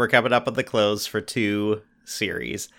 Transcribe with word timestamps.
we're 0.00 0.08
coming 0.08 0.32
up 0.32 0.48
on 0.48 0.54
the 0.54 0.64
close 0.64 1.04
for 1.04 1.20
two 1.20 1.82
series. 2.06 2.70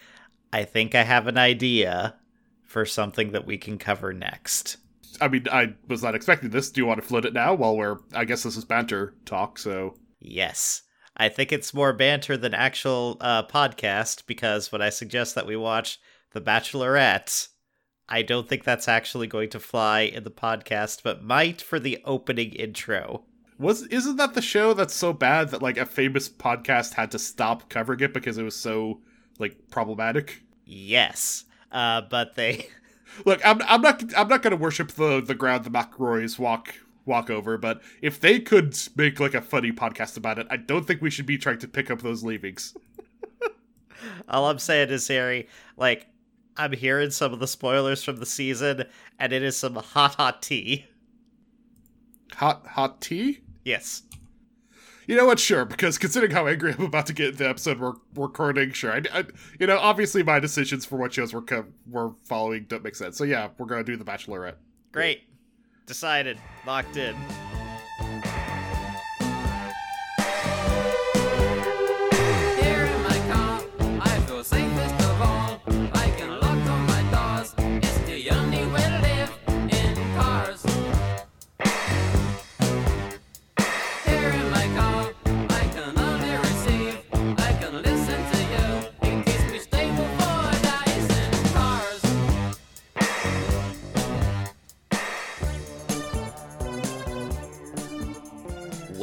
I 0.51 0.63
think 0.63 0.95
I 0.95 1.03
have 1.03 1.27
an 1.27 1.37
idea 1.37 2.15
for 2.63 2.83
something 2.83 3.31
that 3.33 3.45
we 3.45 3.59
can 3.59 3.77
cover 3.77 4.11
next. 4.11 4.77
I 5.21 5.27
mean, 5.27 5.45
I 5.51 5.75
was 5.87 6.01
not 6.01 6.15
expecting 6.15 6.49
this. 6.49 6.71
Do 6.71 6.81
you 6.81 6.87
want 6.87 6.99
to 6.99 7.07
float 7.07 7.25
it 7.25 7.33
now? 7.33 7.53
While 7.53 7.77
we're, 7.77 7.97
I 8.15 8.25
guess 8.25 8.41
this 8.41 8.57
is 8.57 8.65
banter 8.65 9.13
talk, 9.25 9.59
so. 9.59 9.93
Yes. 10.19 10.81
I 11.15 11.29
think 11.29 11.51
it's 11.51 11.75
more 11.75 11.93
banter 11.93 12.37
than 12.37 12.55
actual 12.55 13.17
uh, 13.21 13.45
podcast 13.45 14.25
because 14.25 14.71
when 14.71 14.81
I 14.81 14.89
suggest 14.89 15.35
that 15.35 15.45
we 15.45 15.55
watch 15.55 15.99
The 16.31 16.41
Bachelorette, 16.41 17.49
I 18.09 18.23
don't 18.23 18.49
think 18.49 18.63
that's 18.63 18.87
actually 18.87 19.27
going 19.27 19.51
to 19.51 19.59
fly 19.59 20.01
in 20.01 20.23
the 20.23 20.31
podcast, 20.31 21.03
but 21.03 21.23
might 21.23 21.61
for 21.61 21.79
the 21.79 22.01
opening 22.03 22.53
intro. 22.53 23.25
Was 23.61 23.83
isn't 23.83 24.15
that 24.15 24.33
the 24.33 24.41
show 24.41 24.73
that's 24.73 24.95
so 24.95 25.13
bad 25.13 25.49
that 25.49 25.61
like 25.61 25.77
a 25.77 25.85
famous 25.85 26.27
podcast 26.27 26.95
had 26.95 27.11
to 27.11 27.19
stop 27.19 27.69
covering 27.69 27.99
it 27.99 28.11
because 28.11 28.39
it 28.39 28.43
was 28.43 28.55
so 28.55 29.01
like 29.37 29.69
problematic? 29.69 30.41
Yes, 30.65 31.45
uh, 31.71 32.01
but 32.01 32.33
they 32.33 32.65
look. 33.25 33.39
I'm 33.45 33.61
I'm 33.67 33.81
not 33.81 34.03
I'm 34.17 34.27
not 34.27 34.41
going 34.41 34.51
to 34.51 34.57
worship 34.57 34.93
the 34.93 35.21
the 35.21 35.35
ground 35.35 35.63
the 35.63 35.69
McElroys 35.69 36.39
walk 36.39 36.73
walk 37.05 37.29
over, 37.29 37.55
but 37.59 37.83
if 38.01 38.19
they 38.19 38.39
could 38.39 38.75
make 38.95 39.19
like 39.19 39.35
a 39.35 39.41
funny 39.41 39.71
podcast 39.71 40.17
about 40.17 40.39
it, 40.39 40.47
I 40.49 40.57
don't 40.57 40.87
think 40.87 41.03
we 41.03 41.11
should 41.11 41.27
be 41.27 41.37
trying 41.37 41.59
to 41.59 41.67
pick 41.67 41.91
up 41.91 42.01
those 42.01 42.23
leavings. 42.23 42.75
All 44.27 44.49
I'm 44.49 44.57
saying 44.57 44.89
is, 44.89 45.07
Harry, 45.07 45.47
like 45.77 46.07
I'm 46.57 46.73
hearing 46.73 47.11
some 47.11 47.31
of 47.31 47.39
the 47.39 47.47
spoilers 47.47 48.03
from 48.03 48.17
the 48.17 48.25
season, 48.25 48.85
and 49.19 49.31
it 49.31 49.43
is 49.43 49.55
some 49.55 49.75
hot, 49.75 50.15
hot 50.15 50.41
tea. 50.41 50.87
Hot, 52.33 52.65
hot 52.65 53.01
tea? 53.01 53.41
Yes. 53.63 54.03
You 55.07 55.17
know 55.17 55.25
what? 55.25 55.39
Sure, 55.39 55.65
because 55.65 55.97
considering 55.97 56.31
how 56.31 56.47
angry 56.47 56.73
I'm 56.77 56.85
about 56.85 57.07
to 57.07 57.13
get 57.13 57.37
the 57.37 57.49
episode 57.49 57.79
we're, 57.79 57.93
recording, 58.15 58.71
sure. 58.71 58.93
I, 58.93 59.01
I, 59.13 59.23
you 59.59 59.67
know, 59.67 59.77
obviously 59.77 60.23
my 60.23 60.39
decisions 60.39 60.85
for 60.85 60.97
what 60.97 61.13
shows 61.13 61.33
we're 61.33 61.41
co- 61.41 61.65
we're 61.89 62.11
following 62.23 62.65
don't 62.69 62.83
make 62.83 62.95
sense. 62.95 63.17
So 63.17 63.23
yeah, 63.23 63.49
we're 63.57 63.65
gonna 63.65 63.83
do 63.83 63.97
the 63.97 64.05
Bachelorette. 64.05 64.55
Great, 64.91 65.23
decided, 65.85 66.37
locked 66.65 66.97
in. 66.97 67.15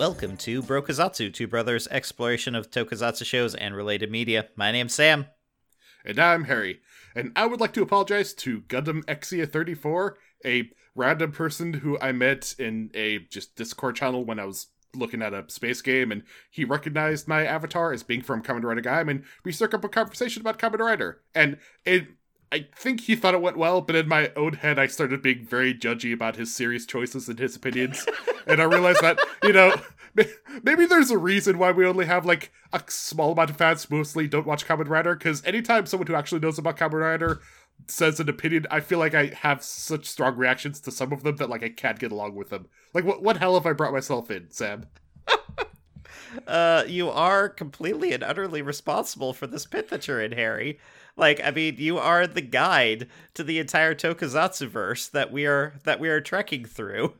Welcome 0.09 0.39
to 0.39 0.63
Brokazatsu, 0.63 1.35
Two 1.35 1.47
Brothers' 1.47 1.87
exploration 1.89 2.55
of 2.55 2.71
tokusatsu 2.71 3.27
shows 3.27 3.55
and 3.55 3.77
related 3.77 4.11
media. 4.11 4.49
My 4.57 4.73
name's 4.73 4.95
Sam. 4.95 5.27
And 6.03 6.19
I'm 6.19 6.45
Harry. 6.45 6.81
And 7.15 7.31
I 7.37 7.45
would 7.45 7.61
like 7.61 7.75
to 7.75 7.83
apologize 7.83 8.33
to 8.33 8.63
Gundam 8.63 9.05
Exia 9.05 9.47
34, 9.47 10.17
a 10.47 10.71
random 10.95 11.33
person 11.33 11.75
who 11.75 11.99
I 12.01 12.13
met 12.13 12.55
in 12.59 12.91
a 12.95 13.19
just 13.19 13.55
Discord 13.55 13.97
channel 13.97 14.25
when 14.25 14.39
I 14.41 14.47
was 14.47 14.69
looking 14.95 15.21
at 15.21 15.35
a 15.35 15.45
space 15.49 15.83
game, 15.83 16.11
and 16.11 16.23
he 16.51 16.65
recognized 16.65 17.29
my 17.29 17.45
avatar 17.45 17.93
as 17.93 18.03
being 18.03 18.23
from 18.23 18.43
Kamen 18.43 18.65
Rider 18.65 18.81
Gaim, 18.81 19.11
and 19.11 19.25
we 19.45 19.53
struck 19.53 19.75
up 19.75 19.85
a 19.85 19.91
conversation 19.91 20.41
about 20.41 20.59
Kamen 20.59 20.79
Rider. 20.79 21.21
And 21.35 21.59
it 21.85 22.07
I 22.51 22.67
think 22.75 23.03
he 23.03 23.15
thought 23.15 23.35
it 23.35 23.43
went 23.43 23.59
well, 23.59 23.83
but 23.83 23.95
in 23.95 24.09
my 24.09 24.33
own 24.35 24.55
head, 24.55 24.79
I 24.79 24.87
started 24.87 25.21
being 25.21 25.45
very 25.45 25.75
judgy 25.75 26.15
about 26.15 26.37
his 26.37 26.55
serious 26.55 26.87
choices 26.87 27.29
and 27.29 27.39
his 27.39 27.57
opinions. 27.57 28.07
and 28.47 28.61
I 28.61 28.65
realized 28.65 29.03
that, 29.03 29.19
you 29.43 29.53
know, 29.53 29.75
maybe 30.63 30.87
there's 30.87 31.11
a 31.11 31.19
reason 31.19 31.59
why 31.59 31.71
we 31.71 31.87
only 31.87 32.07
have 32.07 32.27
like 32.27 32.53
a 32.73 32.83
small 32.89 33.33
amount 33.33 33.51
of 33.51 33.57
fans 33.57 33.91
mostly 33.91 34.27
don't 34.27 34.47
watch 34.47 34.67
Kamen 34.67 34.89
Rider 34.89 35.15
because 35.15 35.45
anytime 35.45 35.87
someone 35.87 36.07
who 36.07 36.15
actually 36.15 36.41
knows 36.41 36.59
about 36.59 36.77
Kamen 36.77 37.01
Rider 37.01 37.41
says 37.87 38.21
an 38.21 38.29
opinion, 38.29 38.67
I 38.71 38.81
feel 38.81 38.99
like 38.99 39.15
I 39.15 39.27
have 39.27 39.63
such 39.63 40.07
strong 40.07 40.37
reactions 40.37 40.81
to 40.81 40.91
some 40.91 41.13
of 41.13 41.23
them 41.23 41.37
that 41.37 41.51
like 41.51 41.63
I 41.63 41.69
can't 41.69 41.99
get 41.99 42.13
along 42.13 42.35
with 42.35 42.51
them. 42.51 42.67
Like 42.95 43.05
what 43.05 43.23
what 43.23 43.37
hell 43.39 43.55
have 43.55 43.67
I 43.67 43.73
brought 43.73 43.93
myself 43.93 44.31
in, 44.31 44.51
Sam? 44.51 44.87
uh 46.47 46.85
you 46.87 47.09
are 47.11 47.49
completely 47.49 48.13
and 48.13 48.23
utterly 48.23 48.63
responsible 48.63 49.33
for 49.33 49.47
this 49.47 49.67
pit 49.67 49.89
that 49.91 50.07
you're 50.07 50.21
in, 50.21 50.33
Harry. 50.33 50.79
Like, 51.17 51.41
I 51.43 51.51
mean, 51.51 51.75
you 51.79 51.99
are 51.99 52.29
the 52.29 52.41
guide 52.41 53.09
to 53.35 53.43
the 53.43 53.59
entire 53.59 53.95
Tokusatsu 53.95 54.69
verse 54.69 55.09
that 55.09 55.33
we 55.33 55.47
are 55.47 55.75
that 55.85 55.99
we 55.99 56.09
are 56.09 56.21
trekking 56.21 56.65
through. 56.65 57.15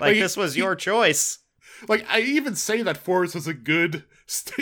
Like, 0.00 0.14
like 0.14 0.18
this 0.18 0.36
was 0.36 0.54
he, 0.54 0.60
your 0.60 0.74
choice. 0.74 1.38
Like 1.88 2.06
I 2.08 2.20
even 2.20 2.54
say 2.54 2.82
that 2.82 2.96
Fourze 2.96 3.34
is 3.34 3.46
a 3.46 3.54
good 3.54 4.04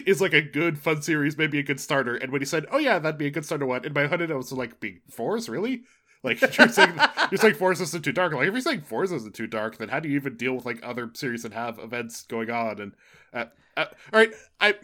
is 0.06 0.20
like 0.20 0.32
a 0.32 0.42
good 0.42 0.78
fun 0.78 1.02
series, 1.02 1.38
maybe 1.38 1.58
a 1.58 1.62
good 1.62 1.80
starter. 1.80 2.16
And 2.16 2.32
when 2.32 2.40
he 2.40 2.46
said, 2.46 2.66
"Oh 2.70 2.78
yeah, 2.78 2.98
that'd 2.98 3.18
be 3.18 3.26
a 3.26 3.30
good 3.30 3.44
starter," 3.44 3.66
one 3.66 3.84
in 3.84 3.92
my 3.92 4.06
head 4.06 4.30
I 4.30 4.34
was 4.34 4.52
like, 4.52 4.80
"Being 4.80 5.00
Fourze, 5.10 5.48
really?" 5.48 5.82
Like 6.22 6.40
you're 6.58 6.68
saying, 6.68 6.98
you're 7.30 7.38
saying 7.38 7.54
Fourze 7.54 7.80
isn't 7.80 8.04
too 8.04 8.12
dark. 8.12 8.32
Like 8.32 8.48
if 8.48 8.52
you're 8.52 8.60
saying 8.60 8.82
Fourze 8.82 9.12
isn't 9.12 9.34
too 9.34 9.46
dark, 9.46 9.78
then 9.78 9.88
how 9.88 10.00
do 10.00 10.08
you 10.08 10.16
even 10.16 10.36
deal 10.36 10.54
with 10.54 10.64
like 10.64 10.80
other 10.82 11.10
series 11.14 11.42
that 11.42 11.52
have 11.52 11.78
events 11.78 12.22
going 12.22 12.50
on? 12.50 12.80
And 12.80 12.92
uh, 13.32 13.46
uh, 13.76 13.86
all 14.12 14.20
right, 14.20 14.32
I, 14.60 14.74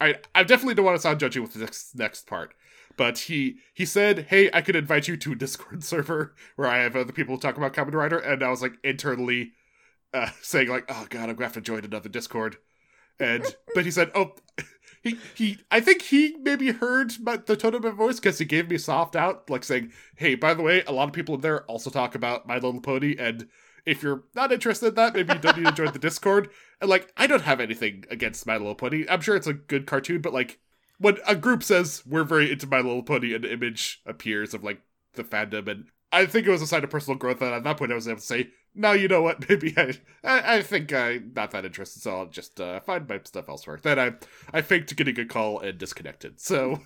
I, 0.00 0.16
I 0.34 0.44
definitely 0.44 0.74
don't 0.74 0.86
want 0.86 0.96
to 0.96 1.02
sound 1.02 1.20
judgy 1.20 1.40
with 1.40 1.56
next 1.56 1.94
next 1.94 2.26
part 2.26 2.54
but 2.96 3.18
he 3.18 3.58
he 3.74 3.84
said, 3.84 4.26
"Hey, 4.30 4.50
I 4.52 4.62
could 4.62 4.76
invite 4.76 5.08
you 5.08 5.16
to 5.18 5.32
a 5.32 5.36
Discord 5.36 5.84
server 5.84 6.34
where 6.56 6.68
I 6.68 6.78
have 6.78 6.96
other 6.96 7.12
people 7.12 7.38
talk 7.38 7.56
about 7.56 7.74
Kamen 7.74 7.94
Rider," 7.94 8.18
and 8.18 8.42
I 8.42 8.50
was 8.50 8.62
like 8.62 8.74
internally 8.82 9.52
uh, 10.16 10.30
saying 10.42 10.68
like, 10.68 10.84
"Oh 10.88 11.06
God, 11.08 11.28
I'm 11.28 11.36
gonna 11.36 11.46
have 11.46 11.52
to 11.54 11.60
join 11.60 11.84
another 11.84 12.08
Discord," 12.08 12.56
and 13.20 13.44
but 13.74 13.84
he 13.84 13.90
said, 13.90 14.10
"Oh." 14.14 14.34
He, 15.02 15.18
he 15.36 15.58
I 15.70 15.78
think 15.78 16.02
he 16.02 16.34
maybe 16.42 16.72
heard 16.72 17.12
my, 17.20 17.36
the 17.36 17.54
tone 17.54 17.74
of 17.76 17.84
my 17.84 17.90
voice 17.90 18.16
because 18.16 18.38
he 18.38 18.44
gave 18.44 18.68
me 18.68 18.76
soft 18.76 19.14
out, 19.14 19.48
like 19.48 19.62
saying, 19.62 19.92
"Hey, 20.16 20.34
by 20.34 20.52
the 20.52 20.64
way, 20.64 20.82
a 20.82 20.90
lot 20.90 21.06
of 21.06 21.14
people 21.14 21.36
in 21.36 21.42
there 21.42 21.64
also 21.66 21.90
talk 21.90 22.16
about 22.16 22.48
My 22.48 22.54
Little 22.54 22.80
Pony, 22.80 23.14
and 23.16 23.46
if 23.84 24.02
you're 24.02 24.24
not 24.34 24.50
interested 24.50 24.88
in 24.88 24.94
that, 24.94 25.14
maybe 25.14 25.32
you 25.32 25.38
don't 25.38 25.58
need 25.58 25.66
to 25.66 25.72
join 25.72 25.92
the 25.92 26.00
Discord." 26.00 26.50
And 26.80 26.90
like, 26.90 27.12
I 27.16 27.28
don't 27.28 27.42
have 27.42 27.60
anything 27.60 28.04
against 28.10 28.48
My 28.48 28.56
Little 28.56 28.74
Pony. 28.74 29.06
I'm 29.08 29.20
sure 29.20 29.36
it's 29.36 29.46
a 29.46 29.52
good 29.52 29.86
cartoon, 29.86 30.22
but 30.22 30.32
like, 30.32 30.58
when 30.98 31.18
a 31.24 31.36
group 31.36 31.62
says 31.62 32.02
we're 32.04 32.24
very 32.24 32.50
into 32.50 32.66
My 32.66 32.78
Little 32.80 33.04
Pony, 33.04 33.32
an 33.32 33.44
image 33.44 34.02
appears 34.06 34.54
of 34.54 34.64
like 34.64 34.80
the 35.14 35.22
fandom, 35.22 35.68
and 35.68 35.84
I 36.10 36.26
think 36.26 36.48
it 36.48 36.50
was 36.50 36.62
a 36.62 36.66
sign 36.66 36.82
of 36.82 36.90
personal 36.90 37.18
growth. 37.18 37.42
And 37.42 37.54
at 37.54 37.62
that 37.62 37.76
point, 37.76 37.92
I 37.92 37.94
was 37.94 38.08
able 38.08 38.18
to 38.18 38.26
say, 38.26 38.48
"No, 38.76 38.92
you 38.92 39.08
know 39.08 39.22
what? 39.22 39.46
Maybe 39.48 39.74
I, 39.76 39.94
I, 40.22 40.56
I 40.56 40.62
think 40.62 40.92
I'm 40.92 41.32
not 41.34 41.50
that 41.52 41.64
interested, 41.64 42.02
so 42.02 42.16
I'll 42.16 42.26
just 42.26 42.60
uh, 42.60 42.80
find 42.80 43.08
my 43.08 43.20
stuff 43.24 43.48
elsewhere." 43.48 43.78
Then 43.82 43.98
I, 43.98 44.12
I 44.52 44.62
faked 44.62 44.94
getting 44.96 45.18
a 45.18 45.24
call 45.24 45.60
and 45.60 45.78
disconnected. 45.78 46.40
So, 46.40 46.80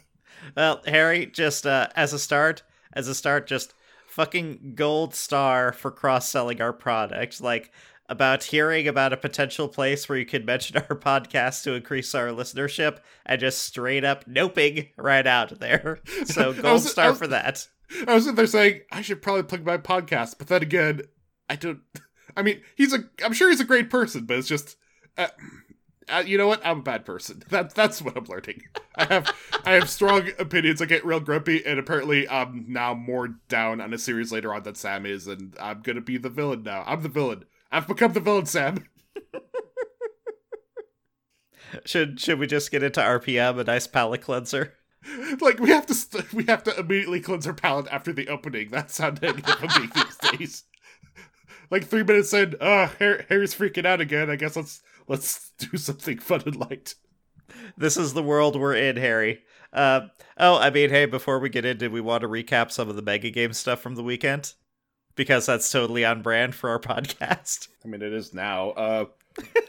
well, 0.56 0.82
Harry, 0.86 1.26
just 1.26 1.66
uh, 1.66 1.88
as 1.96 2.12
a 2.12 2.18
start, 2.18 2.62
as 2.92 3.08
a 3.08 3.14
start, 3.14 3.46
just 3.46 3.74
fucking 4.08 4.72
gold 4.74 5.14
star 5.14 5.72
for 5.72 5.90
cross 5.90 6.28
selling 6.28 6.60
our 6.60 6.72
product. 6.72 7.40
Like 7.40 7.72
about 8.10 8.42
hearing 8.42 8.88
about 8.88 9.12
a 9.12 9.16
potential 9.16 9.68
place 9.68 10.08
where 10.08 10.18
you 10.18 10.26
could 10.26 10.44
mention 10.44 10.76
our 10.90 10.96
podcast 10.96 11.62
to 11.62 11.74
increase 11.74 12.14
our 12.14 12.28
listenership 12.28 12.98
and 13.24 13.40
just 13.40 13.62
straight 13.62 14.04
up 14.04 14.26
noping 14.26 14.88
right 14.98 15.26
out 15.26 15.58
there. 15.60 16.00
So 16.26 16.52
gold 16.52 16.74
was, 16.74 16.90
star 16.90 17.10
was, 17.10 17.18
for 17.18 17.28
that. 17.28 17.66
I 18.06 18.14
was 18.14 18.26
in 18.26 18.34
there 18.34 18.46
saying 18.46 18.80
I 18.92 19.00
should 19.00 19.22
probably 19.22 19.44
plug 19.44 19.64
my 19.64 19.78
podcast, 19.78 20.34
but 20.38 20.48
then 20.48 20.62
again, 20.62 21.02
I 21.50 21.56
don't. 21.56 21.80
I 22.36 22.42
mean, 22.42 22.62
he's 22.76 22.94
a. 22.94 23.00
I'm 23.22 23.32
sure 23.34 23.50
he's 23.50 23.60
a 23.60 23.64
great 23.64 23.90
person, 23.90 24.24
but 24.24 24.38
it's 24.38 24.48
just. 24.48 24.76
Uh, 25.18 25.26
uh, 26.08 26.22
you 26.26 26.38
know 26.38 26.46
what? 26.46 26.64
I'm 26.64 26.78
a 26.78 26.82
bad 26.82 27.04
person. 27.04 27.42
That 27.50 27.74
that's 27.74 28.00
what 28.00 28.16
I'm 28.16 28.24
learning. 28.24 28.62
I 28.94 29.04
have 29.04 29.36
I 29.64 29.72
have 29.72 29.90
strong 29.90 30.28
opinions. 30.38 30.80
I 30.80 30.86
get 30.86 31.04
real 31.04 31.20
grumpy, 31.20 31.66
and 31.66 31.78
apparently 31.78 32.28
I'm 32.28 32.66
now 32.68 32.94
more 32.94 33.28
down 33.48 33.80
on 33.80 33.92
a 33.92 33.98
series 33.98 34.32
later 34.32 34.54
on 34.54 34.62
than 34.62 34.76
Sam 34.76 35.04
is, 35.04 35.26
and 35.26 35.54
I'm 35.60 35.82
gonna 35.82 36.00
be 36.00 36.16
the 36.16 36.30
villain 36.30 36.62
now. 36.62 36.84
I'm 36.86 37.02
the 37.02 37.08
villain. 37.08 37.44
I've 37.72 37.86
become 37.88 38.12
the 38.12 38.20
villain, 38.20 38.46
Sam. 38.46 38.86
should 41.84 42.20
should 42.20 42.38
we 42.38 42.46
just 42.46 42.70
get 42.70 42.82
into 42.82 43.00
RPM, 43.00 43.58
a 43.58 43.64
nice 43.64 43.86
palate 43.86 44.22
cleanser? 44.22 44.74
Like 45.40 45.58
we 45.60 45.70
have 45.70 45.86
to 45.86 45.94
st- 45.94 46.32
we 46.32 46.44
have 46.44 46.62
to 46.64 46.78
immediately 46.78 47.20
cleanse 47.20 47.46
our 47.46 47.54
palate 47.54 47.88
after 47.90 48.12
the 48.12 48.28
opening. 48.28 48.68
That's 48.70 48.98
how 48.98 49.10
being 49.10 49.42
these 49.94 50.16
days. 50.38 50.64
Like 51.70 51.86
three 51.86 52.02
minutes 52.02 52.32
in, 52.32 52.56
oh, 52.60 52.92
Harry's 52.98 53.54
freaking 53.54 53.86
out 53.86 54.00
again. 54.00 54.28
I 54.28 54.36
guess 54.36 54.56
let's 54.56 54.82
let's 55.06 55.50
do 55.58 55.76
something 55.76 56.18
fun 56.18 56.42
and 56.46 56.56
light. 56.56 56.94
This 57.76 57.96
is 57.96 58.14
the 58.14 58.22
world 58.22 58.58
we're 58.58 58.74
in, 58.74 58.96
Harry. 58.96 59.40
Uh, 59.72 60.08
oh, 60.36 60.58
I 60.58 60.70
mean, 60.70 60.90
hey, 60.90 61.06
before 61.06 61.38
we 61.38 61.48
get 61.48 61.64
in, 61.64 61.78
did 61.78 61.92
we 61.92 62.00
want 62.00 62.22
to 62.22 62.28
recap 62.28 62.70
some 62.70 62.88
of 62.88 62.96
the 62.96 63.02
mega 63.02 63.30
game 63.30 63.52
stuff 63.52 63.80
from 63.80 63.94
the 63.94 64.02
weekend? 64.02 64.54
because 65.20 65.44
that's 65.44 65.70
totally 65.70 66.02
on 66.02 66.22
brand 66.22 66.54
for 66.54 66.70
our 66.70 66.78
podcast. 66.80 67.68
I 67.84 67.88
mean, 67.88 68.00
it 68.00 68.12
is 68.12 68.32
now. 68.32 68.70
Uh, 68.70 69.04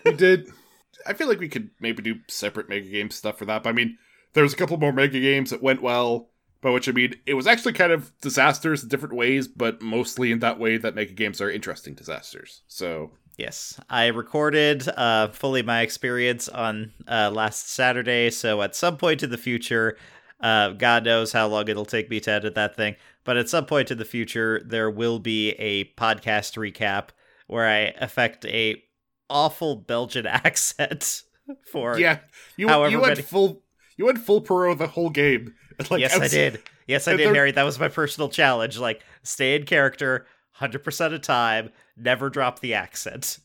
we 0.05 0.13
did. 0.13 0.49
I 1.05 1.13
feel 1.13 1.27
like 1.27 1.39
we 1.39 1.49
could 1.49 1.71
maybe 1.79 2.01
do 2.01 2.19
separate 2.27 2.69
mega 2.69 2.87
game 2.87 3.09
stuff 3.09 3.37
for 3.37 3.45
that. 3.45 3.63
But 3.63 3.69
I 3.69 3.73
mean, 3.73 3.97
there 4.33 4.43
was 4.43 4.53
a 4.53 4.55
couple 4.55 4.77
more 4.77 4.93
mega 4.93 5.19
games 5.19 5.49
that 5.49 5.61
went 5.61 5.81
well. 5.81 6.29
By 6.61 6.69
which 6.69 6.87
I 6.87 6.91
mean, 6.91 7.15
it 7.25 7.33
was 7.33 7.47
actually 7.47 7.73
kind 7.73 7.91
of 7.91 8.11
disasters 8.21 8.83
in 8.83 8.89
different 8.89 9.15
ways, 9.15 9.47
but 9.47 9.81
mostly 9.81 10.31
in 10.31 10.39
that 10.39 10.59
way 10.59 10.77
that 10.77 10.93
mega 10.93 11.13
games 11.13 11.41
are 11.41 11.49
interesting 11.49 11.95
disasters. 11.95 12.61
So 12.67 13.11
Yes, 13.37 13.79
I 13.89 14.07
recorded 14.07 14.87
uh, 14.89 15.29
fully 15.29 15.63
my 15.63 15.81
experience 15.81 16.47
on 16.47 16.91
uh, 17.07 17.31
last 17.33 17.69
Saturday. 17.69 18.29
So 18.29 18.61
at 18.61 18.75
some 18.75 18.97
point 18.97 19.23
in 19.23 19.31
the 19.31 19.37
future, 19.37 19.97
uh, 20.41 20.69
God 20.71 21.05
knows 21.05 21.31
how 21.31 21.47
long 21.47 21.67
it'll 21.67 21.85
take 21.85 22.09
me 22.09 22.19
to 22.19 22.31
edit 22.31 22.55
that 22.55 22.75
thing. 22.75 22.95
But 23.23 23.37
at 23.37 23.49
some 23.49 23.65
point 23.65 23.89
in 23.89 23.97
the 23.97 24.05
future, 24.05 24.61
there 24.65 24.91
will 24.91 25.19
be 25.19 25.51
a 25.51 25.85
podcast 25.95 26.55
recap 26.57 27.09
where 27.47 27.67
I 27.67 27.93
affect 27.99 28.45
a 28.45 28.83
awful 29.29 29.75
Belgian 29.75 30.25
accent 30.27 31.23
for 31.71 31.99
yeah, 31.99 32.19
you 32.57 32.67
however 32.67 32.91
you 32.91 32.99
went 32.99 33.11
many- 33.11 33.21
full 33.23 33.63
you 33.97 34.05
went 34.05 34.19
full 34.19 34.41
pro 34.41 34.73
the 34.73 34.87
whole 34.87 35.09
game. 35.09 35.53
Like, 35.91 36.01
yes, 36.01 36.13
I 36.17 36.23
outs- 36.23 36.31
did. 36.31 36.61
Yes, 36.87 37.07
I 37.07 37.11
did, 37.15 37.27
there- 37.27 37.33
Harry. 37.35 37.51
That 37.51 37.63
was 37.63 37.79
my 37.79 37.87
personal 37.89 38.29
challenge. 38.29 38.77
Like, 38.77 39.01
stay 39.23 39.55
in 39.55 39.65
character, 39.65 40.25
hundred 40.51 40.83
percent 40.83 41.13
of 41.13 41.21
time, 41.21 41.71
never 41.97 42.29
drop 42.29 42.59
the 42.59 42.73
accent. 42.73 43.39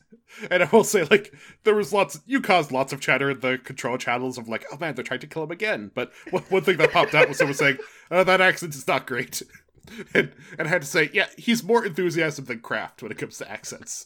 And 0.51 0.61
I 0.61 0.69
will 0.71 0.83
say, 0.83 1.03
like, 1.05 1.33
there 1.63 1.73
was 1.73 1.93
lots. 1.93 2.19
You 2.25 2.41
caused 2.41 2.71
lots 2.71 2.91
of 2.93 2.99
chatter 2.99 3.31
in 3.31 3.39
the 3.39 3.57
control 3.57 3.97
channels 3.97 4.37
of 4.37 4.47
like, 4.49 4.65
oh 4.71 4.77
man, 4.77 4.93
they're 4.93 5.03
trying 5.03 5.21
to 5.21 5.27
kill 5.27 5.43
him 5.43 5.51
again. 5.51 5.89
But 5.95 6.11
one, 6.31 6.43
one 6.49 6.61
thing 6.63 6.77
that 6.77 6.91
popped 6.91 7.15
out 7.15 7.27
was 7.29 7.37
someone 7.37 7.55
saying, 7.55 7.77
"Oh, 8.11 8.23
that 8.25 8.41
accent 8.41 8.75
is 8.75 8.87
not 8.87 9.07
great," 9.07 9.41
and 10.13 10.31
and 10.59 10.67
I 10.67 10.69
had 10.69 10.81
to 10.81 10.87
say, 10.87 11.09
yeah, 11.13 11.27
he's 11.37 11.63
more 11.63 11.85
enthusiastic 11.85 12.45
than 12.45 12.59
Kraft 12.59 13.01
when 13.01 13.11
it 13.11 13.17
comes 13.17 13.37
to 13.37 13.49
accents. 13.49 14.05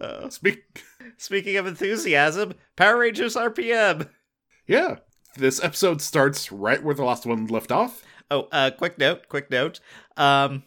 Uh, 0.00 0.28
Speak, 0.30 0.82
speaking 1.16 1.56
of 1.56 1.66
enthusiasm, 1.66 2.54
Power 2.76 2.98
Rangers 2.98 3.34
RPM. 3.34 4.08
yeah, 4.66 4.96
this 5.38 5.62
episode 5.62 6.02
starts 6.02 6.52
right 6.52 6.82
where 6.82 6.94
the 6.94 7.04
last 7.04 7.26
one 7.26 7.46
left 7.46 7.72
off. 7.72 8.02
Oh, 8.30 8.48
uh, 8.52 8.70
quick 8.76 8.98
note, 8.98 9.28
quick 9.28 9.50
note. 9.50 9.80
Um, 10.16 10.64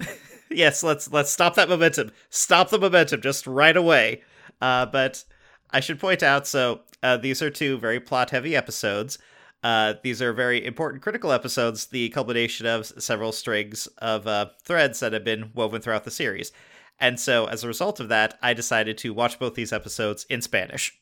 yes, 0.50 0.82
let's 0.82 1.10
let's 1.12 1.30
stop 1.30 1.54
that 1.56 1.68
momentum. 1.68 2.12
Stop 2.30 2.70
the 2.70 2.78
momentum 2.78 3.20
just 3.20 3.46
right 3.46 3.76
away. 3.76 4.22
Uh, 4.60 4.86
but 4.86 5.24
I 5.70 5.80
should 5.80 5.98
point 5.98 6.22
out, 6.22 6.46
so 6.46 6.82
uh, 7.02 7.16
these 7.16 7.42
are 7.42 7.50
two 7.50 7.78
very 7.78 7.98
plot-heavy 7.98 8.54
episodes. 8.54 9.18
Uh, 9.62 9.94
these 10.02 10.20
are 10.20 10.32
very 10.32 10.64
important, 10.64 11.02
critical 11.02 11.32
episodes. 11.32 11.86
The 11.86 12.08
culmination 12.10 12.66
of 12.66 12.86
several 12.86 13.32
strings 13.32 13.86
of 13.98 14.26
uh, 14.26 14.46
threads 14.62 15.00
that 15.00 15.12
have 15.12 15.24
been 15.24 15.50
woven 15.54 15.80
throughout 15.80 16.04
the 16.04 16.10
series. 16.10 16.52
And 16.98 17.18
so, 17.18 17.46
as 17.46 17.64
a 17.64 17.68
result 17.68 18.00
of 18.00 18.08
that, 18.08 18.38
I 18.42 18.54
decided 18.54 18.98
to 18.98 19.14
watch 19.14 19.38
both 19.38 19.54
these 19.54 19.72
episodes 19.72 20.24
in 20.28 20.42
Spanish. 20.42 20.96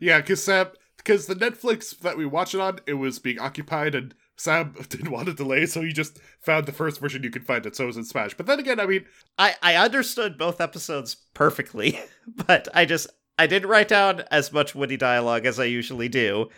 Yeah, 0.00 0.20
because 0.20 0.42
Sam, 0.42 0.68
because 1.08 1.24
the 1.24 1.34
Netflix 1.34 1.98
that 2.00 2.18
we 2.18 2.26
watch 2.26 2.54
it 2.54 2.60
on, 2.60 2.80
it 2.86 2.92
was 2.92 3.18
being 3.18 3.38
occupied, 3.38 3.94
and 3.94 4.14
Sam 4.36 4.74
didn't 4.90 5.10
want 5.10 5.26
to 5.26 5.32
delay, 5.32 5.64
so 5.64 5.80
he 5.80 5.90
just 5.90 6.18
found 6.38 6.66
the 6.66 6.72
first 6.72 7.00
version 7.00 7.22
you 7.22 7.30
could 7.30 7.46
find 7.46 7.64
it, 7.64 7.74
so 7.74 7.84
it 7.84 7.86
was 7.86 7.96
in 7.96 8.04
Smash. 8.04 8.34
But 8.34 8.44
then 8.44 8.60
again, 8.60 8.78
I 8.78 8.84
mean, 8.84 9.06
I 9.38 9.54
I 9.62 9.76
understood 9.76 10.36
both 10.36 10.60
episodes 10.60 11.16
perfectly, 11.32 11.98
but 12.46 12.68
I 12.74 12.84
just 12.84 13.08
I 13.38 13.46
didn't 13.46 13.70
write 13.70 13.88
down 13.88 14.22
as 14.30 14.52
much 14.52 14.74
witty 14.74 14.98
dialogue 14.98 15.46
as 15.46 15.58
I 15.58 15.64
usually 15.64 16.10
do. 16.10 16.50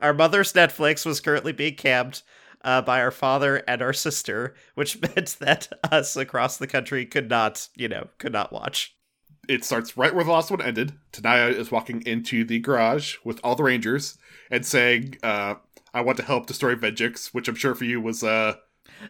Our 0.00 0.12
mother's 0.12 0.52
Netflix 0.52 1.06
was 1.06 1.20
currently 1.20 1.52
being 1.52 1.76
camped 1.76 2.24
uh, 2.64 2.82
by 2.82 3.00
our 3.00 3.12
father 3.12 3.62
and 3.68 3.82
our 3.82 3.92
sister, 3.92 4.56
which 4.74 5.00
meant 5.14 5.36
that 5.38 5.68
us 5.92 6.16
across 6.16 6.56
the 6.56 6.66
country 6.66 7.06
could 7.06 7.30
not, 7.30 7.68
you 7.76 7.86
know, 7.86 8.08
could 8.18 8.32
not 8.32 8.52
watch. 8.52 8.95
It 9.48 9.64
starts 9.64 9.96
right 9.96 10.14
where 10.14 10.24
the 10.24 10.32
last 10.32 10.50
one 10.50 10.62
ended. 10.62 10.94
Tenaya 11.12 11.52
is 11.52 11.70
walking 11.70 12.02
into 12.06 12.44
the 12.44 12.58
garage 12.58 13.16
with 13.24 13.40
all 13.44 13.54
the 13.54 13.62
Rangers 13.62 14.18
and 14.50 14.64
saying, 14.64 15.16
uh, 15.22 15.54
I 15.94 16.00
want 16.00 16.18
to 16.18 16.24
help 16.24 16.46
destroy 16.46 16.74
Venjix, 16.74 17.28
which 17.28 17.48
I'm 17.48 17.54
sure 17.54 17.74
for 17.74 17.84
you 17.84 18.00
was, 18.00 18.22
uh, 18.22 18.56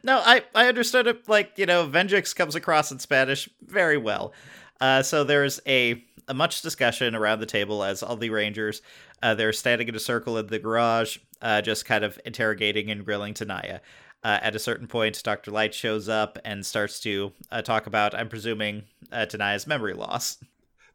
No, 0.02 0.22
I 0.24 0.42
I 0.54 0.68
understood 0.68 1.06
it 1.06 1.28
like 1.28 1.52
you 1.56 1.66
know 1.66 1.86
Venjix 1.86 2.34
comes 2.34 2.54
across 2.54 2.92
in 2.92 2.98
Spanish 2.98 3.48
very 3.62 3.96
well. 3.98 4.32
Uh, 4.80 5.02
so 5.02 5.24
there's 5.24 5.60
a 5.66 6.04
a 6.28 6.34
much 6.34 6.60
discussion 6.60 7.14
around 7.14 7.38
the 7.38 7.46
table 7.46 7.84
as 7.84 8.02
all 8.02 8.16
the 8.16 8.30
Rangers 8.30 8.82
uh, 9.22 9.34
they're 9.34 9.52
standing 9.52 9.88
in 9.88 9.94
a 9.94 10.00
circle 10.00 10.38
in 10.38 10.46
the 10.46 10.58
garage, 10.58 11.18
uh, 11.40 11.62
just 11.62 11.84
kind 11.86 12.04
of 12.04 12.18
interrogating 12.24 12.90
and 12.90 13.04
grilling 13.04 13.34
Tenaya. 13.34 13.80
Uh, 14.24 14.38
at 14.42 14.56
a 14.56 14.58
certain 14.58 14.88
point, 14.88 15.22
Doctor 15.22 15.50
Light 15.50 15.72
shows 15.72 16.08
up 16.08 16.38
and 16.44 16.66
starts 16.66 16.98
to 17.00 17.32
uh, 17.52 17.62
talk 17.62 17.86
about, 17.86 18.14
I'm 18.14 18.28
presuming, 18.28 18.84
uh, 19.12 19.26
Tenaya's 19.26 19.66
memory 19.66 19.94
loss. 19.94 20.38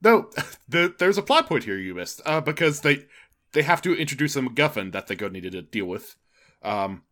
no, 0.01 0.29
the, 0.67 0.93
there's 0.99 1.17
a 1.17 1.21
plot 1.21 1.47
point 1.47 1.63
here 1.63 1.77
you 1.77 1.95
missed, 1.95 2.21
uh, 2.25 2.41
because 2.41 2.81
they, 2.81 3.05
they 3.53 3.61
have 3.61 3.81
to 3.83 3.95
introduce 3.95 4.35
a 4.35 4.41
MacGuffin 4.41 4.91
that 4.91 5.07
they 5.07 5.15
go 5.15 5.29
needed 5.29 5.53
to 5.53 5.61
deal 5.61 5.85
with. 5.85 6.15
Um, 6.61 7.03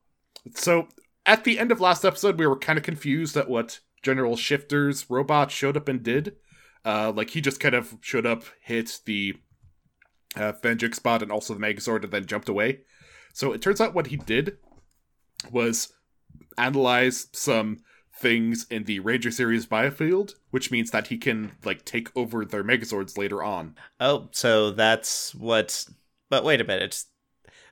so 0.56 0.88
at 1.26 1.44
the 1.44 1.60
end 1.60 1.72
of 1.72 1.80
last 1.80 2.04
episode, 2.04 2.40
we 2.40 2.48
were 2.48 2.58
kind 2.58 2.78
of 2.78 2.84
confused 2.84 3.38
at 3.38 3.50
what 3.50 3.80
General 4.02 4.36
Shifter's 4.36 5.10
robot 5.10 5.52
showed 5.52 5.78
up 5.78 5.88
and 5.88 6.04
did. 6.04 6.36
Uh, 6.86 7.12
like 7.16 7.32
he 7.32 7.42
just 7.42 7.60
kind 7.60 7.76
of 7.76 7.98
showed 8.02 8.26
up, 8.26 8.44
hit 8.62 9.00
the 9.06 9.36
uh, 10.36 10.54
Venjix 10.54 10.96
spot 10.96 11.22
and 11.22 11.32
also 11.32 11.54
the 11.54 11.60
Megazord, 11.60 12.04
and 12.04 12.12
then 12.12 12.26
jumped 12.26 12.50
away. 12.50 12.80
So 13.34 13.52
it 13.52 13.62
turns 13.62 13.82
out 13.82 13.94
what 13.94 14.08
he 14.08 14.18
did 14.18 14.58
was 15.52 15.94
analyze 16.58 17.28
some 17.32 17.80
things 18.20 18.68
in 18.70 18.84
the 18.84 19.00
Ranger 19.00 19.32
series 19.32 19.66
biofield, 19.66 20.36
which 20.52 20.72
means 20.72 20.92
that 20.92 21.08
he 21.08 21.18
can 21.18 21.54
like 21.64 21.86
take 21.86 22.16
over 22.16 22.46
their 22.46 22.64
Megazords 22.64 23.18
later 23.18 23.42
on. 23.42 23.76
Oh, 24.00 24.30
so 24.32 24.72
that's 24.72 25.34
what. 25.36 25.86
But 26.30 26.44
wait 26.44 26.62
a 26.62 26.66
minute. 26.66 27.06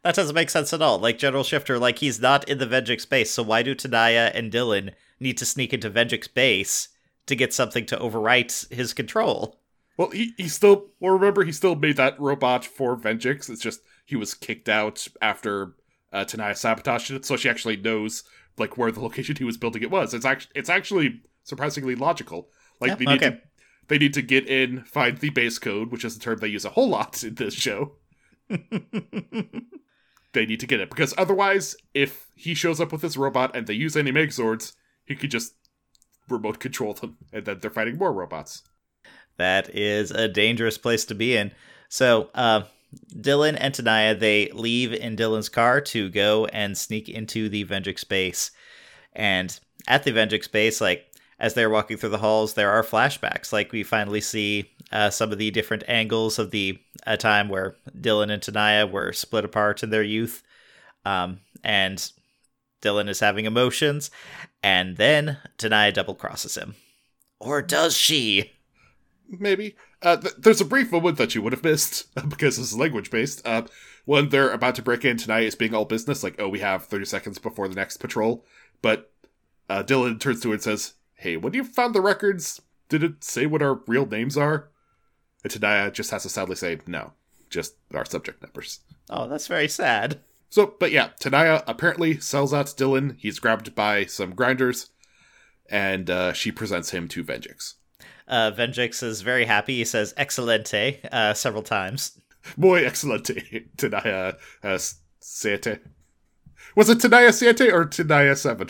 That 0.04 0.16
doesn't 0.16 0.36
make 0.36 0.50
sense 0.50 0.74
at 0.74 0.82
all. 0.82 1.00
Like 1.00 1.18
General 1.18 1.44
Shifter, 1.44 1.78
like 1.78 2.00
he's 2.00 2.22
not 2.22 2.48
in 2.48 2.60
the 2.60 2.68
Venjix 2.68 3.08
base, 3.08 3.32
so 3.32 3.44
why 3.44 3.62
do 3.62 3.76
Tenaya 3.76 4.32
and 4.34 4.52
Dylan 4.52 4.94
need 5.20 5.38
to 5.38 5.46
sneak 5.46 5.74
into 5.74 5.90
Venjix 5.90 6.34
base 6.34 6.90
to 7.26 7.36
get 7.36 7.54
something 7.54 7.86
to 7.88 7.98
overwrite 7.98 8.72
his 8.72 8.94
control? 8.94 9.60
Well, 9.98 10.12
he, 10.12 10.34
he 10.38 10.48
still 10.48 10.88
well 11.00 11.14
remember 11.14 11.44
he 11.44 11.52
still 11.52 11.76
made 11.76 11.98
that 11.98 12.20
robot 12.20 12.64
for 12.64 12.96
Venjix. 12.96 13.50
It's 13.50 13.62
just 13.62 13.82
he 14.06 14.16
was 14.16 14.34
kicked 14.34 14.70
out 14.70 15.08
after 15.22 15.74
uh, 16.14 16.24
Tenaya 16.24 16.56
sabotaged 16.56 17.12
it, 17.12 17.26
so 17.26 17.36
she 17.36 17.50
actually 17.50 17.78
knows 17.78 18.24
like 18.58 18.78
where 18.78 18.92
the 18.92 19.02
location 19.08 19.36
he 19.36 19.44
was 19.44 19.58
building 19.58 19.84
it 19.84 19.92
was. 19.92 20.14
It's 20.14 20.26
actually 20.26 20.52
it's 20.56 20.70
actually 20.70 21.22
surprisingly 21.44 21.96
logical. 21.96 22.50
Like 22.80 22.90
Yeah, 22.90 22.96
they 22.96 23.06
need 23.06 23.24
okay. 23.24 23.30
to 23.30 23.42
they 23.88 23.98
need 23.98 24.14
to 24.14 24.22
get 24.22 24.48
in, 24.48 24.84
find 24.84 25.18
the 25.18 25.30
base 25.30 25.60
code, 25.60 25.92
which 25.92 26.04
is 26.04 26.18
a 26.18 26.20
term 26.20 26.40
they 26.40 26.48
use 26.48 26.66
a 26.66 26.72
whole 26.72 26.90
lot 26.90 27.24
in 27.24 27.36
this 27.36 27.54
show. 27.54 27.94
They 30.34 30.46
need 30.46 30.60
to 30.60 30.68
get 30.68 30.80
it 30.80 30.90
because 30.90 31.16
otherwise, 31.18 31.76
if 31.94 32.28
he 32.36 32.54
shows 32.54 32.80
up 32.80 32.92
with 32.92 33.02
his 33.02 33.18
robot 33.18 33.56
and 33.56 33.66
they 33.66 33.74
use 33.74 33.98
any 33.98 34.12
Megazords, 34.12 34.74
he 35.06 35.16
could 35.16 35.32
just 35.32 35.56
remote 36.30 36.60
control 36.60 36.94
them, 36.94 37.18
and 37.34 37.46
then 37.46 37.60
they're 37.60 37.72
fighting 37.72 37.98
more 37.98 38.14
robots. 38.14 38.62
That 39.38 39.74
is 39.74 40.12
a 40.12 40.28
dangerous 40.28 40.78
place 40.78 41.06
to 41.06 41.16
be 41.16 41.36
in. 41.36 41.54
So, 41.90 42.30
uh, 42.36 42.64
Dylan 43.16 43.58
and 43.60 43.74
Tenaya 43.74 44.18
they 44.18 44.50
leave 44.54 44.94
in 44.94 45.16
Dylan's 45.16 45.50
car 45.50 45.82
to 45.82 46.10
go 46.10 46.46
and 46.48 46.78
sneak 46.78 47.10
into 47.10 47.50
the 47.50 47.66
Venjix 47.66 48.08
base. 48.08 48.52
And 49.14 49.58
at 49.88 50.04
the 50.04 50.12
Venjix 50.12 50.52
base, 50.52 50.82
like 50.82 51.08
as 51.40 51.54
they're 51.54 51.70
walking 51.70 51.98
through 51.98 52.10
the 52.10 52.18
halls, 52.18 52.54
there 52.54 52.72
are 52.72 52.84
flashbacks. 52.84 53.54
Like 53.54 53.72
we 53.72 53.84
finally 53.84 54.22
see 54.22 54.72
uh, 54.92 55.10
some 55.10 55.32
of 55.32 55.38
the 55.38 55.52
different 55.52 55.84
angles 55.88 56.40
of 56.40 56.52
the 56.52 56.80
uh, 57.06 57.18
time 57.18 57.50
where 57.50 57.76
Dylan 58.00 58.32
and 58.32 58.42
Tenaya 58.42 58.90
were 58.90 59.14
split 59.14 59.46
apart 59.46 59.84
in 59.84 59.90
their 59.90 60.04
youth, 60.04 60.44
um, 61.06 61.40
and 61.64 62.12
Dylan 62.82 63.08
is 63.10 63.20
having 63.20 63.46
emotions, 63.46 64.10
and 64.64 64.98
then 64.98 65.38
Tenaya 65.58 65.94
double 65.94 66.16
crosses 66.16 66.56
him, 66.56 66.76
or 67.40 67.62
does 67.62 67.96
she? 67.96 68.52
Maybe. 69.30 69.76
Uh, 70.02 70.18
th- 70.18 70.36
there's 70.38 70.62
a 70.62 70.66
brief 70.66 70.92
moment 70.92 71.18
that 71.18 71.34
you 71.34 71.42
would 71.42 71.54
have 71.54 71.64
missed 71.64 72.14
because 72.30 72.58
this 72.58 72.72
is 72.72 72.78
language 72.78 73.10
based. 73.10 73.46
Uh, 73.46 73.64
when 74.06 74.30
they're 74.30 74.52
about 74.52 74.76
to 74.76 74.82
break 74.82 75.04
in 75.04 75.18
tonight, 75.18 75.44
it's 75.44 75.56
being 75.56 75.74
all 75.74 75.86
business, 75.86 76.24
like, 76.24 76.36
oh, 76.40 76.48
we 76.48 76.60
have 76.60 76.86
30 76.86 77.06
seconds 77.06 77.40
before 77.40 77.68
the 77.68 77.76
next 77.76 77.98
patrol. 77.98 78.46
But 78.82 79.12
uh, 79.70 79.84
Dylan 79.84 80.20
turns 80.20 80.42
to 80.42 80.52
it 80.52 80.56
and 80.56 80.64
says, 80.64 80.94
Hey, 81.16 81.36
when 81.36 81.54
you 81.54 81.64
found 81.64 81.96
the 81.96 82.02
records, 82.02 82.62
did 82.90 83.04
it 83.04 83.24
say 83.24 83.46
what 83.46 83.62
our 83.62 83.82
real 83.88 84.06
names 84.06 84.38
are? 84.38 84.70
And 85.44 85.52
Tenaya 85.52 85.92
just 85.92 86.12
has 86.12 86.24
to 86.24 86.30
sadly 86.30 86.56
say, 86.56 86.80
No, 86.86 87.14
just 87.50 87.76
our 87.94 88.06
subject 88.06 88.42
numbers. 88.42 88.80
Oh, 89.10 89.28
that's 89.28 89.48
very 89.48 89.68
sad. 89.68 90.20
So, 90.50 90.76
but 90.80 90.92
yeah, 90.92 91.10
Tenaya 91.20 91.64
apparently 91.68 92.20
sells 92.20 92.54
out 92.54 92.68
Dylan. 92.68 93.18
He's 93.18 93.40
grabbed 93.40 93.76
by 93.76 94.06
some 94.06 94.36
grinders, 94.36 94.90
and 95.70 96.10
uh, 96.10 96.34
she 96.34 96.52
presents 96.52 96.92
him 96.92 97.08
to 97.10 97.24
Venjix. 97.24 97.74
Uh, 98.28 98.52
Venjix 98.52 99.02
is 99.04 99.22
very 99.22 99.46
happy. 99.46 99.78
He 99.78 99.86
says 99.86 100.14
"excelente" 100.18 101.00
uh, 101.12 101.34
several 101.34 101.64
times. 101.64 102.20
Muy 102.56 102.84
excelente, 102.84 103.68
Tenaya 103.78 104.38
uh, 104.64 104.78
Siete. 105.20 105.80
Was 106.76 106.90
it 106.90 107.00
Tenaya 107.00 107.34
Siete 107.34 107.72
or 107.72 107.86
Tenaya 107.86 108.38
7? 108.38 108.70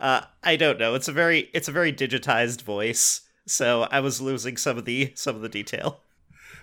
Uh, 0.00 0.22
I 0.42 0.56
don't 0.56 0.78
know. 0.78 0.94
It's 0.94 1.08
a 1.08 1.12
very 1.12 1.50
it's 1.52 1.68
a 1.68 1.72
very 1.72 1.92
digitized 1.92 2.62
voice, 2.62 3.22
so 3.46 3.82
I 3.90 4.00
was 4.00 4.20
losing 4.20 4.56
some 4.56 4.78
of 4.78 4.84
the 4.84 5.12
some 5.14 5.36
of 5.36 5.42
the 5.42 5.48
detail. 5.48 6.00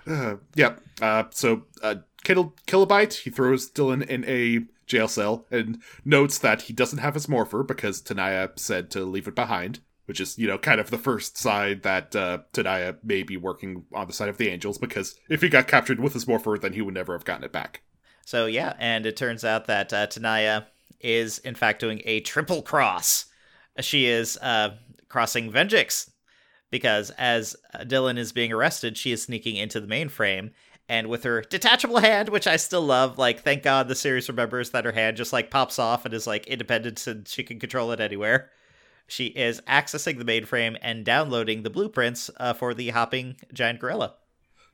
Uh, 0.08 0.36
yeah. 0.56 0.76
Uh, 1.02 1.26
so 1.30 1.64
uh, 1.84 1.96
Kilobyte 2.24 3.14
he 3.14 3.30
throws 3.30 3.70
Dylan 3.70 4.06
in 4.08 4.26
a 4.26 4.66
jail 4.88 5.08
cell 5.08 5.46
and 5.52 5.82
notes 6.04 6.40
that 6.40 6.64
he 6.64 6.74
doesn't 6.74 7.00
have 7.00 7.14
his 7.14 7.30
morpher 7.30 7.64
because 7.64 8.02
Tenaya 8.02 8.58
said 8.58 8.92
to 8.92 9.06
leave 9.06 9.28
it 9.28 9.36
behind, 9.36 9.80
which 10.12 10.20
is 10.20 10.38
you 10.38 10.46
know 10.46 10.58
kind 10.58 10.82
of 10.82 10.90
the 10.90 10.98
first 10.98 11.38
sign 11.38 11.80
that 11.84 12.14
uh, 12.18 12.40
may 13.02 13.24
be 13.24 13.38
working 13.38 13.86
on 13.94 14.08
the 14.08 14.12
side 14.12 14.28
of 14.28 14.36
the 14.36 14.50
Angels 14.50 14.78
because 14.78 15.16
if 15.30 15.42
he 15.42 15.48
got 15.48 15.70
captured 15.70 16.02
with 16.02 16.12
his 16.12 16.28
morpher, 16.28 16.58
then 16.58 16.74
he 16.74 16.82
would 16.82 16.94
never 16.94 17.14
have 17.14 17.24
gotten 17.24 17.46
it 17.46 17.54
back. 17.54 17.82
So 18.26 18.46
yeah, 18.46 18.74
and 18.78 19.06
it 19.06 19.16
turns 19.16 19.46
out 19.46 19.68
that 19.68 19.94
uh, 19.94 20.08
Tenaya 20.08 20.66
is 21.00 21.40
in 21.40 21.56
fact 21.56 21.80
doing 21.80 22.02
a 22.04 22.20
triple 22.20 22.62
cross. 22.62 23.28
She 23.80 24.06
is 24.06 24.38
uh, 24.42 24.72
crossing 25.08 25.50
Venjix 25.50 26.10
because 26.72 27.12
as 27.12 27.56
Dylan 27.76 28.18
is 28.18 28.34
being 28.34 28.52
arrested, 28.52 28.98
she 28.98 29.14
is 29.14 29.24
sneaking 29.24 29.56
into 29.56 29.80
the 29.80 29.88
mainframe 29.88 30.52
and 30.90 31.08
with 31.08 31.24
her 31.24 31.40
detachable 31.40 32.00
hand, 32.00 32.28
which 32.28 32.48
I 32.48 32.58
still 32.58 32.82
love, 32.82 33.18
like 33.18 33.44
thank 33.44 33.64
God 33.64 33.88
the 33.88 33.96
series 33.96 34.28
remembers 34.28 34.72
that 34.72 34.84
her 34.84 34.92
hand 34.92 35.16
just 35.16 35.32
like 35.32 35.50
pops 35.50 35.80
off 35.80 36.04
and 36.04 36.14
is 36.14 36.28
like 36.28 36.48
independent 36.48 37.08
and 37.08 37.26
she 37.26 37.44
can 37.44 37.62
control 37.62 37.94
it 37.94 38.02
anywhere. 38.02 38.50
She 39.12 39.26
is 39.28 39.60
accessing 39.68 40.18
the 40.18 40.24
mainframe 40.24 40.78
and 40.82 41.04
downloading 41.04 41.64
the 41.64 41.70
blueprints 41.70 42.32
uh, 42.38 42.54
for 42.54 42.74
the 42.74 42.92
hopping 42.92 43.36
giant 43.52 43.82
gorilla. 43.82 44.14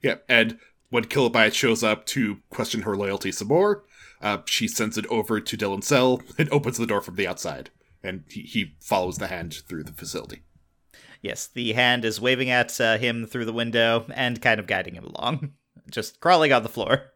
Yeah, 0.04 0.18
and 0.30 0.60
when 0.90 1.06
Kilobyte 1.06 1.56
shows 1.56 1.84
up 1.84 2.06
to 2.08 2.38
question 2.52 2.84
her 2.84 2.96
loyalty 2.96 3.32
some 3.32 3.48
more, 3.48 3.84
uh, 4.22 4.40
she 4.46 4.68
sends 4.68 4.96
it 4.96 5.08
over 5.08 5.42
to 5.42 5.58
Dylan's 5.58 5.88
cell 5.88 6.22
and 6.38 6.48
opens 6.52 6.78
the 6.78 6.86
door 6.86 7.02
from 7.02 7.16
the 7.16 7.28
outside. 7.28 7.72
And 8.04 8.26
he, 8.30 8.42
he 8.42 8.76
follows 8.80 9.18
the 9.18 9.26
hand 9.26 9.64
through 9.68 9.86
the 9.86 9.92
facility. 9.92 10.44
Yes, 11.24 11.48
the 11.48 11.74
hand 11.74 12.06
is 12.06 12.22
waving 12.22 12.52
at 12.52 12.80
uh, 12.80 13.00
him 13.00 13.26
through 13.26 13.46
the 13.46 13.54
window 13.54 14.06
and 14.14 14.40
kind 14.40 14.60
of 14.60 14.68
guiding 14.68 14.94
him 14.94 15.06
along, 15.06 15.54
just 15.90 16.20
crawling 16.20 16.54
on 16.54 16.62
the 16.62 16.70
floor. 16.70 17.12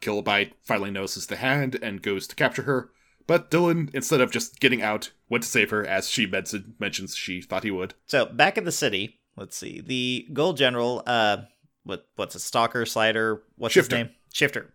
Kilobyte 0.00 0.54
finally 0.64 0.90
notices 0.90 1.28
the 1.28 1.36
hand 1.36 1.78
and 1.80 2.02
goes 2.02 2.26
to 2.26 2.34
capture 2.34 2.62
her, 2.62 2.90
but 3.26 3.50
Dylan, 3.50 3.94
instead 3.94 4.20
of 4.20 4.30
just 4.30 4.60
getting 4.60 4.82
out, 4.82 5.12
went 5.28 5.44
to 5.44 5.50
save 5.50 5.70
her 5.70 5.86
as 5.86 6.08
she 6.08 6.26
men- 6.26 6.74
mentions 6.78 7.16
she 7.16 7.40
thought 7.40 7.64
he 7.64 7.70
would. 7.70 7.94
So 8.06 8.26
back 8.26 8.58
in 8.58 8.64
the 8.64 8.72
city, 8.72 9.20
let's 9.36 9.56
see. 9.56 9.80
The 9.80 10.26
gold 10.32 10.56
general, 10.56 11.02
uh, 11.06 11.38
what 11.84 12.06
what's 12.16 12.34
a 12.34 12.40
stalker 12.40 12.86
slider? 12.86 13.42
What's 13.56 13.74
Shifter. 13.74 13.96
his 13.96 14.04
name? 14.06 14.14
Shifter. 14.32 14.74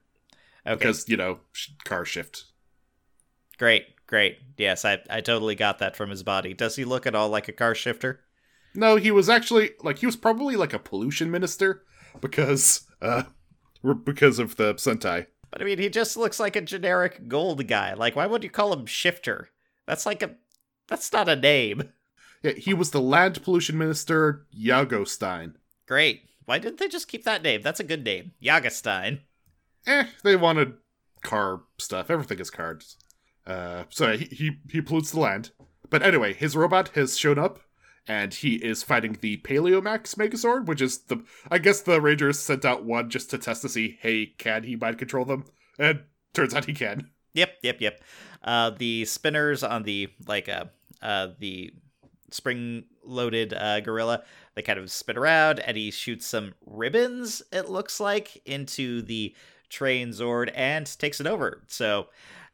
Okay. 0.66 0.76
Because, 0.76 1.08
you 1.10 1.18
know, 1.18 1.40
sh- 1.52 1.70
car 1.86 2.06
shift. 2.06 2.46
Great, 3.58 3.88
great. 4.08 4.38
Yes, 4.58 4.86
I 4.86 5.00
I 5.10 5.22
totally 5.22 5.56
got 5.56 5.80
that 5.80 5.96
from 5.96 6.10
his 6.10 6.24
body. 6.24 6.54
Does 6.54 6.76
he 6.76 6.86
look 6.86 7.06
at 7.08 7.16
all 7.16 7.30
like 7.30 7.48
a 7.48 7.54
car 7.54 7.76
shifter? 7.76 8.22
No, 8.76 8.98
he 8.98 9.10
was 9.10 9.30
actually, 9.30 9.72
like, 9.82 9.98
he 9.98 10.06
was 10.06 10.16
probably 10.16 10.56
like 10.56 10.74
a 10.74 10.80
pollution 10.80 11.32
minister 11.32 11.82
because, 12.22 12.88
uh, 13.02 13.24
because 14.04 14.38
of 14.38 14.58
the 14.58 14.76
Sentai. 14.76 15.26
But 15.52 15.62
I 15.62 15.66
mean, 15.66 15.80
he 15.80 15.90
just 15.90 16.16
looks 16.18 16.40
like 16.40 16.56
a 16.56 16.62
generic 16.62 17.28
gold 17.28 17.66
guy. 17.68 17.94
Like, 17.94 18.16
why 18.16 18.28
would 18.28 18.44
you 18.44 18.50
call 18.50 18.72
him 18.74 18.86
Shifter? 18.86 19.50
That's 19.88 20.06
like 20.06 20.22
a 20.24 20.36
that's 20.88 21.12
not 21.12 21.30
a 21.30 21.36
name. 21.36 21.90
Yeah, 22.44 22.52
he 22.54 22.74
was 22.74 22.92
the 22.92 23.02
land 23.02 23.42
pollution 23.44 23.78
minister, 23.78 24.46
Yogostein. 24.58 25.54
Great. 25.88 26.24
Why 26.46 26.58
didn't 26.60 26.80
they 26.80 26.88
just 26.88 27.08
keep 27.08 27.24
that 27.26 27.44
name? 27.44 27.62
That's 27.62 27.80
a 27.80 27.84
good 27.84 28.04
name. 28.04 28.32
Yogostein. 28.42 29.20
eh, 29.86 30.06
they 30.24 30.36
wanted 30.36 30.74
car 31.22 31.62
stuff. 31.78 32.10
Everything 32.10 32.40
is 32.40 32.50
cards. 32.50 32.98
Uh, 33.46 33.84
so 33.90 34.16
he, 34.18 34.26
he 34.26 34.52
he 34.70 34.82
pollutes 34.82 35.12
the 35.12 35.20
land. 35.20 35.52
But 35.90 36.04
anyway, 36.04 36.34
his 36.34 36.56
robot 36.56 36.90
has 36.90 37.18
shown 37.18 37.40
up, 37.40 37.60
and 38.08 38.34
he 38.34 38.56
is 38.56 38.84
fighting 38.84 39.18
the 39.22 39.38
Paleomax 39.38 40.16
Megazord, 40.16 40.66
which 40.66 40.82
is 40.82 41.00
the 41.00 41.24
I 41.50 41.58
guess 41.58 41.82
the 41.82 42.02
Rangers 42.02 42.40
sent 42.40 42.66
out 42.66 42.84
one 42.84 43.10
just 43.10 43.30
to 43.32 43.38
test 43.38 43.62
to 43.64 43.70
see, 43.70 43.98
hey, 44.02 44.28
can 44.38 44.64
he 44.64 44.76
mind 44.76 44.98
control 44.98 45.26
them? 45.26 45.46
And 45.78 46.04
turns 46.34 46.54
out 46.54 46.66
he 46.66 46.74
can. 46.74 47.10
Yep, 47.34 47.54
yep, 47.62 47.78
yep. 47.80 48.02
Uh, 48.44 48.72
the 48.72 49.06
spinners 49.06 49.64
on 49.64 49.84
the 49.84 50.10
like 50.28 50.50
uh, 50.50 50.66
uh 51.02 51.28
the 51.40 51.72
spring 52.32 52.86
loaded 53.04 53.54
uh, 53.54 53.80
gorilla 53.80 54.24
they 54.56 54.62
kind 54.62 54.80
of 54.80 54.92
spin 54.92 55.18
around 55.18 55.60
and 55.60 55.76
he 55.76 55.92
shoots 55.92 56.26
some 56.26 56.54
ribbons 56.66 57.42
it 57.52 57.70
looks 57.70 58.00
like 58.00 58.42
into 58.46 59.02
the 59.02 59.36
train 59.70 60.10
zord 60.10 60.52
and 60.56 60.98
takes 61.00 61.20
it 61.20 61.28
over 61.28 61.64
so 61.68 62.08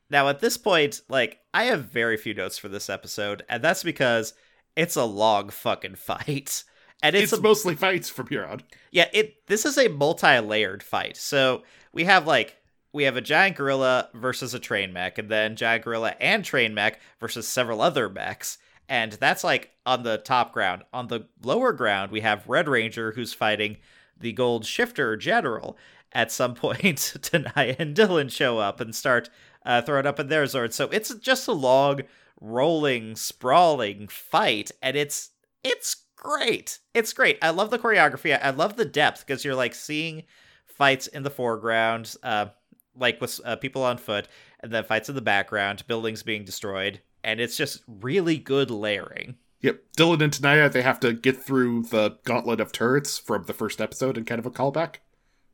now 0.09 0.27
at 0.29 0.39
this 0.39 0.57
point 0.57 1.01
like 1.09 1.39
i 1.53 1.63
have 1.65 1.85
very 1.85 2.17
few 2.17 2.33
notes 2.33 2.57
for 2.57 2.69
this 2.69 2.89
episode 2.89 3.43
and 3.49 3.63
that's 3.63 3.83
because 3.83 4.33
it's 4.75 4.95
a 4.95 5.05
long 5.05 5.49
fucking 5.49 5.95
fight 5.95 6.63
and 7.03 7.15
It's, 7.15 7.31
it's, 7.31 7.39
a 7.39 7.41
mostly 7.41 7.75
fights 7.75 8.09
from 8.09 8.27
here 8.27 8.45
on. 8.45 8.61
yeah, 8.91 9.09
it 9.13 9.45
this 9.47 9.65
is 9.65 9.77
a 9.77 9.89
multi-layered 9.89 10.81
fight. 10.81 11.17
So 11.17 11.63
we 11.93 12.05
have 12.05 12.25
like 12.25 12.57
we 12.93 13.03
have 13.03 13.17
a 13.17 13.21
giant 13.21 13.57
gorilla 13.57 14.09
versus 14.13 14.53
a 14.53 14.59
train 14.59 14.93
mech, 14.93 15.17
and 15.17 15.29
then 15.29 15.55
giant 15.55 15.83
gorilla 15.83 16.15
and 16.19 16.43
train 16.43 16.73
mech 16.73 16.99
versus 17.19 17.47
several 17.47 17.81
other 17.81 18.09
mechs. 18.09 18.57
And 18.87 19.13
that's 19.13 19.43
like 19.43 19.71
on 19.85 20.03
the 20.03 20.17
top 20.17 20.53
ground. 20.53 20.83
On 20.93 21.07
the 21.07 21.27
lower 21.43 21.73
ground, 21.73 22.11
we 22.11 22.21
have 22.21 22.47
Red 22.47 22.67
Ranger 22.69 23.11
who's 23.11 23.33
fighting 23.33 23.77
the 24.17 24.31
Gold 24.31 24.65
Shifter 24.65 25.17
General. 25.17 25.77
At 26.11 26.31
some 26.31 26.55
point, 26.55 26.97
Tenaya 27.19 27.75
and 27.77 27.95
Dylan 27.95 28.31
show 28.31 28.57
up 28.57 28.79
and 28.79 28.95
start 28.95 29.29
uh, 29.65 29.81
throwing 29.81 30.05
up 30.07 30.19
in 30.19 30.27
their 30.27 30.45
Zord. 30.45 30.71
So 30.71 30.87
it's 30.89 31.13
just 31.15 31.47
a 31.47 31.51
long, 31.51 32.01
rolling, 32.39 33.15
sprawling 33.15 34.07
fight, 34.07 34.71
and 34.81 34.95
it's 34.95 35.31
it's 35.63 35.95
great. 36.15 36.79
It's 36.93 37.13
great. 37.13 37.37
I 37.41 37.49
love 37.49 37.69
the 37.69 37.79
choreography. 37.79 38.37
I 38.41 38.49
love 38.51 38.75
the 38.75 38.85
depth 38.85 39.25
because 39.25 39.43
you're 39.43 39.55
like 39.55 39.75
seeing 39.75 40.23
fights 40.65 41.07
in 41.07 41.23
the 41.23 41.29
foreground, 41.29 42.15
uh, 42.23 42.47
like 42.95 43.21
with 43.21 43.39
uh, 43.45 43.55
people 43.55 43.83
on 43.83 43.97
foot, 43.97 44.27
and 44.59 44.71
then 44.71 44.83
fights 44.83 45.09
in 45.09 45.15
the 45.15 45.21
background, 45.21 45.85
buildings 45.87 46.23
being 46.23 46.45
destroyed, 46.45 47.01
and 47.23 47.39
it's 47.39 47.57
just 47.57 47.83
really 47.87 48.37
good 48.37 48.69
layering. 48.71 49.35
Yep, 49.61 49.81
Dylan 49.97 50.21
and 50.21 50.33
Tenaya 50.33 50.71
they 50.71 50.83
have 50.83 50.99
to 50.99 51.13
get 51.13 51.41
through 51.41 51.83
the 51.83 52.17
gauntlet 52.23 52.59
of 52.59 52.71
turrets 52.71 53.17
from 53.17 53.45
the 53.45 53.53
first 53.53 53.81
episode 53.81 54.17
and 54.17 54.27
kind 54.27 54.39
of 54.39 54.45
a 54.45 54.51
callback. 54.51 54.97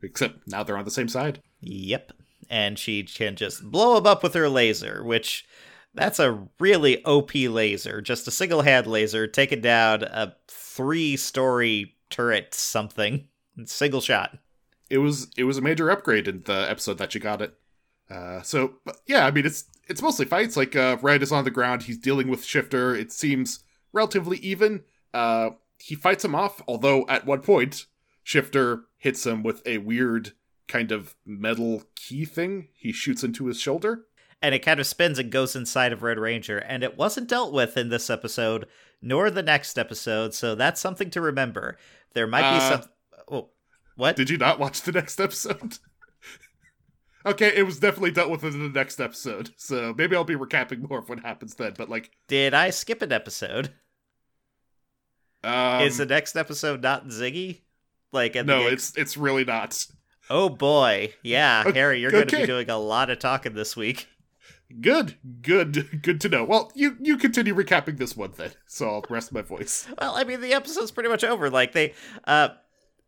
Except 0.03 0.47
now 0.47 0.63
they're 0.63 0.77
on 0.77 0.85
the 0.85 0.91
same 0.91 1.07
side. 1.07 1.41
Yep. 1.61 2.13
And 2.49 2.77
she 2.77 3.03
can 3.03 3.35
just 3.35 3.63
blow 3.63 3.97
him 3.97 4.07
up 4.07 4.23
with 4.23 4.33
her 4.33 4.49
laser, 4.49 5.03
which 5.03 5.45
that's 5.93 6.19
a 6.19 6.47
really 6.59 7.03
OP 7.05 7.33
laser. 7.35 8.01
Just 8.01 8.27
a 8.27 8.31
single 8.31 8.61
hand 8.61 8.87
laser 8.87 9.27
taking 9.27 9.61
down 9.61 10.03
a 10.03 10.35
three 10.47 11.17
story 11.17 11.95
turret 12.09 12.53
something. 12.53 13.27
Single 13.65 14.01
shot. 14.01 14.37
it 14.89 14.97
was 14.99 15.27
it 15.37 15.43
was 15.45 15.57
a 15.57 15.61
major 15.61 15.89
upgrade 15.91 16.27
in 16.27 16.43
the 16.45 16.69
episode 16.69 16.97
that 16.97 17.13
you 17.13 17.21
got 17.21 17.41
it. 17.41 17.53
Uh, 18.09 18.41
so 18.41 18.75
yeah, 19.07 19.25
I 19.25 19.31
mean 19.31 19.45
it's 19.45 19.65
it's 19.87 20.01
mostly 20.01 20.25
fights. 20.25 20.57
Like 20.57 20.75
uh, 20.75 20.97
Red 21.01 21.21
is 21.21 21.31
on 21.31 21.43
the 21.43 21.51
ground, 21.51 21.83
he's 21.83 21.97
dealing 21.97 22.27
with 22.27 22.43
Shifter. 22.45 22.95
It 22.95 23.11
seems 23.11 23.63
relatively 23.93 24.37
even. 24.37 24.83
Uh, 25.13 25.51
he 25.79 25.95
fights 25.95 26.23
him 26.23 26.35
off, 26.35 26.61
although 26.67 27.05
at 27.07 27.25
one 27.25 27.41
point 27.41 27.85
Shifter 28.23 28.83
hits 28.97 29.25
him 29.25 29.43
with 29.43 29.61
a 29.65 29.79
weird 29.79 30.33
kind 30.67 30.91
of 30.91 31.15
metal 31.25 31.83
key 31.95 32.23
thing. 32.25 32.69
He 32.73 32.91
shoots 32.91 33.23
into 33.23 33.47
his 33.47 33.59
shoulder. 33.59 34.05
And 34.41 34.55
it 34.55 34.59
kind 34.59 34.79
of 34.79 34.87
spins 34.87 35.19
and 35.19 35.31
goes 35.31 35.55
inside 35.55 35.93
of 35.93 36.03
Red 36.03 36.17
Ranger, 36.19 36.57
and 36.57 36.83
it 36.83 36.97
wasn't 36.97 37.29
dealt 37.29 37.53
with 37.53 37.77
in 37.77 37.89
this 37.89 38.09
episode 38.09 38.67
nor 39.01 39.29
the 39.31 39.43
next 39.43 39.77
episode, 39.79 40.33
so 40.33 40.53
that's 40.55 40.79
something 40.79 41.09
to 41.09 41.21
remember. 41.21 41.77
There 42.13 42.27
might 42.27 42.41
be 42.41 42.57
Uh, 42.57 42.69
some. 42.69 42.89
Oh, 43.31 43.49
what? 43.95 44.15
Did 44.15 44.29
you 44.29 44.37
not 44.37 44.59
watch 44.59 44.81
the 44.81 44.91
next 44.91 45.19
episode? 45.19 45.77
okay, 47.25 47.51
it 47.55 47.63
was 47.63 47.79
definitely 47.79 48.11
dealt 48.11 48.29
with 48.29 48.43
in 48.43 48.59
the 48.61 48.69
next 48.69 48.99
episode, 48.99 49.51
so 49.57 49.93
maybe 49.97 50.15
I'll 50.15 50.23
be 50.23 50.35
recapping 50.35 50.87
more 50.87 50.99
of 50.99 51.09
what 51.09 51.19
happens 51.19 51.55
then. 51.55 51.73
But 51.77 51.89
like, 51.89 52.11
Did 52.27 52.53
I 52.53 52.69
skip 52.69 53.01
an 53.01 53.11
episode? 53.11 53.71
um, 55.43 55.81
Is 55.81 55.97
the 55.97 56.05
next 56.05 56.35
episode 56.35 56.81
not 56.83 57.07
Ziggy? 57.07 57.61
Like, 58.11 58.35
at 58.35 58.45
the 58.45 58.53
no, 58.55 58.67
it's 58.67 58.95
it's 58.97 59.17
really 59.17 59.45
not. 59.45 59.85
Oh 60.29 60.49
boy, 60.49 61.13
yeah, 61.23 61.63
Okay, 61.65 61.79
Harry, 61.79 61.99
you're 61.99 62.11
going 62.11 62.27
to 62.27 62.37
be 62.37 62.45
doing 62.45 62.69
a 62.69 62.77
lot 62.77 63.09
of 63.09 63.19
talking 63.19 63.53
this 63.53 63.75
week. 63.75 64.07
Good, 64.79 65.17
good, 65.41 66.01
good 66.01 66.21
to 66.21 66.29
know. 66.29 66.43
Well, 66.43 66.71
you 66.75 66.97
you 67.01 67.17
continue 67.17 67.53
recapping 67.53 67.97
this 67.97 68.15
one 68.15 68.33
then, 68.37 68.51
so 68.67 68.87
I'll 68.87 69.05
rest 69.09 69.31
my 69.33 69.41
voice. 69.41 69.87
Well, 69.99 70.15
I 70.15 70.23
mean, 70.23 70.41
the 70.41 70.53
episode's 70.53 70.91
pretty 70.91 71.09
much 71.09 71.23
over. 71.23 71.49
Like 71.49 71.73
they, 71.73 71.93
uh, 72.25 72.49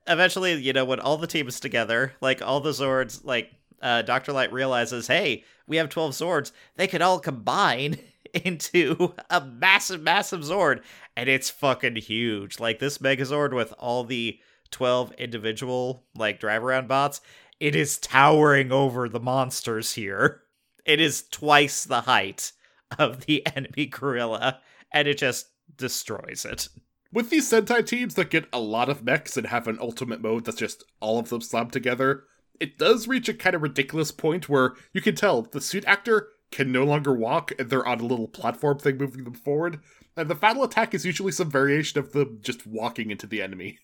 eventually, 0.08 0.54
you 0.54 0.74
know, 0.74 0.86
when 0.86 1.00
all 1.00 1.18
the 1.18 1.28
team 1.28 1.48
is 1.48 1.60
together, 1.60 2.14
like 2.22 2.42
all 2.42 2.60
the 2.60 2.72
Zords, 2.72 3.24
like 3.24 3.52
uh, 3.82 4.02
Doctor 4.02 4.34
Light 4.34 4.52
realizes, 4.52 5.08
hey, 5.08 5.44
we 5.68 5.78
have 5.78 5.90
twelve 5.90 6.12
Zords. 6.12 6.52
They 6.76 6.88
could 6.88 7.02
all 7.02 7.20
combine 7.20 7.98
into 8.34 9.14
a 9.30 9.42
massive, 9.42 10.02
massive 10.02 10.42
Zord, 10.42 10.82
and 11.16 11.30
it's 11.30 11.50
fucking 11.50 11.96
huge. 11.98 12.60
Like 12.60 12.80
this 12.80 12.98
Megazord 12.98 13.54
with 13.54 13.74
all 13.78 14.04
the 14.04 14.40
twelve 14.72 15.12
individual 15.14 16.04
like 16.16 16.40
drive 16.40 16.64
around 16.64 16.88
bots, 16.88 17.22
it 17.60 17.76
is 17.76 17.98
towering 17.98 18.72
over 18.72 19.08
the 19.08 19.20
monsters 19.20 19.94
here. 19.94 20.42
It 20.86 21.00
is 21.00 21.24
twice 21.30 21.84
the 21.84 22.02
height 22.02 22.52
of 22.98 23.26
the 23.26 23.46
enemy 23.56 23.86
gorilla, 23.86 24.60
and 24.92 25.08
it 25.08 25.18
just 25.18 25.48
destroys 25.78 26.46
it 26.46 26.68
with 27.14 27.30
these 27.30 27.50
Sentai 27.50 27.86
teams 27.86 28.16
that 28.16 28.32
get 28.32 28.48
a 28.52 28.60
lot 28.60 28.90
of 28.90 29.04
mechs 29.04 29.38
and 29.38 29.48
have 29.48 29.68
an 29.68 29.78
ultimate 29.80 30.22
mode 30.22 30.46
that's 30.46 30.58
just 30.58 30.84
all 31.00 31.20
of 31.20 31.30
them 31.30 31.42
slammed 31.42 31.72
together, 31.72 32.24
it 32.60 32.78
does 32.80 33.08
reach 33.08 33.30
a 33.30 33.34
kind 33.34 33.56
of 33.56 33.62
ridiculous 33.62 34.12
point 34.12 34.50
where 34.50 34.74
you 34.94 35.02
can 35.02 35.16
tell 35.16 35.44
the 35.44 35.62
suit 35.62 35.86
actor 35.86 36.30
can 36.52 36.72
no 36.72 36.84
longer 36.84 37.14
walk 37.14 37.52
and 37.58 37.70
they're 37.70 37.86
on 37.86 38.00
a 38.00 38.06
little 38.06 38.28
platform 38.28 38.80
thing 38.80 38.98
moving 38.98 39.24
them 39.24 39.34
forward. 39.34 39.80
And 40.18 40.28
the 40.28 40.36
final 40.36 40.64
attack 40.64 40.94
is 40.94 41.06
usually 41.06 41.32
some 41.32 41.50
variation 41.50 42.00
of 42.00 42.12
them 42.12 42.40
just 42.42 42.66
walking 42.66 43.12
into 43.12 43.28
the 43.28 43.42
enemy. 43.42 43.80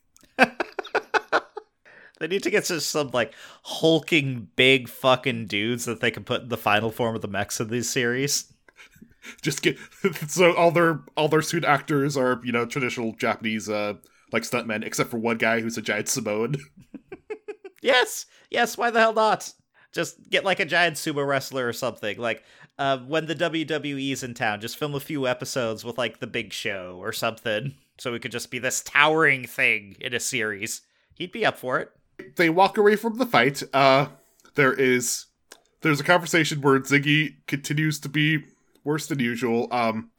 They 2.19 2.27
need 2.27 2.43
to 2.43 2.49
get 2.49 2.65
some 2.65 3.09
like 3.11 3.33
hulking 3.63 4.49
big 4.55 4.89
fucking 4.89 5.47
dudes 5.47 5.85
that 5.85 6.01
they 6.01 6.11
can 6.11 6.23
put 6.23 6.43
in 6.43 6.49
the 6.49 6.57
final 6.57 6.91
form 6.91 7.15
of 7.15 7.21
the 7.21 7.27
mechs 7.27 7.59
in 7.59 7.69
these 7.69 7.89
series. 7.89 8.53
Just 9.41 9.61
get 9.61 9.77
so 10.27 10.53
all 10.53 10.71
their 10.71 11.01
all 11.15 11.27
their 11.27 11.41
suit 11.41 11.63
actors 11.65 12.17
are 12.17 12.41
you 12.43 12.51
know 12.51 12.65
traditional 12.65 13.13
Japanese 13.13 13.69
uh 13.69 13.93
like 14.31 14.43
stuntmen, 14.43 14.85
except 14.85 15.09
for 15.09 15.17
one 15.17 15.37
guy 15.37 15.59
who's 15.59 15.77
a 15.77 15.81
giant 15.81 16.07
Samoan. 16.07 16.55
Yes, 17.81 18.25
yes. 18.49 18.77
Why 18.77 18.91
the 18.91 18.99
hell 18.99 19.13
not? 19.13 19.53
Just 19.91 20.29
get 20.29 20.45
like 20.45 20.59
a 20.59 20.65
giant 20.65 20.97
sumo 20.97 21.25
wrestler 21.25 21.67
or 21.67 21.73
something. 21.73 22.17
Like 22.17 22.43
uh, 22.77 22.99
when 22.99 23.25
the 23.25 23.35
WWE's 23.35 24.23
in 24.23 24.33
town, 24.33 24.61
just 24.61 24.77
film 24.77 24.95
a 24.95 24.99
few 24.99 25.27
episodes 25.27 25.83
with 25.83 25.97
like 25.97 26.19
the 26.19 26.27
Big 26.27 26.53
Show 26.53 26.97
or 26.99 27.11
something, 27.11 27.75
so 27.97 28.11
we 28.11 28.19
could 28.19 28.31
just 28.31 28.51
be 28.51 28.59
this 28.59 28.81
towering 28.81 29.45
thing 29.45 29.95
in 29.99 30.13
a 30.13 30.19
series. 30.19 30.81
He'd 31.15 31.31
be 31.31 31.45
up 31.45 31.57
for 31.57 31.79
it. 31.79 31.91
They 32.35 32.49
walk 32.49 32.77
away 32.77 32.95
from 32.95 33.17
the 33.17 33.25
fight. 33.25 33.63
Uh, 33.73 34.07
there 34.55 34.73
is 34.73 35.25
there's 35.81 35.99
a 35.99 36.03
conversation 36.03 36.61
where 36.61 36.79
Ziggy 36.79 37.35
continues 37.47 37.99
to 38.01 38.09
be 38.09 38.43
worse 38.83 39.07
than 39.07 39.19
usual. 39.19 39.67
Um, 39.71 40.11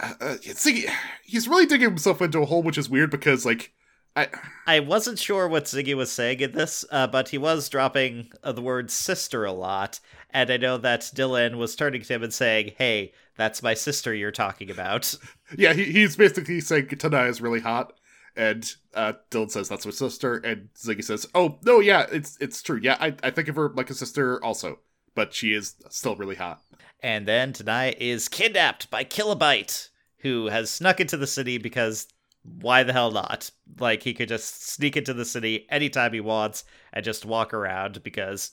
uh, 0.00 0.14
uh, 0.20 0.34
Ziggy, 0.36 0.90
he's 1.24 1.48
really 1.48 1.66
digging 1.66 1.88
himself 1.88 2.22
into 2.22 2.40
a 2.40 2.46
hole, 2.46 2.62
which 2.62 2.78
is 2.78 2.88
weird 2.88 3.10
because 3.10 3.44
like 3.44 3.72
I 4.16 4.28
I 4.66 4.80
wasn't 4.80 5.18
sure 5.18 5.48
what 5.48 5.64
Ziggy 5.64 5.94
was 5.94 6.12
saying 6.12 6.40
in 6.40 6.52
this, 6.52 6.84
uh, 6.90 7.06
but 7.06 7.30
he 7.30 7.38
was 7.38 7.68
dropping 7.68 8.30
uh, 8.42 8.52
the 8.52 8.62
word 8.62 8.90
sister 8.90 9.44
a 9.44 9.52
lot, 9.52 10.00
and 10.30 10.50
I 10.50 10.56
know 10.56 10.78
that 10.78 11.02
Dylan 11.02 11.56
was 11.56 11.76
turning 11.76 12.02
to 12.02 12.14
him 12.14 12.22
and 12.22 12.32
saying, 12.32 12.72
"Hey, 12.76 13.12
that's 13.36 13.62
my 13.62 13.74
sister 13.74 14.14
you're 14.14 14.30
talking 14.30 14.70
about." 14.70 15.14
yeah, 15.56 15.72
he, 15.72 15.84
he's 15.84 16.16
basically 16.16 16.60
saying 16.60 16.86
Katana 16.86 17.24
is 17.24 17.40
really 17.40 17.60
hot, 17.60 17.94
and 18.36 18.74
uh, 18.94 19.14
Dylan 19.30 19.50
says 19.50 19.68
that's 19.68 19.84
my 19.84 19.92
sister, 19.92 20.36
and 20.36 20.68
Ziggy 20.74 21.04
says, 21.04 21.26
"Oh 21.34 21.58
no, 21.64 21.80
yeah, 21.80 22.06
it's 22.10 22.36
it's 22.40 22.62
true. 22.62 22.80
Yeah, 22.82 22.96
I 23.00 23.14
I 23.22 23.30
think 23.30 23.48
of 23.48 23.56
her 23.56 23.70
like 23.70 23.90
a 23.90 23.94
sister 23.94 24.42
also, 24.44 24.78
but 25.14 25.34
she 25.34 25.52
is 25.52 25.74
still 25.90 26.16
really 26.16 26.36
hot." 26.36 26.60
And 27.00 27.26
then 27.26 27.52
Tanai 27.52 27.96
is 27.98 28.28
kidnapped 28.28 28.90
by 28.90 29.04
Kilobyte, 29.04 29.88
who 30.18 30.46
has 30.46 30.70
snuck 30.70 31.00
into 31.00 31.16
the 31.16 31.26
city 31.26 31.58
because 31.58 32.06
why 32.44 32.82
the 32.82 32.92
hell 32.92 33.10
not? 33.10 33.50
Like 33.78 34.02
he 34.02 34.14
could 34.14 34.28
just 34.28 34.68
sneak 34.68 34.96
into 34.96 35.14
the 35.14 35.24
city 35.24 35.66
anytime 35.68 36.12
he 36.12 36.20
wants 36.20 36.64
and 36.92 37.04
just 37.04 37.24
walk 37.24 37.52
around 37.54 38.02
because 38.02 38.52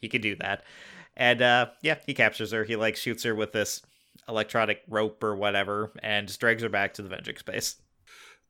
he 0.00 0.08
can 0.08 0.20
do 0.20 0.36
that. 0.36 0.64
And 1.16 1.42
uh 1.42 1.66
yeah, 1.82 1.96
he 2.06 2.14
captures 2.14 2.52
her. 2.52 2.64
He 2.64 2.76
like 2.76 2.96
shoots 2.96 3.24
her 3.24 3.34
with 3.34 3.52
this 3.52 3.82
electronic 4.28 4.82
rope 4.88 5.22
or 5.24 5.34
whatever 5.34 5.90
and 6.02 6.36
drags 6.38 6.62
her 6.62 6.68
back 6.68 6.94
to 6.94 7.02
the 7.02 7.08
Venjix 7.08 7.44
base. 7.44 7.76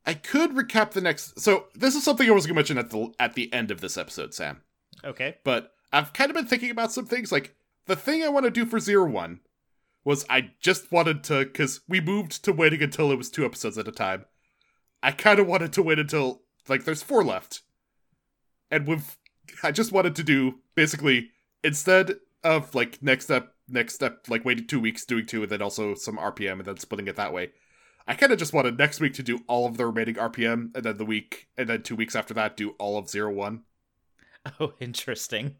I 0.05 0.13
could 0.13 0.51
recap 0.51 0.91
the 0.91 1.01
next. 1.01 1.39
So 1.39 1.65
this 1.75 1.95
is 1.95 2.03
something 2.03 2.27
I 2.27 2.33
was 2.33 2.45
going 2.45 2.55
to 2.55 2.59
mention 2.59 2.77
at 2.77 2.89
the 2.89 3.13
at 3.19 3.33
the 3.33 3.51
end 3.53 3.71
of 3.71 3.81
this 3.81 3.97
episode, 3.97 4.33
Sam. 4.33 4.61
Okay. 5.03 5.37
But 5.43 5.73
I've 5.91 6.13
kind 6.13 6.29
of 6.29 6.35
been 6.35 6.47
thinking 6.47 6.71
about 6.71 6.91
some 6.91 7.05
things. 7.05 7.31
Like 7.31 7.55
the 7.85 7.95
thing 7.95 8.23
I 8.23 8.29
want 8.29 8.45
to 8.45 8.51
do 8.51 8.65
for 8.65 8.79
Zero 8.79 9.09
One 9.09 9.41
was 10.03 10.25
I 10.29 10.51
just 10.59 10.91
wanted 10.91 11.23
to 11.25 11.45
because 11.45 11.81
we 11.87 12.01
moved 12.01 12.43
to 12.45 12.53
waiting 12.53 12.81
until 12.81 13.11
it 13.11 13.17
was 13.17 13.29
two 13.29 13.45
episodes 13.45 13.77
at 13.77 13.87
a 13.87 13.91
time. 13.91 14.25
I 15.01 15.11
kind 15.11 15.39
of 15.39 15.47
wanted 15.47 15.73
to 15.73 15.83
wait 15.83 15.99
until 15.99 16.41
like 16.67 16.85
there's 16.85 17.03
four 17.03 17.23
left, 17.23 17.61
and 18.71 18.87
we've. 18.87 19.17
I 19.63 19.71
just 19.71 19.91
wanted 19.91 20.15
to 20.15 20.23
do 20.23 20.59
basically 20.75 21.31
instead 21.63 22.15
of 22.43 22.75
like 22.75 23.01
next 23.01 23.25
step, 23.25 23.53
next 23.67 23.95
step, 23.95 24.25
like 24.29 24.45
waiting 24.45 24.67
two 24.67 24.79
weeks, 24.79 25.05
doing 25.05 25.25
two, 25.25 25.43
and 25.43 25.51
then 25.51 25.61
also 25.61 25.95
some 25.95 26.17
RPM, 26.17 26.53
and 26.53 26.65
then 26.65 26.77
splitting 26.77 27.07
it 27.07 27.15
that 27.15 27.33
way. 27.33 27.51
I 28.09 28.15
kind 28.15 28.31
of 28.33 28.39
just 28.39 28.53
wanted 28.53 28.77
next 28.77 28.99
week 28.99 29.13
to 29.13 29.23
do 29.23 29.39
all 29.47 29.65
of 29.67 29.77
the 29.77 29.85
remaining 29.85 30.15
RPM, 30.15 30.75
and 30.75 30.83
then 30.83 30.97
the 30.97 31.05
week, 31.05 31.47
and 31.57 31.69
then 31.69 31.83
two 31.83 31.95
weeks 31.95 32.15
after 32.15 32.33
that, 32.33 32.57
do 32.57 32.71
all 32.79 32.97
of 32.97 33.07
Zero 33.09 33.31
One. 33.31 33.63
Oh, 34.59 34.73
interesting. 34.79 35.57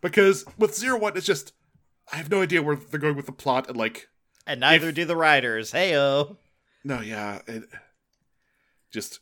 Because 0.00 0.44
with 0.58 0.74
Zero 0.74 0.98
One, 0.98 1.16
it's 1.16 1.26
just 1.26 1.52
I 2.12 2.16
have 2.16 2.30
no 2.30 2.42
idea 2.42 2.60
where 2.62 2.74
they're 2.76 2.98
going 2.98 3.14
with 3.16 3.26
the 3.26 3.32
plot, 3.32 3.68
and 3.68 3.76
like 3.76 4.08
And 4.46 4.58
neither 4.60 4.88
If- 4.88 4.94
do 4.96 5.04
the 5.04 5.16
writers. 5.16 5.70
Heyo. 5.72 6.36
no, 6.82 7.00
yeah, 7.00 7.40
it 7.46 7.64
just. 8.90 9.20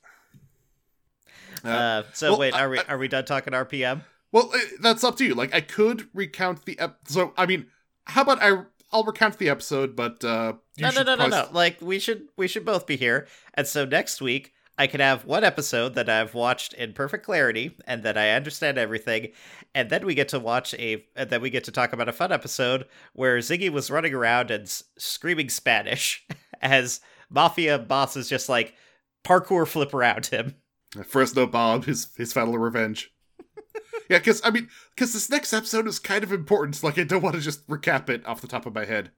Uh, 1.65 1.69
Uh, 1.69 2.03
so 2.15 2.31
well, 2.31 2.39
wait, 2.41 2.55
I- 2.55 2.61
are 2.65 2.71
we 2.71 2.79
are 2.79 2.99
we 2.99 3.09
done 3.09 3.25
talking 3.25 3.53
RPM? 3.53 4.03
well, 4.33 4.53
that's 4.81 5.03
up 5.05 5.17
to 5.17 5.25
you. 5.25 5.35
Like, 5.35 5.53
I 5.55 5.61
could 5.61 6.09
recount 6.15 6.65
the 6.65 6.79
ep- 6.79 7.01
so 7.09 7.35
I 7.37 7.47
mean, 7.47 7.67
how 8.05 8.23
about 8.23 8.41
I? 8.43 8.63
I'll 8.93 9.05
recount 9.05 9.39
the 9.39 9.51
episode, 9.51 9.95
but 9.95 10.25
uh, 10.25 10.55
you 10.77 10.83
no, 10.83 10.91
no, 10.91 11.03
no, 11.03 11.15
no, 11.17 11.27
no. 11.29 11.49
Like 11.53 11.81
we 11.81 11.99
should 11.99 12.29
we 12.37 12.49
should 12.49 12.65
both 12.65 12.87
be 12.87 12.97
here. 12.97 13.27
And 13.55 13.67
so 13.67 13.85
next 13.85 14.21
week 14.21 14.53
I 14.79 14.87
can 14.87 15.01
have 15.01 15.25
one 15.25 15.45
episode 15.45 15.95
that 15.95 16.09
I've 16.09 16.35
watched 16.35 16.73
in 16.73 16.93
perfect 16.93 17.25
clarity 17.27 17.77
and 17.87 18.03
that 18.05 18.17
I 18.17 18.31
understand 18.31 18.79
everything, 18.79 19.29
and 19.75 19.91
then 19.91 20.07
we 20.07 20.15
get 20.15 20.29
to 20.29 20.39
watch 20.39 20.73
a 20.75 21.05
and 21.17 21.29
then 21.29 21.43
we 21.43 21.51
get 21.51 21.65
to 21.65 21.73
talk 21.73 21.93
about 21.93 22.09
a 22.09 22.13
fun 22.13 22.33
episode 22.33 22.87
where 23.13 23.39
Ziggy 23.39 23.71
was 23.71 23.91
running 23.91 24.15
around 24.15 24.51
and 24.51 24.65
s- 24.65 24.85
screaming 24.97 25.49
Spanish 25.51 26.27
as 26.63 27.01
mafia 27.29 27.79
bosses 27.79 28.29
just 28.29 28.49
like 28.49 28.75
parkour 29.25 29.67
flip 29.67 29.93
around 29.93 30.27
him. 30.27 30.55
Fresno 31.07 31.47
Bob, 31.47 31.85
his 31.85 32.09
his 32.17 32.33
final 32.33 32.57
revenge. 32.57 33.13
Yeah, 34.09 34.19
because 34.19 34.41
I 34.45 34.51
mean, 34.51 34.69
because 34.95 35.13
this 35.13 35.31
next 35.31 35.53
episode 35.53 35.87
is 35.87 35.99
kind 35.99 36.25
of 36.25 36.33
important. 36.33 36.83
Like, 36.83 36.99
I 36.99 37.05
don't 37.05 37.23
want 37.23 37.37
to 37.37 37.43
just 37.43 37.67
recap 37.69 38.09
it 38.09 38.27
off 38.27 38.41
the 38.41 38.49
top 38.49 38.67
of 38.67 38.75
my 38.75 38.85
head. 38.85 39.11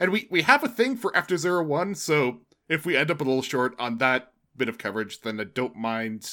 And 0.00 0.12
we 0.12 0.28
we 0.30 0.42
have 0.42 0.62
a 0.62 0.68
thing 0.68 0.96
for 0.96 1.14
after 1.16 1.36
zero 1.36 1.62
one, 1.62 1.94
so 1.94 2.40
if 2.68 2.84
we 2.84 2.96
end 2.96 3.10
up 3.10 3.20
a 3.20 3.24
little 3.24 3.42
short 3.42 3.74
on 3.78 3.98
that 3.98 4.32
bit 4.56 4.68
of 4.68 4.78
coverage, 4.78 5.22
then 5.22 5.40
I 5.40 5.44
don't 5.44 5.76
mind. 5.76 6.30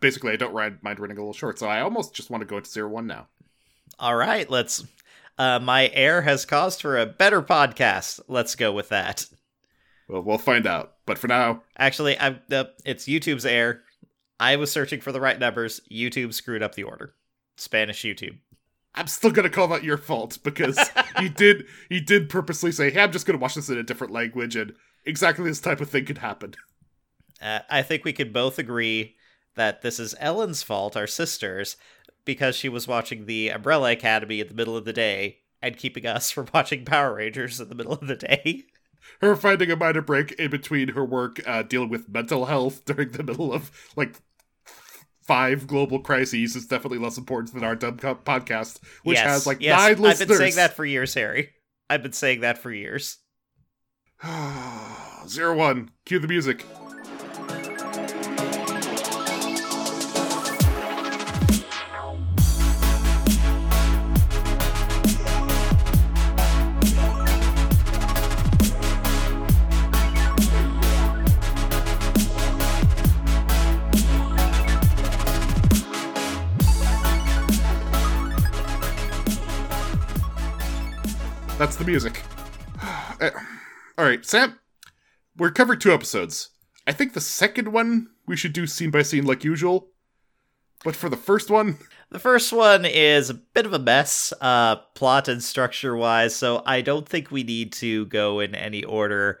Basically, 0.00 0.32
I 0.32 0.36
don't 0.36 0.54
mind 0.54 0.78
mind 0.82 1.00
running 1.00 1.16
a 1.16 1.20
little 1.20 1.32
short, 1.32 1.58
so 1.58 1.66
I 1.66 1.80
almost 1.80 2.14
just 2.14 2.30
want 2.30 2.42
to 2.42 2.46
go 2.46 2.58
into 2.58 2.70
zero 2.70 2.88
one 2.88 3.06
now. 3.06 3.28
All 3.98 4.16
right, 4.16 4.48
let's. 4.48 4.84
Uh, 5.38 5.60
my 5.60 5.88
air 5.94 6.22
has 6.22 6.44
caused 6.44 6.80
for 6.80 6.98
a 6.98 7.06
better 7.06 7.42
podcast. 7.42 8.20
Let's 8.26 8.56
go 8.56 8.72
with 8.72 8.88
that. 8.88 9.26
Well, 10.08 10.22
we'll 10.22 10.38
find 10.38 10.66
out. 10.66 10.94
But 11.06 11.18
for 11.18 11.28
now, 11.28 11.62
Actually, 11.76 12.18
I'm. 12.18 12.40
Uh, 12.50 12.64
it's 12.84 13.06
YouTube's 13.06 13.46
air. 13.46 13.82
I 14.40 14.56
was 14.56 14.70
searching 14.70 15.00
for 15.00 15.12
the 15.12 15.20
right 15.20 15.38
numbers. 15.38 15.80
YouTube 15.90 16.32
screwed 16.32 16.62
up 16.62 16.74
the 16.74 16.84
order. 16.84 17.14
Spanish 17.58 18.02
YouTube. 18.02 18.38
I'm 18.94 19.06
still 19.06 19.30
gonna 19.30 19.50
call 19.50 19.68
that 19.68 19.84
your 19.84 19.98
fault 19.98 20.38
because 20.42 20.78
you 21.20 21.28
did 21.28 21.66
you 21.88 22.00
did 22.00 22.28
purposely 22.28 22.72
say, 22.72 22.90
"Hey, 22.90 23.02
I'm 23.02 23.12
just 23.12 23.26
gonna 23.26 23.38
watch 23.38 23.54
this 23.54 23.68
in 23.68 23.78
a 23.78 23.82
different 23.82 24.12
language," 24.12 24.56
and 24.56 24.74
exactly 25.04 25.44
this 25.44 25.60
type 25.60 25.80
of 25.80 25.90
thing 25.90 26.04
could 26.04 26.18
happen. 26.18 26.54
Uh, 27.40 27.60
I 27.70 27.82
think 27.82 28.04
we 28.04 28.12
could 28.12 28.32
both 28.32 28.58
agree 28.58 29.16
that 29.54 29.82
this 29.82 30.00
is 30.00 30.14
Ellen's 30.18 30.62
fault, 30.62 30.96
our 30.96 31.06
sister's, 31.06 31.76
because 32.24 32.56
she 32.56 32.68
was 32.68 32.88
watching 32.88 33.26
the 33.26 33.50
Umbrella 33.50 33.92
Academy 33.92 34.40
in 34.40 34.48
the 34.48 34.54
middle 34.54 34.76
of 34.76 34.84
the 34.84 34.92
day 34.92 35.38
and 35.62 35.76
keeping 35.76 36.06
us 36.06 36.30
from 36.30 36.48
watching 36.54 36.84
Power 36.84 37.14
Rangers 37.14 37.60
in 37.60 37.68
the 37.68 37.74
middle 37.74 37.92
of 37.92 38.06
the 38.06 38.16
day. 38.16 38.64
her 39.20 39.36
finding 39.36 39.70
a 39.70 39.76
minor 39.76 40.02
break 40.02 40.32
in 40.32 40.50
between 40.50 40.88
her 40.88 41.04
work 41.04 41.40
uh, 41.46 41.62
dealing 41.62 41.88
with 41.88 42.08
mental 42.08 42.46
health 42.46 42.84
during 42.84 43.10
the 43.12 43.22
middle 43.22 43.52
of 43.52 43.70
like 43.96 44.16
five 45.28 45.66
global 45.66 46.00
crises 46.00 46.56
is 46.56 46.66
definitely 46.66 46.98
less 46.98 47.18
important 47.18 47.52
than 47.52 47.62
our 47.62 47.76
dumb 47.76 47.98
co- 47.98 48.14
podcast, 48.16 48.80
which 49.04 49.18
yes, 49.18 49.26
has 49.26 49.46
like 49.46 49.60
yes, 49.60 49.78
nine 49.78 49.92
I've 49.92 50.00
listeners. 50.00 50.28
been 50.28 50.38
saying 50.38 50.54
that 50.56 50.74
for 50.74 50.84
years, 50.84 51.12
Harry. 51.14 51.50
I've 51.90 52.02
been 52.02 52.14
saying 52.14 52.40
that 52.40 52.58
for 52.58 52.72
years. 52.72 53.18
Zero 55.28 55.54
one. 55.54 55.90
Cue 56.06 56.18
the 56.18 56.26
music. 56.26 56.64
That's 81.58 81.76
the 81.76 81.84
music. 81.84 82.22
Uh, 83.20 83.30
All 83.98 84.04
right, 84.04 84.24
Sam. 84.24 84.60
We're 85.36 85.50
covered 85.50 85.80
two 85.80 85.92
episodes. 85.92 86.50
I 86.86 86.92
think 86.92 87.14
the 87.14 87.20
second 87.20 87.72
one 87.72 88.10
we 88.28 88.36
should 88.36 88.52
do 88.52 88.64
scene 88.64 88.92
by 88.92 89.02
scene 89.02 89.26
like 89.26 89.42
usual. 89.42 89.88
But 90.84 90.94
for 90.94 91.08
the 91.08 91.16
first 91.16 91.50
one, 91.50 91.78
The 92.10 92.20
first 92.20 92.52
one 92.52 92.84
is 92.84 93.28
a 93.28 93.34
bit 93.34 93.66
of 93.66 93.72
a 93.72 93.78
mess, 93.80 94.32
uh, 94.40 94.76
plot 94.94 95.26
and 95.26 95.42
structure 95.42 95.96
wise, 95.96 96.36
so 96.36 96.62
I 96.64 96.80
don't 96.80 97.08
think 97.08 97.32
we 97.32 97.42
need 97.42 97.72
to 97.72 98.06
go 98.06 98.38
in 98.38 98.54
any 98.54 98.84
order 98.84 99.40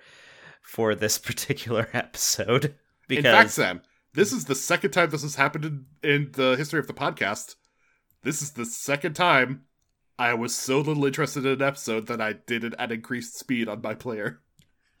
for 0.60 0.96
this 0.96 1.18
particular 1.28 1.88
episode 1.92 2.74
because 3.06 3.24
In 3.26 3.30
fact, 3.30 3.50
Sam, 3.50 3.80
this 4.14 4.32
is 4.32 4.46
the 4.46 4.56
second 4.56 4.90
time 4.90 5.10
this 5.10 5.22
has 5.22 5.36
happened 5.36 5.64
in, 5.64 5.86
in 6.02 6.32
the 6.32 6.56
history 6.56 6.80
of 6.80 6.88
the 6.88 6.94
podcast. 6.94 7.54
This 8.24 8.42
is 8.42 8.50
the 8.50 8.66
second 8.66 9.14
time 9.14 9.62
I 10.18 10.34
was 10.34 10.54
so 10.54 10.80
little 10.80 11.04
interested 11.04 11.46
in 11.46 11.52
an 11.52 11.62
episode 11.62 12.06
that 12.08 12.20
I 12.20 12.32
did 12.32 12.64
it 12.64 12.74
at 12.78 12.90
increased 12.90 13.38
speed 13.38 13.68
on 13.68 13.80
my 13.82 13.94
player. 13.94 14.40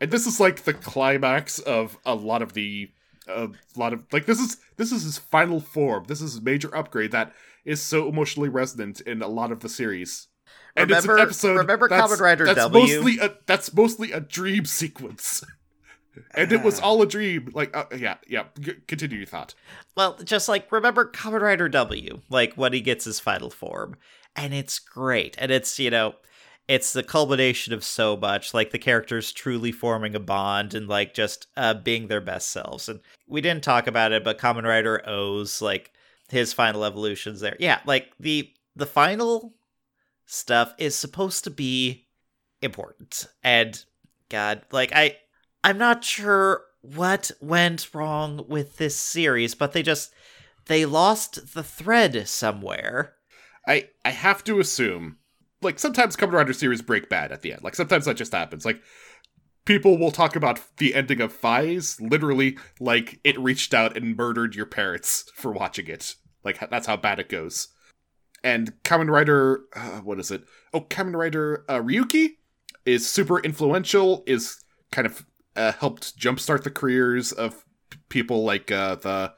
and 0.00 0.10
this 0.10 0.26
is 0.26 0.38
like 0.38 0.64
the 0.64 0.74
climax 0.74 1.58
of 1.60 1.96
a 2.04 2.14
lot 2.14 2.42
of 2.42 2.52
the 2.52 2.90
a 3.28 3.48
lot 3.76 3.92
of 3.92 4.04
like 4.12 4.26
this 4.26 4.38
is 4.38 4.58
this 4.76 4.92
is 4.92 5.02
his 5.04 5.18
final 5.18 5.60
form. 5.60 6.04
This 6.06 6.20
is 6.20 6.34
his 6.34 6.42
major 6.42 6.74
upgrade 6.76 7.12
that 7.12 7.32
is 7.64 7.80
so 7.80 8.08
emotionally 8.08 8.48
resonant 8.48 9.00
in 9.00 9.22
a 9.22 9.28
lot 9.28 9.50
of 9.50 9.60
the 9.60 9.68
series. 9.68 10.28
And 10.76 10.90
it's 10.90 11.02
Remember- 11.06 11.22
an 11.22 11.28
episode. 11.28 11.56
remember 11.56 11.88
that's, 11.88 12.12
Kamen 12.12 12.20
Rider 12.20 12.44
that's 12.44 12.58
W? 12.58 12.96
Mostly 13.02 13.18
a, 13.18 13.34
that's 13.46 13.72
mostly 13.74 14.12
a 14.12 14.20
dream 14.20 14.66
sequence, 14.66 15.42
and 16.34 16.52
it 16.52 16.62
was 16.62 16.80
all 16.80 17.02
a 17.02 17.06
dream. 17.06 17.50
Like, 17.54 17.76
uh, 17.76 17.84
yeah, 17.96 18.16
yeah. 18.26 18.44
G- 18.58 18.74
continue 18.86 19.18
your 19.18 19.26
thought. 19.26 19.54
Well, 19.96 20.18
just 20.24 20.48
like 20.48 20.70
remember 20.70 21.10
Kamen 21.10 21.40
Rider 21.40 21.68
W, 21.68 22.20
like 22.28 22.54
when 22.54 22.72
he 22.72 22.80
gets 22.80 23.04
his 23.04 23.20
final 23.20 23.50
form, 23.50 23.96
and 24.34 24.52
it's 24.54 24.78
great, 24.78 25.36
and 25.38 25.50
it's 25.50 25.78
you 25.78 25.90
know, 25.90 26.14
it's 26.68 26.92
the 26.92 27.02
culmination 27.02 27.72
of 27.72 27.84
so 27.84 28.16
much, 28.16 28.52
like 28.52 28.70
the 28.70 28.78
characters 28.78 29.32
truly 29.32 29.72
forming 29.72 30.14
a 30.14 30.20
bond 30.20 30.74
and 30.74 30.88
like 30.88 31.14
just 31.14 31.46
uh, 31.56 31.74
being 31.74 32.08
their 32.08 32.20
best 32.20 32.50
selves. 32.50 32.88
And 32.88 33.00
we 33.26 33.40
didn't 33.40 33.64
talk 33.64 33.86
about 33.86 34.12
it, 34.12 34.24
but 34.24 34.38
Kamen 34.38 34.64
Rider 34.64 35.02
OOO's 35.08 35.62
like 35.62 35.92
his 36.28 36.52
final 36.52 36.84
evolutions 36.84 37.40
there. 37.40 37.56
Yeah, 37.60 37.80
like 37.86 38.12
the 38.18 38.52
the 38.74 38.86
final 38.86 39.54
stuff 40.26 40.74
is 40.78 40.96
supposed 40.96 41.44
to 41.44 41.50
be 41.50 42.06
important, 42.62 43.26
and 43.42 43.82
God, 44.28 44.62
like 44.72 44.92
I, 44.92 45.16
I'm 45.66 45.78
not 45.78 46.04
sure 46.04 46.62
what 46.80 47.32
went 47.40 47.92
wrong 47.92 48.44
with 48.46 48.76
this 48.76 48.94
series, 48.94 49.56
but 49.56 49.72
they 49.72 49.82
just 49.82 50.14
they 50.66 50.86
lost 50.86 51.54
the 51.54 51.64
thread 51.64 52.28
somewhere. 52.28 53.14
I 53.66 53.88
I 54.04 54.10
have 54.10 54.44
to 54.44 54.60
assume, 54.60 55.16
like 55.62 55.80
sometimes 55.80 56.16
Kamen 56.16 56.34
Rider 56.34 56.52
series 56.52 56.82
break 56.82 57.08
bad 57.08 57.32
at 57.32 57.42
the 57.42 57.52
end. 57.52 57.64
Like 57.64 57.74
sometimes 57.74 58.04
that 58.04 58.16
just 58.16 58.30
happens. 58.30 58.64
Like 58.64 58.80
people 59.64 59.98
will 59.98 60.12
talk 60.12 60.36
about 60.36 60.60
the 60.76 60.94
ending 60.94 61.20
of 61.20 61.36
Faiz 61.36 62.00
literally 62.00 62.56
like 62.78 63.18
it 63.24 63.36
reached 63.36 63.74
out 63.74 63.96
and 63.96 64.16
murdered 64.16 64.54
your 64.54 64.66
parents 64.66 65.28
for 65.34 65.50
watching 65.50 65.88
it. 65.88 66.14
Like 66.44 66.60
that's 66.70 66.86
how 66.86 66.96
bad 66.96 67.18
it 67.18 67.28
goes. 67.28 67.70
And 68.44 68.72
Kamen 68.84 69.10
Rider, 69.10 69.64
uh, 69.74 69.98
what 69.98 70.20
is 70.20 70.30
it? 70.30 70.44
Oh, 70.72 70.82
Kamen 70.82 71.16
Rider 71.16 71.64
uh, 71.68 71.80
Ryuki 71.80 72.36
is 72.84 73.10
super 73.10 73.40
influential. 73.40 74.22
Is 74.28 74.62
kind 74.92 75.06
of 75.06 75.26
uh, 75.56 75.72
helped 75.72 76.18
jumpstart 76.18 76.62
the 76.62 76.70
careers 76.70 77.32
of 77.32 77.64
p- 77.90 77.98
people 78.08 78.44
like 78.44 78.70
uh, 78.70 78.96
the 78.96 79.32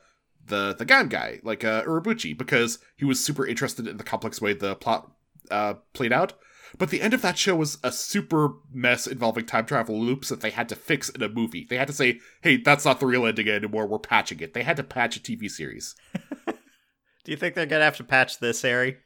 the 0.46 0.74
the 0.78 0.84
Gan 0.84 1.08
guy, 1.08 1.40
like 1.42 1.64
uh, 1.64 1.82
Urobuchi, 1.84 2.36
because 2.36 2.78
he 2.96 3.04
was 3.04 3.24
super 3.24 3.46
interested 3.46 3.86
in 3.86 3.96
the 3.96 4.04
complex 4.04 4.40
way 4.40 4.52
the 4.52 4.74
plot 4.76 5.10
uh, 5.50 5.74
played 5.92 6.12
out. 6.12 6.34
But 6.76 6.90
the 6.90 7.00
end 7.00 7.14
of 7.14 7.22
that 7.22 7.38
show 7.38 7.56
was 7.56 7.78
a 7.82 7.90
super 7.90 8.50
mess 8.70 9.06
involving 9.06 9.46
time 9.46 9.64
travel 9.64 9.98
loops 9.98 10.28
that 10.28 10.42
they 10.42 10.50
had 10.50 10.68
to 10.68 10.76
fix 10.76 11.08
in 11.08 11.22
a 11.22 11.28
movie. 11.28 11.66
They 11.68 11.76
had 11.76 11.88
to 11.88 11.94
say, 11.94 12.20
"Hey, 12.42 12.58
that's 12.58 12.84
not 12.84 13.00
the 13.00 13.06
real 13.06 13.26
ending 13.26 13.48
anymore. 13.48 13.86
We're 13.86 13.98
patching 13.98 14.40
it." 14.40 14.52
They 14.52 14.62
had 14.62 14.76
to 14.76 14.84
patch 14.84 15.16
a 15.16 15.20
TV 15.20 15.50
series. 15.50 15.94
Do 16.46 17.32
you 17.32 17.36
think 17.36 17.54
they're 17.54 17.66
gonna 17.66 17.84
have 17.84 17.96
to 17.98 18.04
patch 18.04 18.38
this, 18.38 18.62
Harry? 18.62 18.98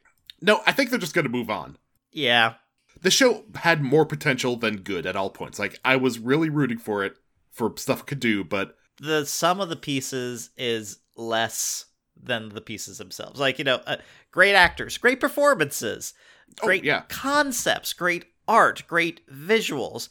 No, 0.43 0.61
I 0.65 0.73
think 0.73 0.89
they're 0.89 0.99
just 0.99 1.13
going 1.13 1.23
to 1.23 1.31
move 1.31 1.49
on. 1.49 1.77
Yeah. 2.11 2.55
The 3.03 3.11
show 3.11 3.43
had 3.55 3.81
more 3.83 4.05
potential 4.05 4.55
than 4.55 4.77
good 4.77 5.05
at 5.05 5.15
all 5.15 5.29
points. 5.29 5.59
Like 5.59 5.79
I 5.85 5.95
was 5.97 6.19
really 6.19 6.49
rooting 6.49 6.77
for 6.79 7.03
it 7.03 7.17
for 7.51 7.73
stuff 7.77 8.01
it 8.01 8.07
could 8.07 8.19
do, 8.19 8.43
but 8.43 8.75
The 8.99 9.25
sum 9.25 9.59
of 9.61 9.69
the 9.69 9.75
pieces 9.75 10.49
is 10.57 10.97
less 11.15 11.85
than 12.21 12.49
the 12.49 12.61
pieces 12.61 12.97
themselves. 12.97 13.39
Like, 13.39 13.59
you 13.59 13.65
know, 13.65 13.81
uh, 13.85 13.97
great 14.31 14.55
actors, 14.55 14.97
great 14.97 15.19
performances, 15.19 16.13
Oh, 16.61 16.65
great 16.67 16.83
yeah. 16.83 17.03
concepts, 17.09 17.93
great 17.93 18.25
art, 18.47 18.83
great 18.87 19.25
visuals, 19.27 20.09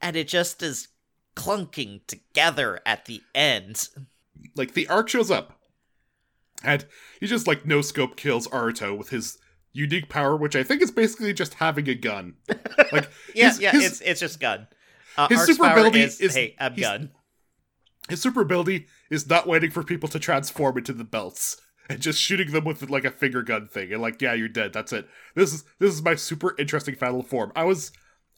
and 0.00 0.16
it 0.16 0.28
just 0.28 0.62
is 0.62 0.88
clunking 1.34 2.06
together 2.06 2.80
at 2.86 3.04
the 3.06 3.22
end. 3.34 3.88
like 4.56 4.74
the 4.74 4.86
Ark 4.88 5.08
shows 5.08 5.30
up 5.30 5.58
and 6.64 6.84
he 7.20 7.26
just 7.26 7.46
like 7.46 7.64
no 7.66 7.80
scope 7.80 8.16
kills 8.16 8.46
Aruto 8.48 8.96
with 8.96 9.10
his 9.10 9.38
unique 9.78 10.08
power 10.08 10.36
which 10.36 10.56
i 10.56 10.62
think 10.62 10.82
is 10.82 10.90
basically 10.90 11.32
just 11.32 11.54
having 11.54 11.88
a 11.88 11.94
gun 11.94 12.34
like 12.92 13.08
Yeah, 13.34 13.48
his, 13.48 13.60
yeah, 13.60 13.70
his, 13.72 13.84
it's 13.86 14.00
it's 14.00 14.20
just 14.20 14.40
gun. 14.40 14.66
Uh, 15.16 15.28
his 15.28 15.44
super 15.46 15.66
ability 15.70 16.00
is, 16.00 16.20
is- 16.20 16.34
hey, 16.34 16.54
I'm 16.58 16.74
gun. 16.74 17.10
his 18.08 18.20
super 18.22 18.40
ability 18.42 18.86
is 19.10 19.28
not 19.28 19.46
waiting 19.46 19.70
for 19.70 19.82
people 19.82 20.08
to 20.10 20.18
transform 20.18 20.78
into 20.78 20.92
the 20.92 21.04
belts 21.04 21.56
and 21.90 22.00
just 22.00 22.20
shooting 22.20 22.52
them 22.52 22.64
with 22.64 22.88
like 22.90 23.04
a 23.04 23.10
finger 23.10 23.42
gun 23.42 23.66
thing 23.68 23.92
and 23.92 24.02
like 24.02 24.20
yeah 24.20 24.34
you're 24.34 24.48
dead 24.48 24.72
that's 24.72 24.92
it 24.92 25.08
this 25.34 25.52
is 25.54 25.64
this 25.78 25.92
is 25.94 26.02
my 26.02 26.14
super 26.14 26.54
interesting 26.58 26.94
final 26.94 27.22
form 27.22 27.50
i 27.56 27.64
was 27.64 27.90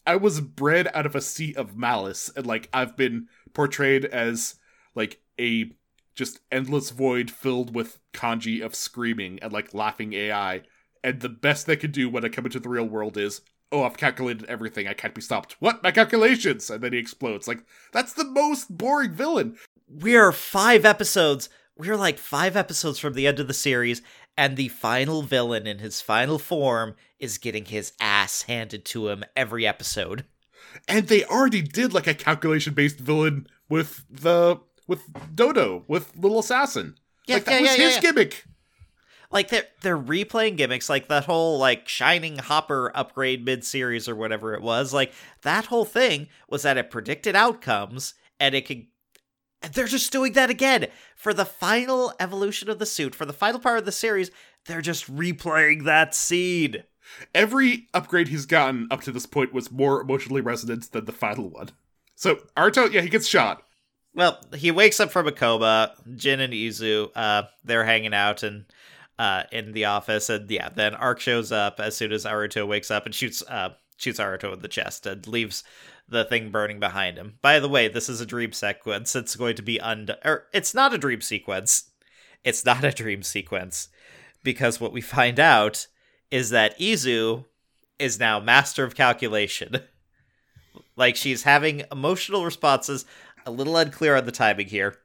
i 0.07 0.17
was 0.17 0.41
bred 0.41 0.89
out 0.95 1.07
of 1.07 1.15
a 1.15 1.21
sea 1.21 1.55
of 1.55 1.77
malice 1.77 2.31
and 2.37 2.47
like 2.47 2.69
i've 2.73 2.97
been 2.97 3.27
portrayed 3.53 4.05
as 4.05 4.55
like 4.95 5.21
a 5.39 5.71
just 6.15 6.41
endless 6.53 6.91
void 6.91 7.31
filled 7.31 7.75
with 7.75 7.99
kanji 8.13 8.63
of 8.65 8.75
screaming 8.75 9.39
and 9.43 9.53
like 9.53 9.73
laughing 9.75 10.13
ai 10.13 10.63
and 11.03 11.21
the 11.21 11.29
best 11.29 11.67
they 11.67 11.77
can 11.77 11.91
do 11.91 12.09
when 12.09 12.25
i 12.25 12.29
come 12.29 12.45
into 12.45 12.61
the 12.61 12.69
real 12.69 12.85
world 12.85 13.17
is 13.17 13.41
oh 13.73 13.83
i've 13.85 13.97
calculated 13.97 14.45
everything 14.47 14.87
i 14.87 14.93
can't 14.93 15.15
be 15.15 15.21
stopped 15.21 15.57
what 15.61 15.83
my 15.83 15.91
calculations 15.91 16.69
and 16.71 16.83
then 16.83 16.93
he 16.93 16.99
explodes 16.99 17.47
like 17.49 17.65
that's 17.93 18.13
the 18.13 18.25
most 18.25 18.77
boring 18.77 19.13
villain 19.13 19.57
We're 19.89 20.31
five 20.33 20.85
episodes. 20.85 21.49
We're 21.77 21.97
like 21.97 22.19
five 22.19 22.57
episodes 22.57 22.99
from 22.99 23.15
the 23.15 23.27
end 23.27 23.41
of 23.41 23.49
the 23.49 23.55
series, 23.55 24.03
and 24.37 24.57
the 24.57 24.69
final 24.69 25.23
villain 25.23 25.67
in 25.67 25.79
his 25.79 26.01
final 26.01 26.39
form 26.39 26.95
is 27.19 27.39
getting 27.39 27.65
his 27.65 27.93
ass 28.01 28.43
handed 28.43 28.85
to 28.87 29.09
him 29.09 29.25
every 29.35 29.67
episode. 29.67 30.25
and 30.87 31.09
they 31.09 31.25
already 31.25 31.63
did 31.63 31.93
like 31.95 32.07
a 32.07 32.15
calculation 32.15 32.75
based 32.75 33.01
villain 33.01 33.47
with 33.69 34.05
the 34.11 34.61
with 34.87 35.03
Dodo 35.35 35.85
with 35.89 36.13
Little 36.17 36.39
Assassin. 36.41 36.97
Yeah, 37.27 37.37
like 37.37 37.45
that 37.47 37.63
yeah, 37.63 37.71
was 37.71 37.79
yeah, 37.79 37.87
his 37.89 37.99
gimmick. 37.99 38.45
Like 39.31 39.49
they're 39.49 39.67
they're 39.83 39.99
replaying 39.99 40.57
gimmicks, 40.57 40.89
like 40.89 41.09
that 41.09 41.25
whole 41.25 41.59
like 41.59 41.89
shining 41.89 42.39
hopper 42.39 42.91
upgrade 42.95 43.45
mid 43.45 43.65
series 43.65 44.09
or 44.09 44.17
whatever 44.17 44.55
it 44.55 44.63
was. 44.63 44.93
Like 44.93 45.13
that 45.43 45.67
whole 45.67 45.85
thing 45.85 46.29
was 46.49 46.63
that 46.63 46.77
it 46.77 46.91
predicted 46.91 47.37
outcomes 47.37 48.15
and 48.39 48.55
it 48.55 48.67
could. 48.67 48.87
And 49.63 49.75
they're 49.75 49.87
just 49.87 50.11
doing 50.11 50.33
that 50.33 50.49
again 50.49 50.87
for 51.15 51.35
the 51.35 51.45
final 51.45 52.15
evolution 52.19 52.71
of 52.71 52.79
the 52.79 52.87
suit 52.87 53.15
for 53.15 53.27
the 53.27 53.33
final 53.33 53.61
part 53.61 53.79
of 53.79 53.85
the 53.85 53.93
series. 53.93 54.31
They're 54.67 54.81
just 54.81 55.15
replaying 55.15 55.85
that 55.85 56.15
seed 56.15 56.85
Every 57.35 57.89
upgrade 57.95 58.29
he's 58.29 58.47
gotten 58.47 58.89
up 58.91 59.03
to 59.03 59.13
this 59.13 59.27
point 59.27 59.53
was 59.53 59.71
more 59.71 60.01
emotionally 60.01 60.41
resonant 60.41 60.91
than 60.93 61.05
the 61.05 61.13
final 61.13 61.49
one. 61.49 61.71
So 62.15 62.37
Aruto, 62.57 62.91
yeah, 62.93 63.01
he 63.01 63.09
gets 63.09 63.27
shot. 63.27 63.63
Well, 64.15 64.41
he 64.57 64.71
wakes 64.71 64.99
up 65.01 65.11
from 65.11 65.29
a 65.29 65.33
coma. 65.33 65.95
Jin 66.17 66.41
and 66.41 66.53
Izu, 66.53 67.11
uh, 67.15 67.45
they're 67.65 67.85
hanging 67.85 68.15
out 68.15 68.43
and 68.43 68.65
uh, 69.21 69.43
in 69.53 69.73
the 69.73 69.85
office, 69.85 70.31
and 70.31 70.51
yeah, 70.51 70.71
then 70.75 70.95
Ark 70.95 71.21
shows 71.21 71.53
up 71.53 71.79
as 71.79 71.95
soon 71.95 72.11
as 72.11 72.25
Aruto 72.25 72.67
wakes 72.67 72.91
up 72.91 73.05
and 73.05 73.15
shoots 73.15 73.43
uh, 73.47 73.75
shoots 73.99 74.19
Aruto 74.19 74.55
in 74.55 74.61
the 74.61 74.69
chest 74.69 75.05
and 75.05 75.29
leaves 75.29 75.63
the 76.09 76.25
thing 76.25 76.51
burning 76.51 76.81
behind 76.81 77.19
him. 77.19 77.35
By 77.43 77.61
the 77.61 77.69
way, 77.69 77.87
this 77.87 78.09
is 78.09 78.23
a 78.23 78.27
dream 78.27 78.53
sequence. 78.53 79.15
It's 79.15 79.37
going 79.37 79.57
to 79.57 79.63
be 79.63 79.77
undone. 79.77 80.17
Or 80.25 80.47
it's 80.55 80.73
not 80.73 80.95
a 80.95 80.99
dream 80.99 81.21
sequence. 81.21 81.91
It's 82.45 82.65
not 82.65 82.83
a 82.83 82.93
dream 82.93 83.23
sequence 83.23 83.91
because 84.43 84.81
what 84.81 84.93
we 84.93 85.03
find 85.03 85.39
out 85.39 85.87
is 86.31 86.49
that 86.49 86.79
Izu 86.79 87.45
is 87.99 88.19
now 88.19 88.41
master 88.41 88.85
of 88.85 88.95
calculation. 88.95 89.81
like 90.97 91.15
she's 91.15 91.43
having 91.43 91.83
emotional 91.93 92.47
responses 92.47 93.05
a 93.45 93.51
little 93.51 93.77
unclear 93.77 94.17
on 94.17 94.25
the 94.25 94.33
timing 94.33 94.69
here. 94.69 94.97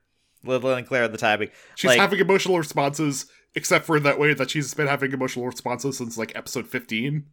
A 0.46 0.50
little 0.50 0.72
unclear 0.72 1.04
on 1.04 1.12
the 1.12 1.18
timing. 1.18 1.50
She's 1.76 1.90
Like- 1.90 2.00
having 2.00 2.20
emotional 2.20 2.58
responses, 2.58 3.26
except 3.56 3.86
for 3.86 3.98
in 3.98 4.04
that 4.04 4.20
way 4.20 4.34
that 4.34 4.52
she's 4.52 4.74
been 4.74 4.88
having 4.88 5.12
emotional 5.12 5.46
responses 5.46 5.98
since 5.98 6.18
like 6.18 6.36
episode 6.36 6.68
15. 6.68 7.26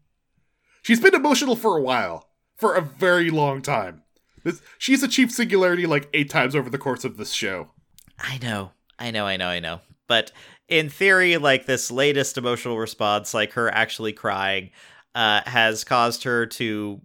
She's 0.83 1.01
been 1.01 1.15
emotional 1.15 1.57
for 1.57 1.77
a 1.77 1.83
while. 1.83 2.29
For 2.57 2.75
a 2.75 2.81
very 2.81 3.31
long 3.31 3.61
time. 3.61 4.03
This, 4.45 4.63
she's 4.79 5.03
achieved 5.03 5.33
singularity 5.33 5.87
like 5.87 6.09
eight 6.13 6.31
times 6.31 6.55
over 6.55 6.71
the 6.71 6.79
course 6.79 7.05
of 7.05 7.17
this 7.17 7.33
show. 7.33 7.71
I 8.19 8.39
know, 8.39 8.73
I 8.99 9.11
know, 9.11 9.27
I 9.27 9.37
know, 9.37 9.49
I 9.49 9.59
know. 9.59 9.81
But 10.07 10.31
in 10.69 10.89
theory, 10.89 11.37
like 11.39 11.67
this 11.67 11.91
latest 11.91 12.39
emotional 12.39 12.79
response, 12.79 13.35
like 13.35 13.53
her 13.53 13.69
actually 13.73 14.13
crying, 14.13 14.71
uh, 15.15 15.43
has 15.47 15.85
caused 15.85 16.25
her 16.25 16.47
to 16.47 17.01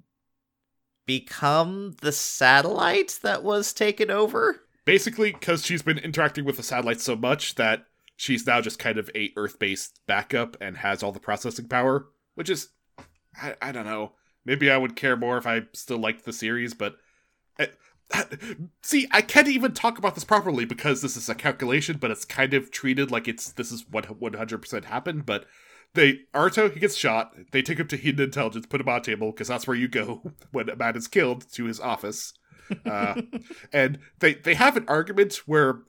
become 1.05 1.95
the 2.01 2.11
satellite 2.11 3.19
that 3.23 3.43
was 3.43 3.73
taken 3.73 4.11
over. 4.11 4.61
Basically, 4.85 5.31
because 5.31 5.65
she's 5.65 5.81
been 5.81 5.97
interacting 5.97 6.45
with 6.45 6.57
the 6.57 6.63
satellite 6.63 7.01
so 7.01 7.15
much 7.15 7.55
that 7.55 7.85
she's 8.17 8.45
now 8.45 8.59
just 8.59 8.79
kind 8.79 8.97
of 8.97 9.09
a 9.15 9.31
Earth-based 9.37 10.01
backup 10.07 10.57
and 10.59 10.77
has 10.77 11.01
all 11.01 11.13
the 11.13 11.19
processing 11.19 11.69
power, 11.69 12.09
which 12.35 12.49
is, 12.49 12.69
I, 13.41 13.55
I 13.61 13.71
don't 13.71 13.85
know. 13.85 14.13
Maybe 14.43 14.69
I 14.69 14.77
would 14.77 14.97
care 14.97 15.15
more 15.15 15.37
if 15.37 15.47
I 15.47 15.61
still 15.73 15.97
liked 15.97 16.25
the 16.25 16.33
series, 16.33 16.73
but 16.73 16.97
See, 18.81 19.07
I 19.11 19.21
can't 19.21 19.49
even 19.49 19.73
talk 19.73 19.97
about 19.97 20.15
this 20.15 20.23
properly 20.23 20.65
because 20.65 21.01
this 21.01 21.17
is 21.17 21.27
a 21.27 21.35
calculation, 21.35 21.97
but 21.97 22.11
it's 22.11 22.23
kind 22.23 22.53
of 22.53 22.71
treated 22.71 23.11
like 23.11 23.27
it's 23.27 23.51
this 23.51 23.71
is 23.71 23.85
what 23.89 24.05
100% 24.05 24.85
happened. 24.85 25.25
But 25.25 25.45
they 25.93 26.21
Aruto 26.33 26.71
he 26.73 26.79
gets 26.79 26.95
shot. 26.95 27.33
They 27.51 27.61
take 27.61 27.79
him 27.79 27.87
to 27.89 27.97
Hiden 27.97 28.19
Intelligence, 28.19 28.65
put 28.65 28.79
him 28.79 28.87
on 28.87 28.99
a 28.99 29.03
table 29.03 29.31
because 29.31 29.49
that's 29.49 29.67
where 29.67 29.75
you 29.75 29.89
go 29.89 30.21
when 30.51 30.69
a 30.69 30.75
man 30.75 30.95
is 30.95 31.07
killed 31.07 31.51
to 31.53 31.65
his 31.65 31.79
office. 31.79 32.33
Uh, 32.85 33.21
and 33.73 33.99
they 34.19 34.35
they 34.35 34.53
have 34.53 34.77
an 34.77 34.85
argument 34.87 35.41
where 35.45 35.79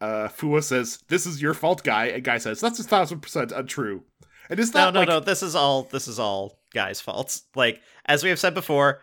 uh, 0.00 0.28
Fuwa 0.28 0.62
says, 0.62 0.98
"This 1.08 1.26
is 1.26 1.42
your 1.42 1.54
fault, 1.54 1.82
Gai," 1.84 2.08
and 2.08 2.24
Gai 2.24 2.38
says, 2.38 2.60
"That's 2.60 2.78
a 2.78 2.84
thousand 2.84 3.20
percent 3.20 3.52
untrue." 3.52 4.04
And 4.50 4.58
it's 4.58 4.72
No, 4.72 4.86
not 4.86 4.94
no, 4.94 5.00
like 5.00 5.08
no. 5.08 5.20
This 5.20 5.42
is 5.42 5.54
all. 5.54 5.84
This 5.84 6.08
is 6.08 6.18
all 6.18 6.60
Gai's 6.72 7.00
fault. 7.00 7.40
Like 7.54 7.80
as 8.06 8.22
we 8.22 8.30
have 8.30 8.38
said 8.38 8.54
before, 8.54 9.00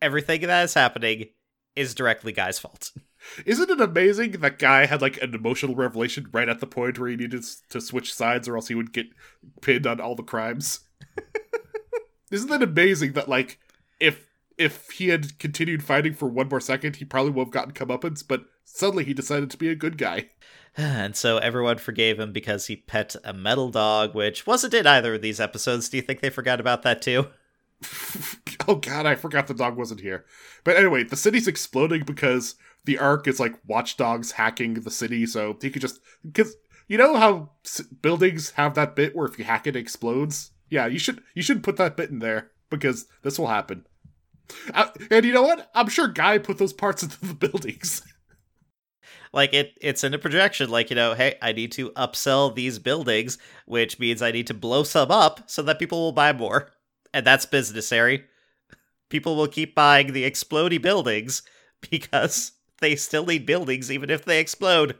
everything 0.00 0.40
that 0.42 0.64
is 0.64 0.74
happening 0.74 1.26
is 1.74 1.94
directly 1.94 2.32
Gai's 2.32 2.58
fault. 2.58 2.92
Isn't 3.44 3.70
it 3.70 3.80
amazing 3.80 4.32
that 4.32 4.58
Gai 4.58 4.86
had 4.86 5.02
like 5.02 5.20
an 5.20 5.34
emotional 5.34 5.74
revelation 5.74 6.28
right 6.32 6.48
at 6.48 6.60
the 6.60 6.66
point 6.66 6.98
where 6.98 7.10
he 7.10 7.16
needed 7.16 7.44
to 7.70 7.80
switch 7.80 8.14
sides 8.14 8.46
or 8.48 8.56
else 8.56 8.68
he 8.68 8.74
would 8.74 8.92
get 8.92 9.06
pinned 9.60 9.86
on 9.86 10.00
all 10.00 10.14
the 10.14 10.22
crimes? 10.22 10.80
Isn't 12.30 12.48
that 12.48 12.62
amazing 12.62 13.12
that 13.12 13.28
like 13.28 13.58
if 14.00 14.28
if 14.58 14.90
he 14.90 15.08
had 15.08 15.38
continued 15.38 15.82
fighting 15.82 16.14
for 16.14 16.28
one 16.28 16.48
more 16.48 16.60
second, 16.60 16.96
he 16.96 17.04
probably 17.04 17.32
would 17.32 17.46
have 17.46 17.52
gotten 17.52 17.72
comeuppance, 17.72 18.24
but 18.26 18.44
suddenly 18.64 19.04
he 19.04 19.14
decided 19.14 19.50
to 19.50 19.56
be 19.56 19.68
a 19.68 19.74
good 19.74 19.98
guy. 19.98 20.30
And 20.78 21.16
so 21.16 21.38
everyone 21.38 21.78
forgave 21.78 22.20
him 22.20 22.34
because 22.34 22.66
he 22.66 22.76
pet 22.76 23.16
a 23.24 23.32
metal 23.32 23.70
dog, 23.70 24.14
which 24.14 24.46
wasn't 24.46 24.74
in 24.74 24.86
either 24.86 25.14
of 25.14 25.22
these 25.22 25.40
episodes. 25.40 25.88
Do 25.88 25.96
you 25.96 26.02
think 26.02 26.20
they 26.20 26.28
forgot 26.28 26.60
about 26.60 26.82
that 26.82 27.00
too? 27.00 27.28
oh 28.68 28.74
god, 28.76 29.06
I 29.06 29.14
forgot 29.14 29.46
the 29.46 29.54
dog 29.54 29.78
wasn't 29.78 30.00
here. 30.00 30.26
But 30.64 30.76
anyway, 30.76 31.04
the 31.04 31.16
city's 31.16 31.48
exploding 31.48 32.04
because 32.04 32.56
the 32.84 32.98
Ark 32.98 33.26
is 33.26 33.40
like 33.40 33.58
watchdogs 33.66 34.32
hacking 34.32 34.74
the 34.74 34.90
city, 34.90 35.24
so 35.24 35.56
he 35.62 35.70
could 35.70 35.80
just 35.80 36.00
because 36.22 36.54
you 36.88 36.98
know 36.98 37.16
how 37.16 37.52
buildings 38.02 38.50
have 38.50 38.74
that 38.74 38.96
bit 38.96 39.16
where 39.16 39.26
if 39.26 39.38
you 39.38 39.46
hack 39.46 39.66
it, 39.66 39.76
it 39.76 39.80
explodes. 39.80 40.52
Yeah, 40.68 40.86
you 40.86 40.98
should 40.98 41.22
you 41.34 41.42
should 41.42 41.62
put 41.62 41.76
that 41.76 41.96
bit 41.96 42.10
in 42.10 42.18
there 42.18 42.50
because 42.70 43.06
this 43.22 43.38
will 43.38 43.48
happen. 43.48 43.86
And 45.10 45.24
you 45.24 45.32
know 45.32 45.42
what? 45.42 45.70
I'm 45.74 45.88
sure 45.88 46.08
Gai 46.08 46.38
put 46.38 46.58
those 46.58 46.72
parts 46.72 47.02
into 47.02 47.20
the 47.20 47.34
buildings. 47.48 48.02
Like 49.32 49.52
it, 49.52 49.76
it's 49.80 50.04
in 50.04 50.14
a 50.14 50.18
projection. 50.18 50.70
Like 50.70 50.90
you 50.90 50.96
know, 50.96 51.14
hey, 51.14 51.36
I 51.42 51.52
need 51.52 51.72
to 51.72 51.90
upsell 51.90 52.54
these 52.54 52.78
buildings, 52.78 53.38
which 53.66 53.98
means 53.98 54.22
I 54.22 54.30
need 54.30 54.46
to 54.48 54.54
blow 54.54 54.82
some 54.82 55.10
up 55.10 55.42
so 55.50 55.62
that 55.62 55.78
people 55.78 56.00
will 56.00 56.12
buy 56.12 56.32
more, 56.32 56.70
and 57.12 57.26
that's 57.26 57.44
business, 57.46 57.90
Harry. 57.90 58.24
People 59.08 59.36
will 59.36 59.48
keep 59.48 59.74
buying 59.74 60.12
the 60.12 60.28
explodey 60.28 60.80
buildings 60.80 61.42
because 61.90 62.52
they 62.80 62.96
still 62.96 63.26
need 63.26 63.46
buildings 63.46 63.90
even 63.90 64.10
if 64.10 64.24
they 64.24 64.40
explode. 64.40 64.96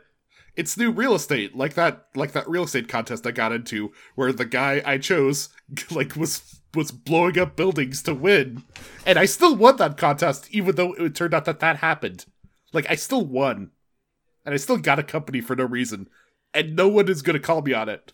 it's 0.57 0.77
new 0.77 0.91
real 0.91 1.15
estate, 1.15 1.55
like 1.57 1.75
that 1.75 2.09
like 2.15 2.33
that 2.33 2.49
real 2.49 2.65
estate 2.65 2.89
contest 2.89 3.27
I 3.27 3.31
got 3.31 3.53
into, 3.53 3.93
where 4.15 4.33
the 4.33 4.45
guy 4.47 4.83
I 4.85 4.99
chose 4.99 5.51
like 5.91 6.17
was 6.17 6.61
was 6.77 6.93
blowing 6.93 7.39
up 7.39 7.57
buildings 7.57 8.03
to 8.03 8.15
win, 8.15 8.63
and 9.05 9.19
I 9.19 9.25
still 9.25 9.57
won 9.57 9.77
that 9.77 9.97
contest, 9.97 10.49
even 10.51 10.77
though 10.77 10.93
it 10.95 11.15
turned 11.15 11.35
out 11.35 11.45
that 11.47 11.61
that 11.61 11.79
happened. 11.79 12.27
Like 12.73 12.87
I 12.89 12.95
still 12.95 13.25
won, 13.25 13.71
and 14.45 14.55
I 14.55 14.59
still 14.59 14.77
got 14.77 14.99
a 14.99 15.03
company 15.03 15.41
for 15.41 15.57
no 15.57 15.65
reason, 15.65 16.09
and 16.55 16.77
no 16.77 16.89
one 16.89 17.09
is 17.09 17.23
gonna 17.23 17.41
call 17.41 17.63
me 17.63 17.73
on 17.73 17.89
it. 17.89 18.13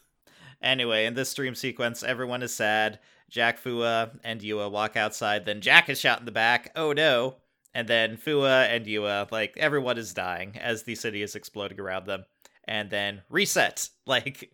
Anyway, 0.63 1.05
in 1.05 1.15
this 1.15 1.35
dream 1.35 1.55
sequence, 1.55 2.03
everyone 2.03 2.43
is 2.43 2.55
sad. 2.55 3.01
Jack, 3.29 3.63
Fuwa, 3.63 4.19
and 4.23 4.41
Yua 4.43 4.71
walk 4.71 4.97
outside. 4.97 5.47
Then 5.47 5.61
Jack 5.61 5.89
is 5.89 5.99
shot 5.99 6.21
in 6.21 6.27
the 6.27 6.33
back. 6.33 6.71
Oh 6.77 6.93
no! 6.93 7.37
And 7.75 7.89
then 7.89 8.17
Fuwa 8.17 8.67
and 8.69 8.87
Yua, 8.87 9.31
like 9.33 9.57
everyone 9.57 9.99
is 9.99 10.15
dying 10.15 10.57
as 10.59 10.83
the 10.83 10.95
city 10.95 11.23
is 11.23 11.35
exploding 11.35 11.81
around 11.81 12.07
them. 12.07 12.25
And 12.65 12.91
then 12.91 13.23
reset, 13.29 13.89
like 14.07 14.53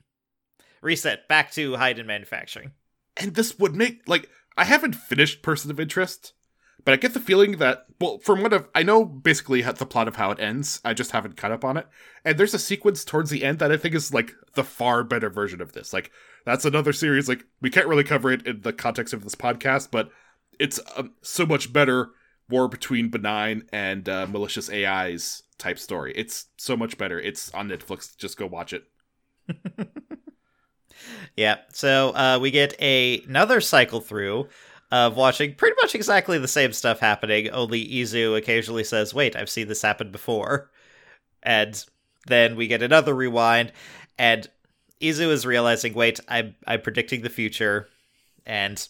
reset 0.80 1.28
back 1.28 1.50
to 1.52 1.72
Hiden 1.72 2.06
manufacturing. 2.06 2.72
And 3.18 3.34
this 3.34 3.58
would 3.58 3.74
make 3.74 4.02
like 4.06 4.30
I 4.56 4.64
haven't 4.64 4.94
finished 4.94 5.42
Person 5.42 5.70
of 5.70 5.78
Interest, 5.78 6.32
but 6.84 6.92
I 6.92 6.96
get 6.96 7.14
the 7.14 7.20
feeling 7.20 7.58
that 7.58 7.86
well, 8.00 8.18
from 8.18 8.42
what 8.42 8.54
I've, 8.54 8.68
I 8.74 8.82
know, 8.82 9.04
basically 9.04 9.62
the 9.62 9.86
plot 9.86 10.08
of 10.08 10.16
how 10.16 10.30
it 10.30 10.40
ends. 10.40 10.80
I 10.84 10.94
just 10.94 11.10
haven't 11.10 11.36
caught 11.36 11.52
up 11.52 11.64
on 11.64 11.76
it, 11.76 11.86
and 12.24 12.38
there's 12.38 12.54
a 12.54 12.58
sequence 12.58 13.04
towards 13.04 13.30
the 13.30 13.44
end 13.44 13.58
that 13.58 13.72
I 13.72 13.76
think 13.76 13.94
is 13.94 14.14
like 14.14 14.32
the 14.54 14.64
far 14.64 15.04
better 15.04 15.30
version 15.30 15.60
of 15.60 15.72
this. 15.72 15.92
Like 15.92 16.10
that's 16.44 16.64
another 16.64 16.92
series. 16.92 17.28
Like 17.28 17.44
we 17.60 17.70
can't 17.70 17.88
really 17.88 18.04
cover 18.04 18.30
it 18.30 18.46
in 18.46 18.62
the 18.62 18.72
context 18.72 19.12
of 19.14 19.24
this 19.24 19.34
podcast, 19.34 19.88
but 19.90 20.10
it's 20.58 20.80
um, 20.96 21.12
so 21.22 21.46
much 21.46 21.72
better 21.72 22.10
war 22.48 22.68
between 22.68 23.10
benign 23.10 23.64
and 23.72 24.08
uh, 24.08 24.26
malicious 24.26 24.70
AIs 24.70 25.42
type 25.58 25.78
story. 25.78 26.12
It's 26.16 26.46
so 26.56 26.76
much 26.76 26.96
better. 26.96 27.20
It's 27.20 27.52
on 27.52 27.68
Netflix. 27.68 28.16
Just 28.16 28.36
go 28.36 28.46
watch 28.46 28.72
it. 28.72 28.84
Yeah. 31.36 31.58
So 31.72 32.10
uh, 32.14 32.38
we 32.40 32.50
get 32.50 32.74
a, 32.80 33.22
another 33.22 33.60
cycle 33.60 34.00
through 34.00 34.48
of 34.90 35.16
watching 35.16 35.54
pretty 35.54 35.76
much 35.82 35.94
exactly 35.94 36.38
the 36.38 36.48
same 36.48 36.72
stuff 36.72 37.00
happening. 37.00 37.50
Only 37.50 37.86
Izu 37.86 38.36
occasionally 38.36 38.84
says, 38.84 39.14
"Wait, 39.14 39.36
I've 39.36 39.50
seen 39.50 39.68
this 39.68 39.82
happen 39.82 40.10
before," 40.10 40.70
and 41.42 41.84
then 42.26 42.56
we 42.56 42.66
get 42.66 42.82
another 42.82 43.14
rewind, 43.14 43.72
and 44.18 44.48
Izu 45.00 45.28
is 45.30 45.44
realizing, 45.44 45.92
"Wait, 45.94 46.20
I'm 46.28 46.54
I'm 46.66 46.80
predicting 46.80 47.22
the 47.22 47.30
future," 47.30 47.88
and 48.46 48.88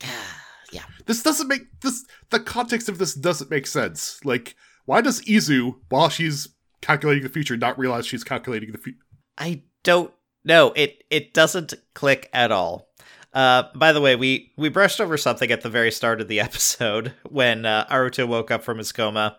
yeah, 0.72 0.82
this 1.06 1.22
doesn't 1.22 1.48
make 1.48 1.80
this 1.80 2.04
the 2.30 2.40
context 2.40 2.88
of 2.88 2.98
this 2.98 3.14
doesn't 3.14 3.50
make 3.50 3.66
sense 3.66 4.20
like 4.24 4.54
why 4.84 5.00
does 5.00 5.20
izu 5.22 5.74
while 5.88 6.08
she's 6.08 6.48
calculating 6.80 7.22
the 7.22 7.28
future 7.28 7.56
not 7.56 7.78
realize 7.78 8.06
she's 8.06 8.24
calculating 8.24 8.72
the 8.72 8.78
future 8.78 8.98
I 9.38 9.62
don't 9.82 10.12
know. 10.46 10.72
It 10.76 11.04
it 11.10 11.34
doesn't 11.34 11.74
click 11.94 12.28
at 12.32 12.52
all. 12.52 12.88
Uh, 13.32 13.64
by 13.74 13.92
the 13.92 14.00
way, 14.00 14.16
we 14.16 14.52
we 14.56 14.68
brushed 14.68 15.00
over 15.00 15.16
something 15.16 15.50
at 15.50 15.60
the 15.60 15.68
very 15.68 15.92
start 15.92 16.20
of 16.20 16.28
the 16.28 16.40
episode 16.48 17.12
when 17.28 17.66
uh, 17.66 17.86
Aruto 17.90 18.26
woke 18.26 18.50
up 18.50 18.64
from 18.64 18.78
his 18.78 18.92
coma, 18.92 19.38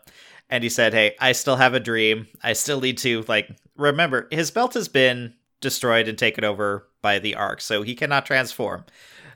and 0.49 0.63
he 0.63 0.69
said, 0.69 0.93
"Hey, 0.93 1.15
I 1.19 1.31
still 1.31 1.55
have 1.55 1.73
a 1.73 1.79
dream. 1.79 2.27
I 2.43 2.53
still 2.53 2.81
need 2.81 2.97
to 2.99 3.23
like 3.27 3.49
remember 3.75 4.27
his 4.31 4.51
belt 4.51 4.73
has 4.75 4.87
been 4.87 5.33
destroyed 5.61 6.07
and 6.07 6.17
taken 6.17 6.43
over 6.43 6.87
by 7.01 7.19
the 7.19 7.35
Ark, 7.35 7.61
so 7.61 7.81
he 7.81 7.95
cannot 7.95 8.25
transform. 8.25 8.85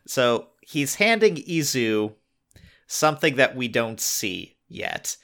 So 0.06 0.50
he's 0.62 0.96
handing 0.96 1.36
Izu 1.38 2.14
something 2.88 3.36
that 3.38 3.56
we 3.56 3.68
don't 3.68 4.00
see 4.00 4.58
yet." 4.68 5.18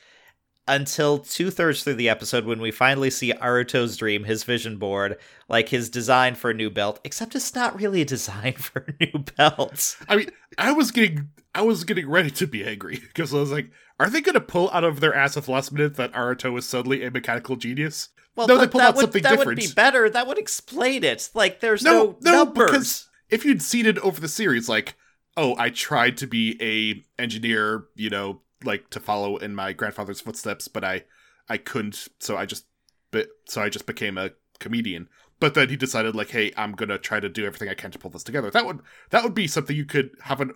Until 0.68 1.20
two 1.20 1.50
thirds 1.50 1.84
through 1.84 1.94
the 1.96 2.10
episode, 2.10 2.46
when 2.46 2.60
we 2.60 2.72
finally 2.72 3.10
see 3.10 3.32
Aruto's 3.34 3.96
dream, 3.96 4.26
his 4.26 4.44
vision 4.44 4.78
board, 4.78 5.18
like 5.48 5.70
his 5.70 5.90
design 5.90 6.36
for 6.36 6.50
a 6.50 6.54
new 6.54 6.70
belt, 6.70 7.00
except 7.04 7.36
it's 7.36 7.56
not 7.56 7.76
really 7.80 8.02
a 8.02 8.06
design 8.06 8.54
for 8.58 8.86
a 8.88 9.06
new 9.06 9.20
belt. 9.38 9.96
i 10.10 10.16
mean 10.18 10.30
i 10.58 10.72
was 10.72 10.92
getting 10.92 11.30
i 11.56 11.62
was 11.62 11.84
getting 11.84 12.10
ready 12.10 12.30
to 12.32 12.46
be 12.48 12.66
angry 12.66 13.00
because 13.00 13.34
i 13.34 13.38
was 13.38 13.52
like 13.52 13.70
are 14.00 14.10
they 14.10 14.22
gonna 14.22 14.40
pull 14.42 14.70
out 14.72 14.84
of 14.84 15.00
their 15.00 15.14
ass 15.16 15.38
at 15.38 15.44
the 15.46 15.52
last 15.52 15.72
minute 15.72 15.96
that 15.96 16.12
Aruto 16.14 16.58
is 16.58 16.68
suddenly 16.68 17.04
a 17.04 17.10
mechanical 17.12 17.56
genius 17.56 18.10
Well, 18.36 18.48
No, 18.48 18.58
they 18.58 18.68
pulled 18.68 18.84
out 18.84 18.96
would, 18.96 19.02
something 19.04 19.24
that 19.24 19.32
would 19.32 19.38
different. 19.40 19.60
be 19.60 19.68
better. 19.74 20.10
That 20.10 20.28
would 20.28 20.38
explain 20.38 21.04
it. 21.04 21.30
Like, 21.34 21.60
there's 21.62 21.82
no 21.84 22.18
no, 22.22 22.32
no 22.32 22.32
numbers. 22.44 22.66
because 22.72 23.10
if 23.30 23.44
you'd 23.46 23.62
seen 23.64 23.86
it 23.88 23.98
over 24.00 24.20
the 24.22 24.28
series 24.28 24.68
like 24.70 24.96
oh 25.36 25.56
i 25.58 25.70
tried 25.70 26.18
to 26.18 26.28
be 26.28 26.58
a 26.62 27.22
engineer 27.22 27.86
you 27.96 28.10
know 28.10 28.42
like 28.64 28.90
to 28.90 29.00
follow 29.00 29.38
in 29.38 29.54
my 29.54 29.74
grandfather's 29.74 30.22
footsteps 30.22 30.68
but 30.68 30.84
i 30.84 31.04
i 31.48 31.58
couldn't 31.58 32.08
so 32.20 32.36
i 32.38 32.46
just 32.46 32.66
but 33.12 33.28
so 33.46 33.62
i 33.62 33.70
just 33.70 33.86
became 33.86 34.18
a 34.18 34.32
comedian. 34.60 35.08
But 35.40 35.54
then 35.54 35.70
he 35.70 35.76
decided 35.76 36.16
like 36.16 36.32
hey 36.32 36.52
i'm 36.58 36.72
gonna 36.72 36.98
try 36.98 37.20
to 37.20 37.30
do 37.30 37.46
everything 37.46 37.70
i 37.70 37.74
can 37.74 37.92
to 37.92 38.00
pull 38.00 38.12
this 38.12 38.24
together. 38.24 38.50
That 38.50 38.66
would 38.66 38.80
that 39.12 39.24
would 39.24 39.36
be 39.36 39.48
something 39.48 39.76
you 39.76 39.86
could 39.86 40.12
have 40.24 40.42
an 40.42 40.54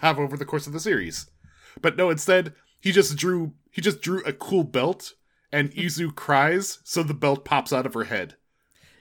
have 0.00 0.18
over 0.18 0.36
the 0.36 0.44
course 0.44 0.66
of 0.66 0.72
the 0.72 0.80
series. 0.80 1.28
But 1.82 1.96
no 1.96 2.10
instead 2.10 2.54
he 2.80 2.92
just 2.92 3.16
drew 3.16 3.54
he 3.70 3.80
just 3.80 4.00
drew 4.00 4.22
a 4.24 4.32
cool 4.32 4.64
belt 4.64 5.14
and 5.52 5.70
mm-hmm. 5.70 5.80
izu 5.80 6.14
cries 6.14 6.78
so 6.84 7.02
the 7.02 7.14
belt 7.14 7.44
pops 7.44 7.72
out 7.72 7.86
of 7.86 7.94
her 7.94 8.04
head. 8.04 8.36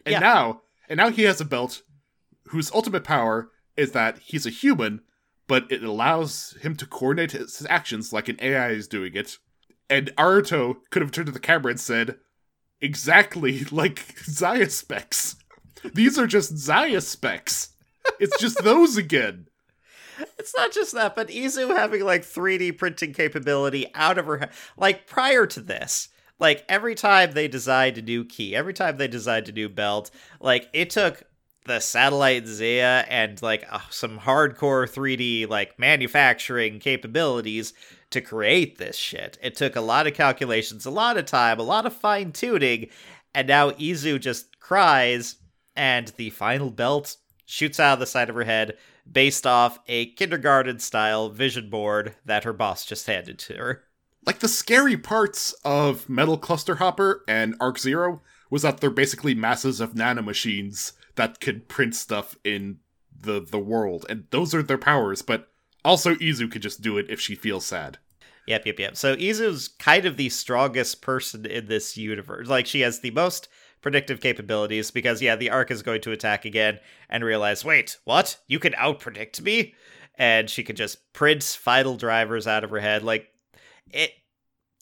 And 0.05 0.13
Yeah. 0.13 0.19
now 0.19 0.61
and 0.89 0.97
now 0.97 1.09
he 1.09 1.23
has 1.23 1.39
a 1.39 1.45
belt 1.45 1.83
whose 2.45 2.71
ultimate 2.71 3.03
power 3.03 3.51
is 3.77 3.91
that 3.91 4.17
he's 4.17 4.47
a 4.47 4.49
human, 4.49 5.01
but 5.49 5.65
it 5.71 5.83
allows 5.83 6.55
him 6.61 6.75
to 6.75 6.85
coordinate 6.85 7.31
his 7.31 7.65
actions 7.67 8.13
like 8.13 8.29
an 8.29 8.37
AI 8.39 8.69
is 8.69 8.87
doing 8.87 9.15
it. 9.15 9.39
And 9.89 10.15
Aruto 10.15 10.75
could 10.91 11.01
have 11.01 11.11
turned 11.11 11.25
to 11.25 11.31
the 11.31 11.39
camera 11.39 11.71
and 11.71 11.79
said, 11.79 12.17
exactly 12.79 13.65
like 13.71 14.15
Zaia 14.25 14.69
specs. 14.69 15.35
These 15.93 16.19
are 16.19 16.27
just 16.27 16.53
Zaia 16.53 17.01
specs. 17.01 17.69
It's 18.19 18.39
just 18.39 18.57
those 18.63 18.95
again. 18.95 19.47
It's 20.37 20.55
not 20.55 20.71
just 20.71 20.93
that, 20.93 21.15
but 21.15 21.29
Izu 21.29 21.75
having 21.75 22.05
like 22.05 22.21
3D 22.21 22.77
printing 22.77 23.13
capability 23.13 23.87
out 23.95 24.19
of 24.19 24.27
her. 24.27 24.49
Like 24.77 25.07
prior 25.07 25.47
to 25.47 25.61
this, 25.61 26.09
like 26.37 26.63
every 26.69 26.93
time 26.93 27.31
they 27.31 27.47
designed 27.47 27.97
a 27.97 28.03
new 28.03 28.23
key, 28.23 28.55
every 28.55 28.73
time 28.73 28.97
they 28.97 29.07
designed 29.07 29.49
a 29.49 29.53
new 29.53 29.67
belt, 29.67 30.11
like 30.39 30.69
it 30.73 30.91
took 30.91 31.23
the 31.69 31.79
satellite 31.79 32.47
Zea 32.47 32.81
and 32.81 33.39
like 33.43 33.63
uh, 33.69 33.79
some 33.91 34.19
hardcore 34.19 34.89
3D 34.89 35.47
like 35.47 35.77
manufacturing 35.77 36.79
capabilities 36.79 37.73
to 38.09 38.21
create 38.21 38.79
this 38.79 38.95
shit. 38.95 39.37
It 39.39 39.55
took 39.55 39.75
a 39.75 39.81
lot 39.81 40.07
of 40.07 40.15
calculations, 40.15 40.87
a 40.87 40.89
lot 40.89 41.15
of 41.15 41.25
time, 41.25 41.59
a 41.59 41.63
lot 41.63 41.85
of 41.85 41.93
fine 41.93 42.31
tuning, 42.31 42.89
and 43.35 43.47
now 43.47 43.69
Izu 43.69 44.19
just 44.19 44.59
cries 44.59 45.35
and 45.75 46.07
the 46.17 46.31
final 46.31 46.71
belt 46.71 47.17
shoots 47.45 47.79
out 47.79 47.93
of 47.93 47.99
the 47.99 48.07
side 48.07 48.29
of 48.29 48.35
her 48.35 48.45
head 48.45 48.75
based 49.09 49.45
off 49.45 49.77
a 49.87 50.07
kindergarten 50.13 50.79
style 50.79 51.29
vision 51.29 51.69
board 51.69 52.15
that 52.25 52.45
her 52.45 52.53
boss 52.53 52.83
just 52.83 53.05
handed 53.05 53.37
to 53.37 53.53
her. 53.53 53.83
Like 54.25 54.39
the 54.39 54.47
scary 54.47 54.97
parts 54.97 55.53
of 55.63 56.09
Metal 56.09 56.37
Cluster 56.37 56.75
Hopper 56.75 57.23
and 57.27 57.55
Ark 57.59 57.77
Zero 57.77 58.23
was 58.49 58.63
that 58.63 58.79
they're 58.79 58.89
basically 58.89 59.35
masses 59.35 59.79
of 59.79 59.93
nanomachines 59.93 60.93
that 61.19 61.41
could 61.41 61.67
print 61.67 61.95
stuff 61.95 62.37
in 62.43 62.79
the 63.21 63.39
the 63.41 63.59
world, 63.59 64.05
and 64.09 64.25
those 64.31 64.55
are 64.55 64.63
their 64.63 64.77
powers. 64.77 65.21
But 65.21 65.49
also, 65.83 66.15
Izu 66.15 66.51
could 66.51 66.61
just 66.61 66.81
do 66.81 66.97
it 66.97 67.09
if 67.09 67.19
she 67.19 67.35
feels 67.35 67.65
sad. 67.65 67.97
Yep, 68.47 68.65
yep, 68.65 68.79
yep. 68.79 68.97
So 68.97 69.15
Izu's 69.15 69.67
kind 69.67 70.05
of 70.05 70.17
the 70.17 70.29
strongest 70.29 71.01
person 71.01 71.45
in 71.45 71.67
this 71.67 71.97
universe. 71.97 72.47
Like 72.47 72.65
she 72.65 72.81
has 72.81 73.01
the 73.01 73.11
most 73.11 73.47
predictive 73.81 74.21
capabilities 74.21 74.91
because 74.91 75.21
yeah, 75.21 75.35
the 75.35 75.49
Ark 75.49 75.71
is 75.71 75.83
going 75.83 76.01
to 76.01 76.11
attack 76.11 76.45
again 76.45 76.79
and 77.09 77.23
realize, 77.23 77.63
wait, 77.63 77.97
what? 78.05 78.39
You 78.47 78.59
can 78.59 78.73
outpredict 78.73 79.41
me? 79.41 79.75
And 80.15 80.49
she 80.49 80.63
could 80.63 80.77
just 80.77 81.13
print 81.13 81.43
final 81.43 81.95
drivers 81.95 82.47
out 82.47 82.63
of 82.63 82.71
her 82.71 82.79
head. 82.79 83.03
Like 83.03 83.27
it 83.91 84.11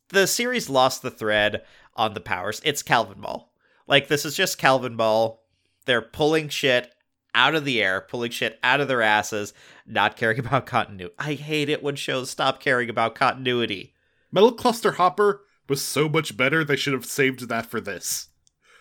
the 0.09 0.27
series 0.27 0.69
lost 0.69 1.01
the 1.01 1.11
thread 1.11 1.63
on 1.95 2.13
the 2.13 2.21
powers. 2.21 2.61
It's 2.63 2.83
Calvin 2.83 3.19
Ball. 3.21 3.51
Like 3.87 4.07
this 4.07 4.23
is 4.23 4.35
just 4.35 4.57
Calvin 4.57 4.95
Ball. 4.95 5.43
They're 5.87 6.01
pulling 6.01 6.49
shit 6.49 6.93
out 7.33 7.55
of 7.55 7.65
the 7.65 7.81
air, 7.81 8.01
pulling 8.01 8.31
shit 8.31 8.59
out 8.61 8.81
of 8.81 8.87
their 8.87 9.01
asses, 9.01 9.53
not 9.85 10.15
caring 10.15 10.39
about 10.45 10.67
continuity. 10.67 11.15
I 11.17 11.33
hate 11.33 11.69
it 11.69 11.81
when 11.81 11.95
shows 11.95 12.29
stop 12.29 12.59
caring 12.59 12.89
about 12.89 13.15
continuity. 13.15 13.93
Metal 14.31 14.51
Cluster 14.51 14.93
Hopper 14.93 15.41
was 15.67 15.81
so 15.81 16.07
much 16.07 16.37
better 16.37 16.63
they 16.63 16.75
should 16.75 16.93
have 16.93 17.05
saved 17.05 17.47
that 17.47 17.65
for 17.65 17.81
this. 17.81 18.27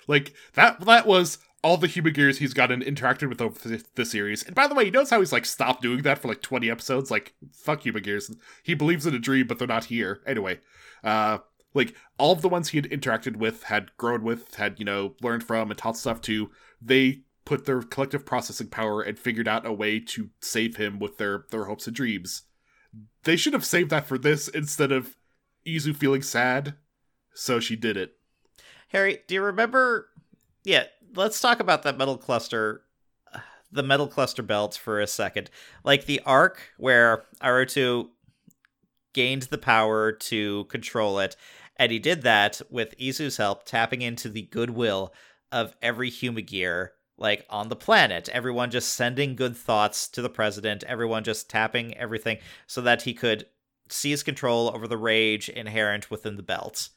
Like 0.07 0.35
that 0.55 0.81
that 0.85 1.07
was 1.07 1.38
all 1.62 1.77
the 1.77 1.87
human 1.87 2.12
gears 2.12 2.38
he's 2.38 2.55
gotten 2.55 2.81
interacted 2.81 3.29
with 3.29 3.40
over 3.40 3.81
the, 3.95 4.05
series. 4.05 4.45
And 4.45 4.55
by 4.55 4.69
the 4.69 4.75
way, 4.75 4.85
he 4.85 4.90
knows 4.90 5.11
how 5.11 5.19
he's 5.19 5.33
like 5.33 5.45
stopped 5.45 5.83
doing 5.83 6.03
that 6.03 6.19
for 6.19 6.29
like 6.29 6.40
20 6.40 6.71
episodes? 6.71 7.11
Like, 7.11 7.35
fuck 7.53 7.83
human 7.83 8.05
gears. 8.05 8.31
He 8.62 8.75
believes 8.75 9.05
in 9.05 9.14
a 9.16 9.19
dream, 9.19 9.49
but 9.49 9.59
they're 9.59 9.66
not 9.66 9.87
here. 9.87 10.21
Anyway, 10.27 10.61
uh 11.03 11.38
like 11.77 11.95
all 12.19 12.33
of 12.33 12.43
the 12.43 12.49
ones 12.49 12.71
he 12.71 12.79
had 12.79 12.91
interacted 12.91 13.37
with, 13.37 13.65
had 13.65 13.95
grown 13.99 14.25
with, 14.25 14.55
had, 14.55 14.79
you 14.79 14.85
know, 14.85 15.15
learned 15.21 15.45
from 15.45 15.71
and 15.71 15.79
taught 15.79 15.97
stuff 15.97 16.21
to, 16.23 16.51
they 16.81 17.21
put 17.45 17.67
their 17.67 17.83
collective 17.83 18.25
processing 18.25 18.69
power 18.69 19.03
and 19.03 19.19
figured 19.19 19.47
out 19.47 19.67
a 19.67 19.73
way 19.73 20.01
to 20.01 20.31
save 20.41 20.77
him 20.77 20.99
with 20.99 21.19
their 21.19 21.45
their 21.51 21.67
hopes 21.67 21.87
and 21.87 21.95
dreams. 21.95 22.43
They 23.25 23.37
should 23.37 23.53
have 23.53 23.65
saved 23.65 23.91
that 23.91 24.07
for 24.07 24.19
this 24.19 24.49
instead 24.49 24.91
of 24.91 25.17
Izu 25.67 25.95
feeling 25.95 26.23
sad. 26.23 26.75
So 27.35 27.61
she 27.61 27.77
did 27.77 27.97
it. 27.97 28.15
Harry, 28.89 29.19
do 29.29 29.35
you 29.35 29.43
remember? 29.43 30.09
Yeah, 30.65 30.85
let's 31.15 31.41
talk 31.41 31.61
about 31.61 31.83
that 31.83 31.99
metal 31.99 32.17
cluster, 32.17 32.83
the 33.71 33.83
metal 33.83 34.09
cluster 34.09 34.43
belts 34.43 34.77
for 34.77 35.01
a 35.01 35.07
second. 35.07 35.51
Like 35.85 36.07
the 36.07 36.21
arc 36.25 36.73
where 36.79 37.25
Aruto 37.43 38.09
gained 39.12 39.43
the 39.45 39.59
power 39.59 40.12
to 40.12 40.65
control 40.65 41.19
it, 41.19 41.37
and 41.79 41.93
he 41.93 41.99
did 41.99 42.23
that 42.23 42.61
with 42.71 42.97
Izu's 42.99 43.37
help, 43.37 43.65
tapping 43.65 44.03
into 44.03 44.29
the 44.29 44.43
goodwill 44.43 45.12
of 45.53 45.75
every 45.83 46.11
gear 46.11 46.93
like 47.19 47.47
on 47.49 47.69
the 47.69 47.77
planet. 47.77 48.29
Everyone 48.29 48.71
just 48.71 48.93
sending 48.93 49.37
good 49.37 49.57
thoughts 49.57 50.09
to 50.09 50.23
the 50.23 50.29
president, 50.29 50.85
everyone 50.85 51.25
just 51.25 51.49
tapping 51.49 51.97
everything 51.97 52.39
so 52.67 52.81
that 52.83 53.03
he 53.03 53.15
could 53.15 53.47
seize 53.89 54.23
control 54.23 54.71
over 54.75 54.87
the 54.87 54.97
rage 54.97 55.49
inherent 55.49 56.11
within 56.11 56.37
the 56.37 56.43
belt. 56.43 56.91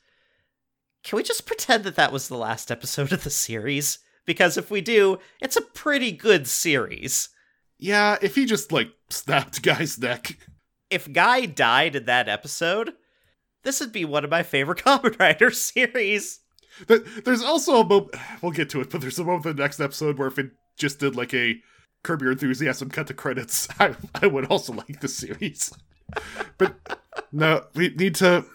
Can 1.03 1.17
we 1.17 1.23
just 1.23 1.45
pretend 1.45 1.83
that 1.85 1.95
that 1.95 2.11
was 2.11 2.27
the 2.27 2.37
last 2.37 2.71
episode 2.71 3.13
of 3.13 3.23
the 3.23 3.29
series? 3.29 3.99
Because 4.25 4.57
if 4.57 4.69
we 4.69 4.81
do, 4.81 5.19
it's 5.39 5.55
a 5.55 5.61
pretty 5.61 6.11
good 6.11 6.47
series. 6.47 7.29
Yeah, 7.77 8.17
if 8.21 8.35
he 8.35 8.45
just, 8.45 8.71
like, 8.71 8.89
snapped 9.09 9.61
Gai's 9.61 9.97
neck. 9.97 10.37
If 10.89 11.11
Guy 11.11 11.45
died 11.45 11.95
in 11.95 12.05
that 12.05 12.27
episode, 12.27 12.93
this 13.63 13.79
would 13.79 13.91
be 13.91 14.05
one 14.05 14.23
of 14.23 14.29
my 14.29 14.43
favorite 14.43 14.79
Kamen 14.85 15.19
Rider 15.19 15.51
series. 15.51 16.39
There's 16.87 17.43
also 17.43 17.81
a 17.81 17.85
moment, 17.85 18.15
we'll 18.41 18.51
get 18.51 18.69
to 18.71 18.81
it, 18.81 18.89
but 18.89 19.01
there's 19.01 19.19
a 19.19 19.23
moment 19.23 19.45
in 19.45 19.55
the 19.55 19.61
next 19.61 19.79
episode 19.79 20.17
where 20.17 20.29
if 20.29 20.39
it 20.39 20.51
just 20.77 20.99
did, 20.99 21.15
like, 21.15 21.33
a 21.33 21.61
Curb 22.03 22.21
Your 22.21 22.31
Enthusiasm 22.31 22.89
cut 22.89 23.07
to 23.07 23.13
credits, 23.13 23.67
I, 23.79 23.95
I 24.21 24.27
would 24.27 24.45
also 24.45 24.73
like 24.73 25.01
the 25.01 25.09
series. 25.09 25.73
but, 26.57 26.75
no, 27.31 27.65
we 27.75 27.89
need 27.89 28.15
to, 28.15 28.45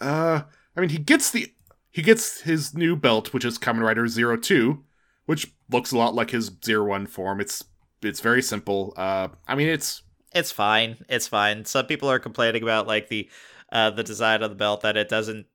uh, 0.00 0.42
I 0.76 0.80
mean, 0.80 0.90
he 0.90 0.98
gets 0.98 1.30
the 1.30 1.52
he 1.90 2.00
gets 2.00 2.40
his 2.40 2.74
new 2.74 2.96
belt, 2.96 3.34
which 3.34 3.44
is 3.44 3.58
Kamen 3.58 3.82
Rider 3.82 4.08
Zero 4.08 4.36
Two, 4.36 4.82
which 5.26 5.52
looks 5.70 5.92
a 5.92 5.98
lot 5.98 6.14
like 6.14 6.30
his 6.30 6.50
Zero 6.64 6.86
One 6.86 7.06
form. 7.06 7.40
It's 7.40 7.64
it's 8.02 8.20
very 8.20 8.42
simple. 8.42 8.94
Uh, 8.96 9.28
I 9.46 9.54
mean, 9.54 9.68
it's 9.68 10.02
it's 10.34 10.50
fine. 10.50 11.04
It's 11.08 11.28
fine. 11.28 11.64
Some 11.66 11.86
people 11.86 12.10
are 12.10 12.18
complaining 12.18 12.62
about 12.62 12.86
like 12.86 13.08
the 13.08 13.28
uh, 13.72 13.90
the 13.90 14.04
design 14.04 14.42
of 14.42 14.50
the 14.50 14.56
belt 14.56 14.82
that 14.82 14.96
it 14.96 15.08
doesn't 15.08 15.46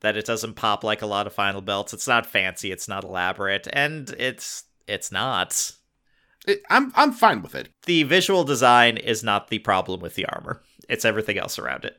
that 0.00 0.16
it 0.16 0.24
doesn't 0.24 0.54
pop 0.54 0.82
like 0.82 1.02
a 1.02 1.06
lot 1.06 1.26
of 1.26 1.32
final 1.32 1.60
belts. 1.60 1.92
It's 1.92 2.08
not 2.08 2.24
fancy. 2.24 2.70
It's 2.70 2.88
not 2.88 3.04
elaborate, 3.04 3.66
and 3.72 4.08
it's 4.10 4.64
it's 4.86 5.10
not. 5.10 5.72
It, 6.46 6.62
I'm 6.70 6.92
I'm 6.94 7.12
fine 7.12 7.42
with 7.42 7.54
it. 7.54 7.70
The 7.86 8.04
visual 8.04 8.44
design 8.44 8.96
is 8.96 9.24
not 9.24 9.48
the 9.48 9.58
problem 9.58 10.00
with 10.00 10.14
the 10.14 10.26
armor. 10.26 10.62
It's 10.88 11.04
everything 11.04 11.38
else 11.38 11.58
around 11.58 11.84
it 11.84 11.96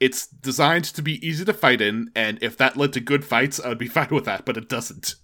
it's 0.00 0.26
designed 0.26 0.84
to 0.84 1.02
be 1.02 1.26
easy 1.26 1.44
to 1.44 1.52
fight 1.52 1.80
in, 1.80 2.10
and 2.14 2.38
if 2.42 2.56
that 2.56 2.76
led 2.76 2.92
to 2.92 3.00
good 3.00 3.24
fights, 3.24 3.60
I 3.60 3.68
would 3.68 3.78
be 3.78 3.88
fine 3.88 4.08
with 4.10 4.24
that, 4.24 4.44
but 4.44 4.56
it 4.56 4.68
doesn't. 4.68 5.14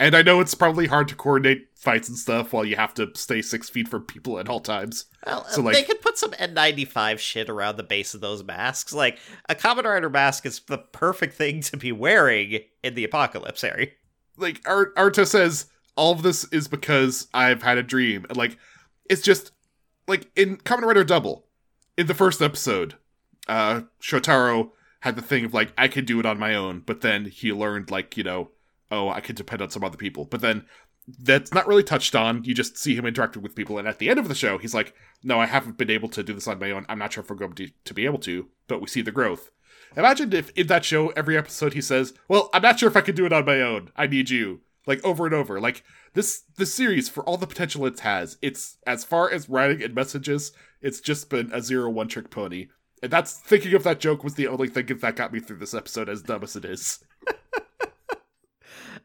And 0.00 0.14
I 0.14 0.22
know 0.22 0.40
it's 0.40 0.54
probably 0.54 0.86
hard 0.86 1.08
to 1.08 1.16
coordinate 1.16 1.68
fights 1.74 2.08
and 2.08 2.16
stuff 2.16 2.52
while 2.52 2.64
you 2.64 2.76
have 2.76 2.94
to 2.94 3.10
stay 3.14 3.42
six 3.42 3.68
feet 3.68 3.88
from 3.88 4.04
people 4.04 4.38
at 4.38 4.48
all 4.48 4.60
times. 4.60 5.06
Well, 5.26 5.44
so 5.46 5.60
like, 5.60 5.74
they 5.74 5.82
could 5.82 6.00
put 6.00 6.16
some 6.16 6.30
N95 6.32 7.18
shit 7.18 7.50
around 7.50 7.76
the 7.76 7.82
base 7.82 8.14
of 8.14 8.20
those 8.20 8.44
masks. 8.44 8.92
Like, 8.92 9.18
a 9.48 9.56
Kamen 9.56 9.84
Rider 9.84 10.08
mask 10.08 10.46
is 10.46 10.60
the 10.60 10.78
perfect 10.78 11.34
thing 11.34 11.62
to 11.62 11.76
be 11.76 11.90
wearing 11.90 12.60
in 12.84 12.94
the 12.94 13.04
apocalypse, 13.04 13.62
Harry. 13.62 13.94
Like, 14.36 14.62
Ar- 14.66 14.92
Aruto 14.96 15.26
says, 15.26 15.66
all 15.96 16.12
of 16.12 16.22
this 16.22 16.44
is 16.52 16.68
because 16.68 17.26
I've 17.34 17.62
had 17.62 17.76
a 17.76 17.82
dream. 17.82 18.24
And, 18.28 18.36
like, 18.36 18.56
it's 19.10 19.22
just, 19.22 19.50
like, 20.06 20.30
in 20.36 20.58
Kamen 20.58 20.82
Rider 20.82 21.02
Double, 21.02 21.46
in 21.96 22.06
the 22.06 22.14
first 22.14 22.40
episode, 22.40 22.94
uh, 23.48 23.82
Shotaro 24.00 24.70
had 25.00 25.16
the 25.16 25.22
thing 25.22 25.44
of 25.44 25.54
like 25.54 25.72
I 25.78 25.88
could 25.88 26.06
do 26.06 26.20
it 26.20 26.26
on 26.26 26.38
my 26.38 26.54
own, 26.54 26.82
but 26.84 27.00
then 27.00 27.26
he 27.26 27.52
learned 27.52 27.90
like 27.90 28.16
you 28.16 28.24
know, 28.24 28.50
oh 28.90 29.08
I 29.08 29.20
could 29.20 29.36
depend 29.36 29.62
on 29.62 29.70
some 29.70 29.84
other 29.84 29.96
people. 29.96 30.24
But 30.24 30.40
then 30.40 30.66
that's 31.18 31.54
not 31.54 31.66
really 31.66 31.82
touched 31.82 32.14
on. 32.14 32.44
You 32.44 32.54
just 32.54 32.76
see 32.76 32.94
him 32.94 33.06
interacting 33.06 33.42
with 33.42 33.54
people, 33.54 33.78
and 33.78 33.88
at 33.88 33.98
the 33.98 34.10
end 34.10 34.18
of 34.18 34.28
the 34.28 34.34
show, 34.34 34.58
he's 34.58 34.74
like, 34.74 34.94
"No, 35.22 35.40
I 35.40 35.46
haven't 35.46 35.78
been 35.78 35.90
able 35.90 36.08
to 36.10 36.22
do 36.22 36.34
this 36.34 36.48
on 36.48 36.58
my 36.58 36.70
own. 36.70 36.84
I'm 36.88 36.98
not 36.98 37.12
sure 37.12 37.22
if 37.22 37.30
we're 37.30 37.36
going 37.36 37.54
to, 37.54 37.70
to 37.84 37.94
be 37.94 38.04
able 38.04 38.18
to." 38.20 38.48
But 38.66 38.80
we 38.80 38.88
see 38.88 39.02
the 39.02 39.10
growth. 39.10 39.50
Imagine 39.96 40.32
if 40.32 40.50
in 40.50 40.66
that 40.66 40.84
show, 40.84 41.08
every 41.10 41.36
episode, 41.36 41.74
he 41.74 41.80
says, 41.80 42.14
"Well, 42.28 42.50
I'm 42.52 42.62
not 42.62 42.78
sure 42.78 42.88
if 42.88 42.96
I 42.96 43.00
can 43.00 43.14
do 43.14 43.26
it 43.26 43.32
on 43.32 43.44
my 43.44 43.60
own. 43.60 43.90
I 43.96 44.06
need 44.06 44.30
you." 44.30 44.60
Like 44.86 45.04
over 45.04 45.26
and 45.26 45.34
over. 45.34 45.60
Like 45.60 45.84
this, 46.14 46.44
this 46.56 46.72
series 46.72 47.10
for 47.10 47.22
all 47.24 47.36
the 47.36 47.46
potential 47.46 47.84
it 47.84 48.00
has, 48.00 48.38
it's 48.40 48.78
as 48.86 49.04
far 49.04 49.30
as 49.30 49.48
writing 49.48 49.82
and 49.82 49.94
messages, 49.94 50.52
it's 50.80 51.00
just 51.00 51.28
been 51.28 51.50
a 51.52 51.60
zero 51.60 51.90
one 51.90 52.08
trick 52.08 52.30
pony. 52.30 52.68
And 53.02 53.12
that's 53.12 53.34
thinking 53.34 53.74
of 53.74 53.84
that 53.84 54.00
joke 54.00 54.24
was 54.24 54.34
the 54.34 54.48
only 54.48 54.68
thing 54.68 54.86
that 54.86 55.16
got 55.16 55.32
me 55.32 55.40
through 55.40 55.58
this 55.58 55.74
episode, 55.74 56.08
as 56.08 56.22
dumb 56.22 56.42
as 56.42 56.56
it 56.56 56.64
is. 56.64 57.00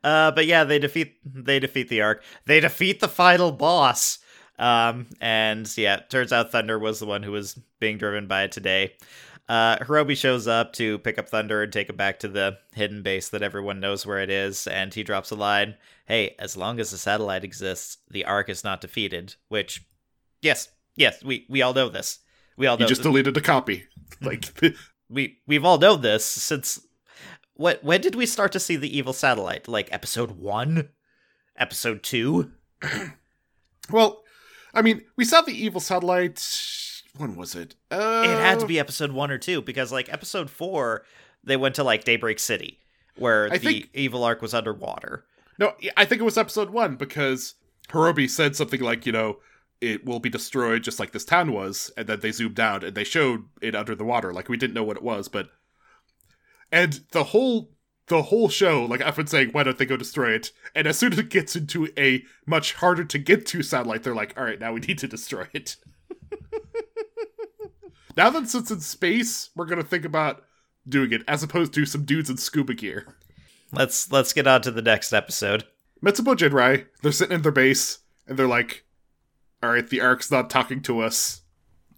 Uh, 0.03 0.31
but 0.31 0.45
yeah, 0.45 0.63
they 0.63 0.79
defeat 0.79 1.15
they 1.25 1.59
defeat 1.59 1.89
the 1.89 2.01
Ark. 2.01 2.23
They 2.45 2.59
defeat 2.59 2.99
the 2.99 3.07
final 3.07 3.51
boss. 3.51 4.19
Um, 4.59 5.07
and 5.19 5.71
yeah, 5.77 5.97
turns 5.97 6.31
out 6.31 6.51
Thunder 6.51 6.77
was 6.77 6.99
the 6.99 7.05
one 7.05 7.23
who 7.23 7.31
was 7.31 7.59
being 7.79 7.97
driven 7.97 8.27
by 8.27 8.43
it 8.43 8.51
today. 8.51 8.93
Uh, 9.49 9.77
Horobi 9.77 10.15
shows 10.15 10.47
up 10.47 10.73
to 10.73 10.99
pick 10.99 11.17
up 11.17 11.27
Thunder 11.27 11.63
and 11.63 11.73
take 11.73 11.89
him 11.89 11.97
back 11.97 12.19
to 12.19 12.27
the 12.27 12.57
hidden 12.73 13.01
base 13.01 13.29
that 13.29 13.41
everyone 13.41 13.79
knows 13.79 14.05
where 14.05 14.19
it 14.19 14.29
is, 14.29 14.67
and 14.67 14.93
he 14.93 15.03
drops 15.03 15.31
a 15.31 15.35
line, 15.35 15.75
Hey, 16.05 16.35
as 16.39 16.55
long 16.55 16.79
as 16.79 16.91
the 16.91 16.97
satellite 16.97 17.43
exists, 17.43 17.97
the 18.09 18.25
Ark 18.25 18.49
is 18.49 18.63
not 18.63 18.81
defeated. 18.81 19.35
Which, 19.49 19.85
yes, 20.41 20.69
yes, 20.95 21.23
we, 21.23 21.45
we 21.49 21.61
all 21.61 21.73
know 21.73 21.89
this. 21.89 22.19
We 22.57 22.67
all 22.67 22.77
know 22.77 22.85
you 22.85 22.89
just 22.89 23.03
deleted 23.03 23.37
a 23.37 23.41
copy. 23.41 23.85
Like 24.21 24.53
we 25.09 25.39
we've 25.47 25.65
all 25.65 25.79
known 25.79 26.01
this 26.01 26.23
since 26.23 26.79
what 27.63 27.81
when 27.81 28.01
did 28.01 28.13
we 28.13 28.25
start 28.25 28.51
to 28.51 28.59
see 28.59 28.75
the 28.75 28.97
evil 28.97 29.13
satellite? 29.13 29.69
Like 29.69 29.87
episode 29.89 30.31
1? 30.31 30.89
Episode 31.55 32.03
2? 32.03 32.51
well, 33.89 34.21
I 34.73 34.81
mean, 34.81 35.03
we 35.15 35.23
saw 35.23 35.39
the 35.39 35.53
evil 35.53 35.79
satellite 35.79 36.45
when 37.15 37.37
was 37.37 37.55
it? 37.55 37.75
Uh... 37.89 38.23
It 38.25 38.37
had 38.37 38.59
to 38.59 38.65
be 38.65 38.79
episode 38.79 39.13
1 39.13 39.31
or 39.31 39.37
2 39.37 39.61
because 39.61 39.93
like 39.93 40.11
episode 40.11 40.49
4 40.49 41.05
they 41.45 41.55
went 41.55 41.75
to 41.75 41.85
like 41.85 42.03
Daybreak 42.03 42.39
City 42.39 42.81
where 43.15 43.45
I 43.45 43.57
the 43.57 43.59
think... 43.59 43.89
evil 43.93 44.25
Ark 44.25 44.41
was 44.41 44.53
underwater. 44.53 45.23
No, 45.57 45.71
I 45.95 46.03
think 46.03 46.19
it 46.19 46.25
was 46.25 46.37
episode 46.37 46.71
1 46.71 46.97
because 46.97 47.55
Horobi 47.87 48.29
said 48.29 48.57
something 48.57 48.81
like, 48.81 49.05
you 49.05 49.13
know, 49.13 49.37
it 49.79 50.05
will 50.05 50.19
be 50.19 50.29
destroyed 50.29 50.83
just 50.83 50.99
like 50.99 51.13
this 51.13 51.23
town 51.23 51.53
was, 51.53 51.91
and 51.95 52.07
then 52.07 52.19
they 52.19 52.31
zoomed 52.33 52.59
out 52.59 52.83
and 52.83 52.95
they 52.95 53.03
showed 53.05 53.45
it 53.61 53.73
under 53.73 53.95
the 53.95 54.03
water. 54.03 54.33
Like 54.33 54.49
we 54.49 54.57
didn't 54.57 54.73
know 54.73 54.83
what 54.83 54.97
it 54.97 55.03
was, 55.03 55.29
but 55.29 55.49
and 56.73 57.01
the 57.11 57.23
whole 57.23 57.69
the 58.07 58.23
whole 58.23 58.49
show, 58.49 58.83
like 58.83 59.01
I've 59.01 59.15
been 59.15 59.27
saying, 59.27 59.49
why 59.51 59.63
don't 59.63 59.77
they 59.77 59.85
go 59.85 59.95
destroy 59.95 60.31
it? 60.31 60.51
And 60.75 60.87
as 60.87 60.97
soon 60.97 61.13
as 61.13 61.19
it 61.19 61.29
gets 61.29 61.55
into 61.55 61.87
a 61.97 62.23
much 62.45 62.73
harder 62.73 63.05
to 63.05 63.17
get 63.17 63.45
to 63.45 63.63
satellite, 63.63 64.03
they're 64.03 64.13
like, 64.13 64.33
all 64.35 64.43
right, 64.43 64.59
now 64.59 64.73
we 64.73 64.81
need 64.81 64.97
to 64.97 65.07
destroy 65.07 65.47
it. 65.53 65.77
now 68.17 68.29
that 68.29 68.43
it's 68.43 68.71
in 68.71 68.79
space, 68.81 69.51
we're 69.55 69.67
gonna 69.67 69.83
think 69.83 70.03
about 70.03 70.43
doing 70.89 71.13
it 71.13 71.21
as 71.27 71.43
opposed 71.43 71.73
to 71.75 71.85
some 71.85 72.03
dudes 72.05 72.29
in 72.29 72.37
scuba 72.37 72.73
gear. 72.73 73.05
Let's 73.71 74.11
let's 74.11 74.33
get 74.33 74.47
on 74.47 74.63
to 74.63 74.71
the 74.71 74.81
next 74.81 75.13
episode. 75.13 75.65
Metsubo 76.03 76.35
Jinrai, 76.35 76.87
they're 77.03 77.11
sitting 77.11 77.35
in 77.35 77.43
their 77.43 77.51
base 77.51 77.99
and 78.27 78.37
they're 78.37 78.47
like, 78.47 78.83
all 79.61 79.69
right, 79.69 79.87
the 79.87 80.01
Ark's 80.01 80.31
not 80.31 80.49
talking 80.49 80.81
to 80.81 81.01
us. 81.01 81.41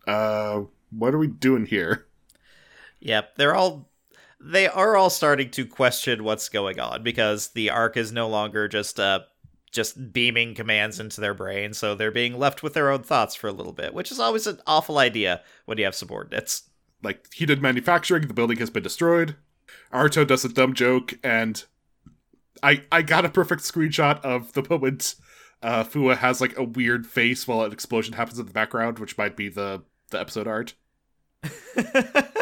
Uh, 0.05 0.63
what 0.91 1.15
are 1.15 1.17
we 1.17 1.27
doing 1.27 1.65
here? 1.65 2.05
Yep, 2.99 3.37
they're 3.37 3.55
all 3.55 3.89
they 4.39 4.67
are 4.67 4.95
all 4.95 5.09
starting 5.09 5.49
to 5.51 5.65
question 5.65 6.23
what's 6.23 6.49
going 6.49 6.79
on 6.79 7.03
because 7.03 7.49
the 7.49 7.69
Ark 7.69 7.97
is 7.97 8.11
no 8.11 8.27
longer 8.27 8.67
just 8.67 8.99
uh 8.99 9.21
just 9.71 10.13
beaming 10.13 10.55
commands 10.55 10.99
into 11.01 11.19
their 11.19 11.33
brain, 11.33 11.73
so 11.73 11.95
they're 11.95 12.09
being 12.09 12.39
left 12.39 12.63
with 12.63 12.73
their 12.73 12.89
own 12.89 13.03
thoughts 13.03 13.35
for 13.35 13.47
a 13.47 13.51
little 13.51 13.73
bit, 13.73 13.93
which 13.93 14.09
is 14.09 14.19
always 14.19 14.47
an 14.47 14.59
awful 14.65 14.97
idea 14.97 15.41
when 15.65 15.77
you 15.77 15.83
have 15.83 15.93
subordinates. 15.93 16.69
Like, 17.03 17.27
he 17.33 17.45
did 17.45 17.61
manufacturing, 17.61 18.27
the 18.27 18.33
building 18.33 18.57
has 18.59 18.69
been 18.69 18.83
destroyed. 18.83 19.35
Aruto 19.91 20.25
does 20.25 20.45
a 20.45 20.49
dumb 20.49 20.73
joke, 20.73 21.19
and 21.23 21.63
I 22.63 22.83
I 22.91 23.01
got 23.01 23.25
a 23.25 23.29
perfect 23.29 23.63
screenshot 23.63 24.21
of 24.21 24.53
the 24.53 24.65
moment 24.69 25.15
uh, 25.61 25.83
Fuwa 25.83 26.15
has 26.17 26.41
like 26.41 26.57
a 26.57 26.63
weird 26.63 27.07
face 27.07 27.47
while 27.47 27.63
an 27.63 27.71
explosion 27.71 28.13
happens 28.13 28.39
in 28.39 28.45
the 28.45 28.53
background, 28.53 28.99
which 28.99 29.17
might 29.17 29.35
be 29.35 29.49
the 29.49 29.83
the 30.11 30.19
episode 30.19 30.47
art. 30.47 30.73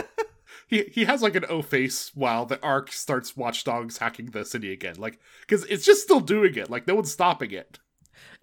he 0.74 0.84
he 0.92 1.06
has 1.06 1.22
like 1.22 1.36
an 1.36 1.46
O 1.50 1.62
face 1.62 2.12
while 2.16 2.46
the 2.46 2.62
Ark 2.62 2.92
starts 2.92 3.38
Watchdogs 3.38 3.98
hacking 3.98 4.28
the 4.28 4.46
city 4.46 4.72
again, 4.72 4.96
like 4.98 5.20
because 5.42 5.66
it's 5.66 5.86
just 5.86 6.04
still 6.04 6.20
doing 6.20 6.56
it, 6.56 6.70
like 6.70 6.88
no 6.88 6.96
one's 6.96 7.12
stopping 7.12 7.52
it. 7.52 7.80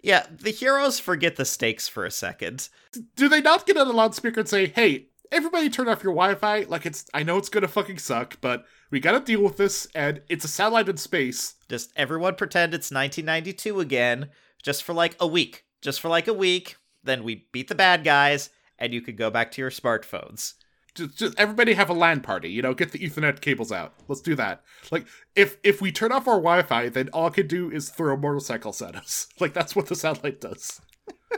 yeah, 0.01 0.25
the 0.29 0.51
heroes 0.51 0.99
forget 0.99 1.35
the 1.35 1.45
stakes 1.45 1.87
for 1.87 2.05
a 2.05 2.11
second. 2.11 2.69
Do 3.15 3.27
they 3.29 3.41
not 3.41 3.65
get 3.65 3.77
on 3.77 3.87
a 3.87 3.91
loudspeaker 3.91 4.39
and 4.41 4.49
say, 4.49 4.67
"Hey, 4.67 5.07
everybody, 5.31 5.69
turn 5.69 5.87
off 5.89 6.03
your 6.03 6.13
Wi-Fi"? 6.13 6.65
Like 6.67 6.85
it's 6.85 7.05
I 7.13 7.23
know 7.23 7.37
it's 7.37 7.49
gonna 7.49 7.67
fucking 7.67 7.99
suck, 7.99 8.37
but 8.41 8.65
we 8.89 8.99
gotta 8.99 9.19
deal 9.19 9.41
with 9.43 9.57
this, 9.57 9.87
and 9.93 10.21
it's 10.29 10.45
a 10.45 10.47
satellite 10.47 10.89
in 10.89 10.97
space. 10.97 11.55
Just 11.69 11.91
everyone 11.95 12.35
pretend 12.35 12.73
it's 12.73 12.91
1992 12.91 13.79
again, 13.79 14.29
just 14.63 14.83
for 14.83 14.93
like 14.93 15.15
a 15.19 15.27
week. 15.27 15.65
Just 15.81 15.99
for 16.01 16.09
like 16.09 16.27
a 16.27 16.33
week. 16.33 16.77
Then 17.03 17.23
we 17.23 17.47
beat 17.51 17.67
the 17.67 17.75
bad 17.75 18.03
guys, 18.03 18.49
and 18.77 18.93
you 18.93 19.01
can 19.01 19.15
go 19.15 19.29
back 19.31 19.51
to 19.51 19.61
your 19.61 19.71
smartphones. 19.71 20.53
Just, 20.95 21.17
just 21.17 21.39
everybody 21.39 21.73
have 21.73 21.89
a 21.89 21.93
LAN 21.93 22.21
party, 22.21 22.49
you 22.49 22.61
know, 22.61 22.73
get 22.73 22.91
the 22.91 22.99
Ethernet 22.99 23.41
cables 23.41 23.71
out. 23.71 23.93
Let's 24.07 24.21
do 24.21 24.35
that. 24.35 24.63
Like 24.91 25.05
if 25.35 25.57
if 25.63 25.81
we 25.81 25.91
turn 25.91 26.11
off 26.11 26.27
our 26.27 26.35
Wi-Fi, 26.35 26.89
then 26.89 27.09
all 27.09 27.27
I 27.27 27.29
can 27.29 27.47
do 27.47 27.71
is 27.71 27.89
throw 27.89 28.17
motorcycles 28.17 28.81
at 28.81 28.95
us. 28.95 29.27
Like 29.39 29.53
that's 29.53 29.75
what 29.75 29.87
the 29.87 29.95
satellite 29.95 30.39
does. 30.39 30.81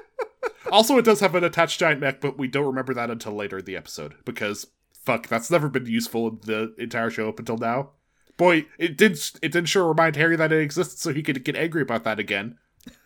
also, 0.72 0.98
it 0.98 1.06
does 1.06 1.22
have 1.22 1.36
an 1.36 1.44
attached 1.44 1.80
giant 1.80 2.02
mech, 2.02 2.20
but 2.20 2.38
we 2.38 2.48
don't 2.48 2.66
remember 2.66 2.94
that 2.94 3.10
until 3.10 3.34
later 3.34 3.60
in 3.60 3.66
the 3.66 3.78
episode 3.78 4.16
because 4.26 4.68
fuck, 4.94 5.28
that's 5.28 5.52
never 5.52 5.70
been 5.70 5.86
useful 5.86 6.28
in 6.28 6.40
the 6.44 6.74
entire 6.78 7.10
show 7.10 7.30
up 7.30 7.40
until 7.40 7.58
now. 7.58 7.92
Boy, 8.36 8.66
it 8.78 8.98
did 8.98 9.18
it 9.42 9.52
did 9.52 9.70
sure 9.70 9.88
remind 9.88 10.16
Harry 10.16 10.36
that 10.36 10.52
it 10.52 10.62
exists 10.62 11.02
so 11.02 11.14
he 11.14 11.24
could 11.24 11.44
get 11.44 11.56
angry 11.56 11.82
about 11.82 12.04
that 12.04 12.20
again. 12.20 12.58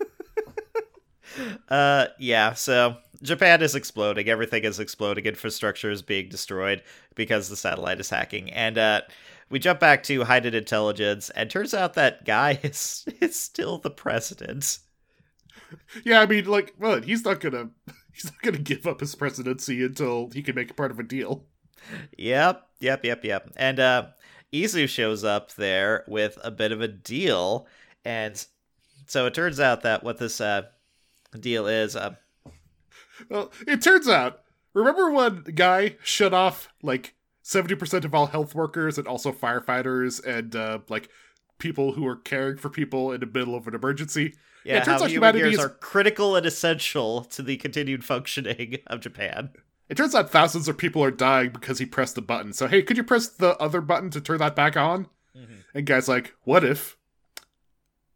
Uh, 1.69 2.07
yeah, 2.17 2.53
so 2.53 2.97
Japan 3.21 3.61
is 3.61 3.75
exploding. 3.75 4.29
Everything 4.29 4.63
is 4.63 4.79
exploding. 4.79 5.25
Infrastructure 5.25 5.91
is 5.91 6.01
being 6.01 6.29
destroyed 6.29 6.83
because 7.15 7.49
the 7.49 7.55
satellite 7.55 7.99
is 7.99 8.09
hacking. 8.09 8.51
And, 8.51 8.77
uh, 8.77 9.01
we 9.49 9.59
jump 9.59 9.79
back 9.79 10.03
to 10.03 10.21
Hiden 10.21 10.53
Intelligence, 10.53 11.29
and 11.29 11.49
turns 11.49 11.73
out 11.73 11.93
that 11.93 12.25
guy 12.25 12.59
is, 12.63 13.05
is 13.21 13.39
still 13.39 13.77
the 13.77 13.89
president. 13.89 14.79
Yeah, 16.03 16.21
I 16.21 16.25
mean, 16.25 16.45
like, 16.45 16.73
well, 16.79 17.01
he's 17.01 17.25
not 17.25 17.39
gonna 17.39 17.69
he's 18.13 18.25
not 18.25 18.41
gonna 18.41 18.57
give 18.57 18.87
up 18.87 18.99
his 18.99 19.15
presidency 19.15 19.83
until 19.83 20.29
he 20.33 20.41
can 20.41 20.55
make 20.55 20.75
part 20.75 20.91
of 20.91 20.99
a 20.99 21.03
deal. 21.03 21.45
Yep, 22.17 22.67
yep, 22.79 23.05
yep, 23.05 23.23
yep. 23.23 23.51
And, 23.55 23.79
uh, 23.79 24.07
Izu 24.53 24.87
shows 24.87 25.23
up 25.23 25.53
there 25.55 26.03
with 26.07 26.37
a 26.43 26.51
bit 26.51 26.71
of 26.71 26.81
a 26.81 26.87
deal. 26.87 27.67
And 28.05 28.43
so 29.05 29.25
it 29.25 29.33
turns 29.33 29.59
out 29.59 29.81
that 29.81 30.03
what 30.03 30.17
this, 30.17 30.39
uh, 30.39 30.63
deal 31.37 31.67
is, 31.67 31.95
uh, 31.95 32.15
Well, 33.29 33.51
it 33.67 33.81
turns 33.81 34.07
out, 34.07 34.41
remember 34.73 35.09
when 35.11 35.43
Gai 35.55 35.97
shut 36.03 36.33
off 36.33 36.69
like 36.83 37.15
70% 37.43 38.05
of 38.05 38.13
all 38.13 38.27
health 38.27 38.53
workers 38.55 38.97
and 38.97 39.07
also 39.07 39.31
firefighters 39.31 40.23
and 40.25 40.55
uh, 40.55 40.79
like 40.89 41.09
people 41.57 41.93
who 41.93 42.05
are 42.07 42.15
caring 42.15 42.57
for 42.57 42.69
people 42.69 43.11
in 43.11 43.19
the 43.21 43.25
middle 43.25 43.55
of 43.55 43.67
an 43.67 43.75
emergency? 43.75 44.33
Yeah, 44.63 44.77
it 44.77 44.83
turns 44.85 44.99
how 44.99 45.05
out 45.05 45.11
human 45.11 45.35
humanity 45.35 45.55
is- 45.55 45.59
are 45.59 45.69
critical 45.69 46.35
and 46.35 46.45
essential 46.45 47.23
to 47.25 47.41
the 47.41 47.57
continued 47.57 48.03
functioning 48.03 48.77
of 48.87 48.99
Japan. 48.99 49.51
It 49.89 49.95
turns 49.95 50.13
out 50.13 50.29
thousands 50.29 50.67
of 50.67 50.77
people 50.77 51.01
are 51.01 51.11
dying 51.11 51.51
because 51.51 51.79
he 51.79 51.85
pressed 51.85 52.15
the 52.15 52.21
button. 52.21 52.51
So, 52.51 52.67
hey, 52.67 52.81
could 52.81 52.97
you 52.97 53.03
press 53.05 53.29
the 53.29 53.55
other 53.57 53.79
button 53.79 54.09
to 54.09 54.19
turn 54.19 54.39
that 54.39 54.55
back 54.55 54.75
on? 54.75 55.07
And 55.73 55.85
Gai's 55.85 56.09
like, 56.09 56.33
what 56.43 56.63
if 56.65 56.97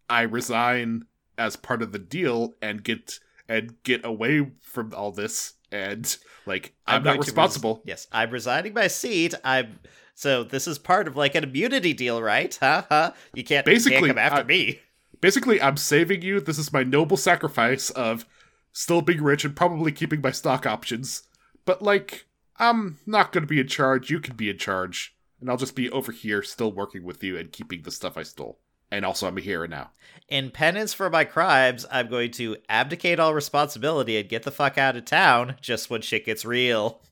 I 0.10 0.24
resign 0.24 1.06
as 1.38 1.56
part 1.56 1.82
of 1.82 1.91
the 1.91 1.99
deal 1.99 2.56
and 2.62 2.84
get 2.84 3.20
and 3.52 3.76
get 3.84 4.06
away 4.06 4.49
from 4.62 4.93
all 4.95 5.12
this 5.12 5.54
and 5.72 6.18
like 6.45 6.74
I'm, 6.88 7.04
going 7.04 7.04
not 7.04 7.12
to 7.14 7.20
res- 7.20 7.28
responsible. 7.28 7.82
yes, 7.86 8.08
I'm 8.12 8.32
resigning 8.32 8.74
my 8.74 8.88
seat. 8.88 9.34
I'm 9.43 9.80
so 10.16 10.43
this 10.43 10.68
is 10.68 10.80
part 10.80 11.08
of 11.08 11.16
like 11.16 11.36
an 11.36 11.43
immunity 11.43 11.93
deal, 11.93 12.22
right? 12.22 12.58
Huh? 12.62 12.84
Huh? 12.89 13.12
You 13.34 13.43
can't 13.43 13.66
Basically, 13.66 13.97
can't 13.99 14.08
come 14.08 14.18
after 14.18 14.41
I- 14.41 14.43
me. 14.43 14.80
Basically, 15.20 15.62
I'm 15.62 15.78
saving 15.78 16.24
you. 16.24 16.39
This 16.41 16.58
is 16.58 16.74
my 16.74 16.82
noble 16.84 17.18
sacrifice 17.18 17.91
of 17.91 18.26
still 18.74 19.02
being 19.02 19.22
rich 19.22 19.45
and 19.45 19.56
probably 19.56 19.91
keeping 19.91 20.20
my 20.22 20.32
stock 20.32 20.66
options. 20.66 21.24
But 21.64 21.84
like, 21.84 22.26
I'm 22.58 22.97
not 23.06 23.32
going 23.32 23.43
to 23.43 23.47
be 23.47 23.60
in 23.60 23.68
charge. 23.68 24.10
You 24.10 24.20
can 24.20 24.36
be 24.36 24.49
in 24.49 24.58
charge, 24.58 25.16
and 25.39 25.47
I'll 25.49 25.58
just 25.58 25.76
be 25.76 25.91
over 25.91 26.12
here 26.12 26.41
still 26.41 26.72
working 26.72 27.04
with 27.04 27.24
you 27.24 27.38
and 27.38 27.52
keeping 27.52 27.84
the 27.84 27.91
stuff 27.91 28.18
I 28.18 28.24
stole. 28.24 28.61
And 28.91 29.05
also, 29.05 29.27
I'm 29.27 29.37
a 29.37 29.41
hero 29.41 29.67
now. 29.67 29.91
In 30.27 30.51
penance 30.51 30.93
for 30.93 31.09
my 31.09 31.23
crimes, 31.23 31.85
I'm 31.91 32.09
going 32.09 32.31
to 32.31 32.57
abdicate 32.69 33.19
all 33.19 33.33
responsibility 33.33 34.17
and 34.17 34.29
get 34.29 34.43
the 34.43 34.51
fuck 34.51 34.77
out 34.77 34.95
of 34.97 35.05
town 35.05 35.55
just 35.61 35.89
when 35.89 36.01
shit 36.01 36.25
gets 36.25 36.45
real. 36.45 37.01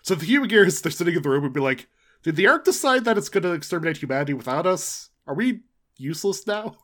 So 0.00 0.14
the 0.14 0.24
human 0.24 0.48
gears, 0.48 0.80
they're 0.80 0.90
sitting 0.90 1.16
in 1.16 1.22
the 1.22 1.28
room 1.28 1.44
and 1.44 1.52
be 1.52 1.60
like, 1.60 1.86
"Did 2.22 2.36
the 2.36 2.46
Ark 2.46 2.64
decide 2.64 3.04
that 3.04 3.18
it's 3.18 3.28
going 3.28 3.42
to 3.42 3.52
exterminate 3.52 3.98
humanity 3.98 4.32
without 4.32 4.64
us? 4.64 5.10
Are 5.26 5.34
we 5.34 5.64
useless 5.98 6.46
now?" 6.46 6.76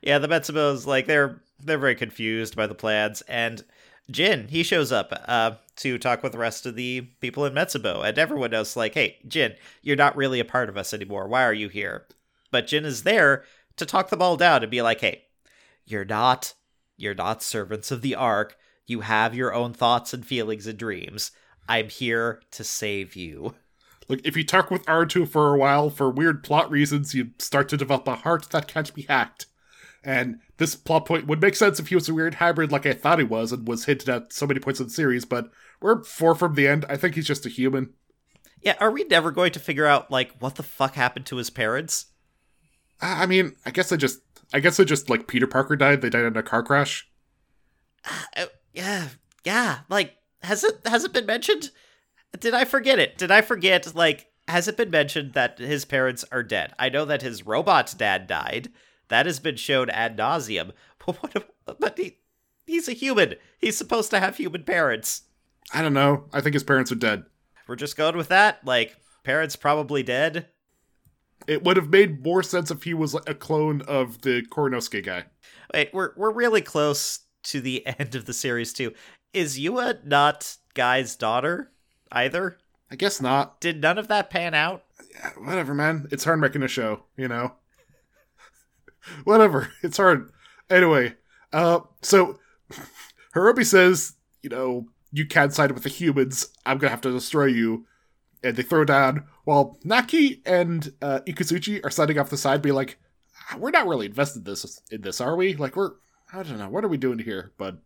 Yeah, 0.00 0.18
the 0.18 0.28
Metsubos 0.28 0.86
like 0.86 1.06
they're 1.06 1.42
they're 1.62 1.76
very 1.76 1.96
confused 1.96 2.56
by 2.56 2.66
the 2.66 2.74
plans, 2.74 3.20
and 3.22 3.62
Jin 4.10 4.48
he 4.48 4.62
shows 4.62 4.92
up 4.92 5.12
uh, 5.26 5.52
to 5.76 5.98
talk 5.98 6.22
with 6.22 6.32
the 6.32 6.38
rest 6.38 6.64
of 6.64 6.76
the 6.76 7.02
people 7.20 7.44
in 7.44 7.52
Metsubo, 7.52 8.08
and 8.08 8.18
everyone 8.18 8.52
knows 8.52 8.76
like, 8.76 8.94
hey, 8.94 9.18
Jin, 9.26 9.54
you're 9.82 9.96
not 9.96 10.16
really 10.16 10.40
a 10.40 10.44
part 10.44 10.68
of 10.68 10.76
us 10.76 10.94
anymore. 10.94 11.28
Why 11.28 11.42
are 11.42 11.52
you 11.52 11.68
here? 11.68 12.06
But 12.50 12.66
Jin 12.66 12.84
is 12.84 13.02
there 13.02 13.44
to 13.76 13.86
talk 13.86 14.10
them 14.10 14.22
all 14.22 14.36
down 14.36 14.62
and 14.62 14.70
be 14.70 14.82
like, 14.82 15.00
hey, 15.00 15.24
you're 15.84 16.04
not 16.04 16.54
you're 16.96 17.14
not 17.14 17.42
servants 17.42 17.90
of 17.90 18.02
the 18.02 18.14
Ark. 18.14 18.56
You 18.86 19.00
have 19.00 19.34
your 19.34 19.52
own 19.52 19.74
thoughts 19.74 20.14
and 20.14 20.24
feelings 20.24 20.66
and 20.66 20.78
dreams. 20.78 21.30
I'm 21.68 21.88
here 21.88 22.40
to 22.52 22.64
save 22.64 23.16
you. 23.16 23.54
Like, 24.08 24.20
if 24.24 24.36
you 24.36 24.44
talk 24.44 24.70
with 24.70 24.86
Aruto 24.86 25.28
for 25.28 25.52
a 25.52 25.58
while, 25.58 25.90
for 25.90 26.08
weird 26.08 26.44
plot 26.44 26.70
reasons, 26.70 27.12
you 27.12 27.30
start 27.38 27.68
to 27.70 27.76
develop 27.76 28.06
a 28.06 28.14
heart 28.14 28.48
that 28.50 28.68
can't 28.68 28.94
be 28.94 29.02
hacked. 29.02 29.46
And 30.04 30.38
this 30.58 30.76
plot 30.76 31.04
point 31.06 31.26
would 31.26 31.42
make 31.42 31.56
sense 31.56 31.80
if 31.80 31.88
he 31.88 31.96
was 31.96 32.08
a 32.08 32.14
weird 32.14 32.36
hybrid 32.36 32.70
like 32.70 32.86
I 32.86 32.92
thought 32.92 33.18
he 33.18 33.24
was 33.24 33.50
and 33.50 33.66
was 33.66 33.86
hinted 33.86 34.08
at 34.08 34.32
so 34.32 34.46
many 34.46 34.60
points 34.60 34.78
in 34.78 34.86
the 34.86 34.92
series, 34.92 35.24
but 35.24 35.50
we're 35.80 36.04
four 36.04 36.36
from 36.36 36.54
the 36.54 36.68
end. 36.68 36.86
I 36.88 36.96
think 36.96 37.16
he's 37.16 37.26
just 37.26 37.44
a 37.44 37.50
human. 37.50 37.92
Yeah, 38.62 38.76
are 38.80 38.92
we 38.92 39.02
never 39.04 39.32
going 39.32 39.50
to 39.52 39.60
figure 39.60 39.86
out 39.86 40.10
like 40.10 40.32
what 40.38 40.54
the 40.54 40.62
fuck 40.62 40.94
happened 40.94 41.26
to 41.26 41.36
his 41.36 41.50
parents? 41.50 42.06
I 43.00 43.22
I 43.24 43.26
mean, 43.26 43.54
I 43.64 43.70
guess 43.70 43.92
I 43.92 43.96
just, 43.96 44.20
I 44.52 44.60
guess 44.60 44.78
I 44.80 44.84
just, 44.84 45.08
like, 45.10 45.26
Peter 45.26 45.46
Parker 45.46 45.76
died. 45.76 46.00
They 46.02 46.10
died 46.10 46.24
in 46.24 46.36
a 46.36 46.42
car 46.42 46.62
crash. 46.62 47.08
Uh, 48.36 48.46
yeah, 48.72 49.08
yeah. 49.44 49.80
Like, 49.88 50.16
has 50.42 50.62
it 50.64 50.80
has 50.86 51.04
it 51.04 51.12
been 51.12 51.26
mentioned? 51.26 51.70
Did 52.38 52.54
I 52.54 52.64
forget 52.64 52.98
it? 52.98 53.18
Did 53.18 53.30
I 53.30 53.40
forget? 53.40 53.94
Like, 53.94 54.28
has 54.48 54.68
it 54.68 54.76
been 54.76 54.90
mentioned 54.90 55.32
that 55.32 55.58
his 55.58 55.84
parents 55.84 56.24
are 56.30 56.42
dead? 56.42 56.72
I 56.78 56.88
know 56.88 57.04
that 57.04 57.22
his 57.22 57.46
robot 57.46 57.94
dad 57.96 58.26
died. 58.26 58.68
That 59.08 59.26
has 59.26 59.40
been 59.40 59.56
shown 59.56 59.90
ad 59.90 60.16
nauseum. 60.16 60.72
But 61.06 61.22
what? 61.22 61.36
ab- 61.36 61.76
But 61.78 61.98
he, 61.98 62.18
he's 62.66 62.88
a 62.88 62.92
human. 62.92 63.34
He's 63.58 63.76
supposed 63.76 64.10
to 64.10 64.18
have 64.20 64.36
human 64.36 64.64
parents. 64.64 65.22
I 65.72 65.80
don't 65.82 65.94
know. 65.94 66.24
I 66.32 66.40
think 66.40 66.54
his 66.54 66.64
parents 66.64 66.90
are 66.90 66.96
dead. 66.96 67.22
We're 67.68 67.76
just 67.76 67.96
going 67.96 68.16
with 68.16 68.28
that. 68.28 68.64
Like, 68.64 68.96
parents 69.22 69.54
probably 69.56 70.02
dead. 70.02 70.48
It 71.46 71.64
would 71.64 71.76
have 71.76 71.90
made 71.90 72.24
more 72.24 72.42
sense 72.42 72.70
if 72.70 72.82
he 72.82 72.94
was 72.94 73.14
a 73.26 73.34
clone 73.34 73.82
of 73.82 74.22
the 74.22 74.42
Korenosuke 74.42 75.04
guy. 75.04 75.24
Wait, 75.72 75.90
we're 75.92 76.12
we're 76.16 76.32
really 76.32 76.62
close 76.62 77.20
to 77.44 77.60
the 77.60 77.86
end 77.98 78.14
of 78.14 78.26
the 78.26 78.32
series 78.32 78.72
too. 78.72 78.92
Is 79.32 79.58
Yua 79.58 80.04
not 80.04 80.56
Gai's 80.74 81.16
daughter 81.16 81.72
either? 82.10 82.58
I 82.90 82.96
guess 82.96 83.20
not. 83.20 83.60
Did 83.60 83.80
none 83.80 83.98
of 83.98 84.08
that 84.08 84.30
pan 84.30 84.54
out? 84.54 84.84
Yeah, 85.10 85.30
whatever, 85.38 85.74
man. 85.74 86.06
It's 86.12 86.24
hard 86.24 86.40
making 86.40 86.62
a 86.62 86.68
show, 86.68 87.02
you 87.16 87.28
know. 87.28 87.52
whatever. 89.24 89.72
It's 89.82 89.96
hard. 89.96 90.30
Anyway, 90.70 91.14
uh, 91.52 91.80
so 92.02 92.38
Horobi 93.34 93.64
says, 93.64 94.14
you 94.42 94.50
know, 94.50 94.86
you 95.12 95.26
can't 95.26 95.52
side 95.52 95.72
with 95.72 95.82
the 95.82 95.88
humans. 95.88 96.48
I'm 96.64 96.78
gonna 96.78 96.90
have 96.90 97.00
to 97.02 97.12
destroy 97.12 97.46
you. 97.46 97.86
And 98.46 98.56
they 98.56 98.62
throw 98.62 98.84
down 98.84 99.24
while 99.44 99.78
Naki 99.82 100.40
and 100.46 100.92
uh, 101.02 101.20
Ikazuchi 101.26 101.84
are 101.84 101.90
standing 101.90 102.18
off 102.18 102.30
the 102.30 102.36
side, 102.36 102.62
be 102.62 102.72
like, 102.72 102.98
"Ah, 103.50 103.56
"We're 103.58 103.70
not 103.70 103.86
really 103.88 104.06
invested 104.06 104.44
this 104.44 104.80
in 104.90 105.02
this, 105.02 105.20
are 105.20 105.36
we? 105.36 105.54
Like, 105.56 105.74
we're 105.76 105.92
I 106.32 106.42
don't 106.42 106.58
know. 106.58 106.68
What 106.68 106.84
are 106.84 106.88
we 106.88 106.96
doing 106.96 107.18
here, 107.18 107.52
bud?" 107.58 107.78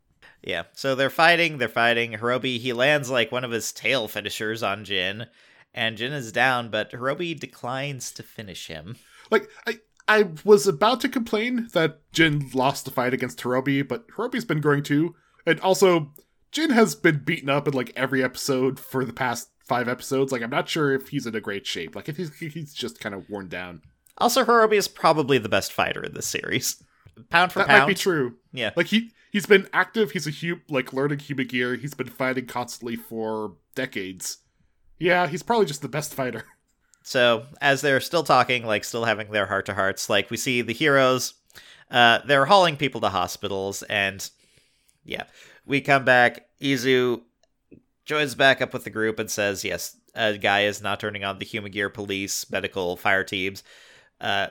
Yeah. 0.42 0.64
So 0.72 0.94
they're 0.94 1.10
fighting, 1.10 1.58
they're 1.58 1.68
fighting. 1.68 2.12
Horobi, 2.12 2.58
he 2.58 2.72
lands 2.72 3.10
like 3.10 3.32
one 3.32 3.44
of 3.44 3.50
his 3.50 3.72
tail 3.72 4.08
finishers 4.08 4.62
on 4.62 4.84
Jin, 4.84 5.26
and 5.74 5.96
Jin 5.96 6.12
is 6.12 6.32
down, 6.32 6.70
but 6.70 6.92
Horobi 6.92 7.38
declines 7.38 8.10
to 8.12 8.22
finish 8.22 8.66
him. 8.66 8.96
Like, 9.30 9.48
I 9.66 9.80
I 10.08 10.30
was 10.44 10.66
about 10.66 11.00
to 11.02 11.08
complain 11.08 11.68
that 11.72 12.00
Jin 12.12 12.50
lost 12.52 12.84
the 12.84 12.90
fight 12.90 13.14
against 13.14 13.40
Horobi, 13.40 13.86
but 13.86 14.08
Horobi's 14.08 14.44
been 14.44 14.60
growing 14.60 14.82
too, 14.82 15.14
and 15.46 15.60
also 15.60 16.12
Jin 16.52 16.70
has 16.70 16.94
been 16.94 17.22
beaten 17.24 17.48
up 17.48 17.68
in 17.68 17.74
like 17.74 17.92
every 17.94 18.24
episode 18.24 18.80
for 18.80 19.04
the 19.04 19.12
past 19.12 19.49
five 19.70 19.88
episodes. 19.88 20.32
Like, 20.32 20.42
I'm 20.42 20.50
not 20.50 20.68
sure 20.68 20.92
if 20.92 21.10
he's 21.10 21.26
in 21.26 21.34
a 21.36 21.40
great 21.40 21.64
shape. 21.64 21.94
Like, 21.94 22.08
if 22.08 22.16
he's 22.16 22.34
he's 22.38 22.74
just 22.74 22.98
kind 22.98 23.14
of 23.14 23.30
worn 23.30 23.48
down. 23.48 23.82
Also, 24.18 24.44
Horobi 24.44 24.74
is 24.74 24.88
probably 24.88 25.38
the 25.38 25.48
best 25.48 25.72
fighter 25.72 26.02
in 26.02 26.12
this 26.12 26.26
series. 26.26 26.82
Pound 27.30 27.52
for 27.52 27.60
that 27.60 27.68
pound. 27.68 27.82
might 27.82 27.86
be 27.86 27.94
true. 27.94 28.34
Yeah. 28.52 28.70
Like 28.76 28.88
he 28.88 29.12
he's 29.30 29.46
been 29.46 29.68
active. 29.72 30.10
He's 30.10 30.26
a 30.26 30.30
hu 30.30 30.56
like 30.68 30.92
learning 30.92 31.20
human 31.20 31.46
gear. 31.46 31.76
He's 31.76 31.94
been 31.94 32.08
fighting 32.08 32.46
constantly 32.46 32.96
for 32.96 33.54
decades. 33.74 34.38
Yeah, 34.98 35.26
he's 35.28 35.42
probably 35.42 35.66
just 35.66 35.82
the 35.82 35.88
best 35.88 36.14
fighter. 36.14 36.44
So 37.02 37.46
as 37.62 37.80
they're 37.80 37.98
still 37.98 38.22
talking, 38.22 38.66
like 38.66 38.84
still 38.84 39.06
having 39.06 39.30
their 39.30 39.46
heart 39.46 39.64
to 39.66 39.74
hearts, 39.74 40.10
like 40.10 40.30
we 40.30 40.36
see 40.36 40.60
the 40.60 40.74
heroes, 40.74 41.32
uh, 41.90 42.18
they're 42.26 42.44
hauling 42.44 42.76
people 42.76 43.00
to 43.00 43.08
hospitals, 43.08 43.82
and 43.84 44.30
yeah, 45.02 45.24
we 45.64 45.80
come 45.80 46.04
back. 46.04 46.44
Izu 46.60 47.22
joins 48.10 48.34
back 48.34 48.60
up 48.60 48.72
with 48.72 48.82
the 48.82 48.90
group 48.90 49.20
and 49.20 49.30
says, 49.30 49.64
"Yes, 49.64 49.96
a 50.16 50.36
guy 50.36 50.64
is 50.64 50.82
not 50.82 50.98
turning 50.98 51.22
on 51.22 51.38
the 51.38 51.44
human 51.44 51.70
gear 51.70 51.88
police, 51.88 52.50
medical, 52.50 52.96
fire 52.96 53.22
teams, 53.22 53.62
uh, 54.20 54.48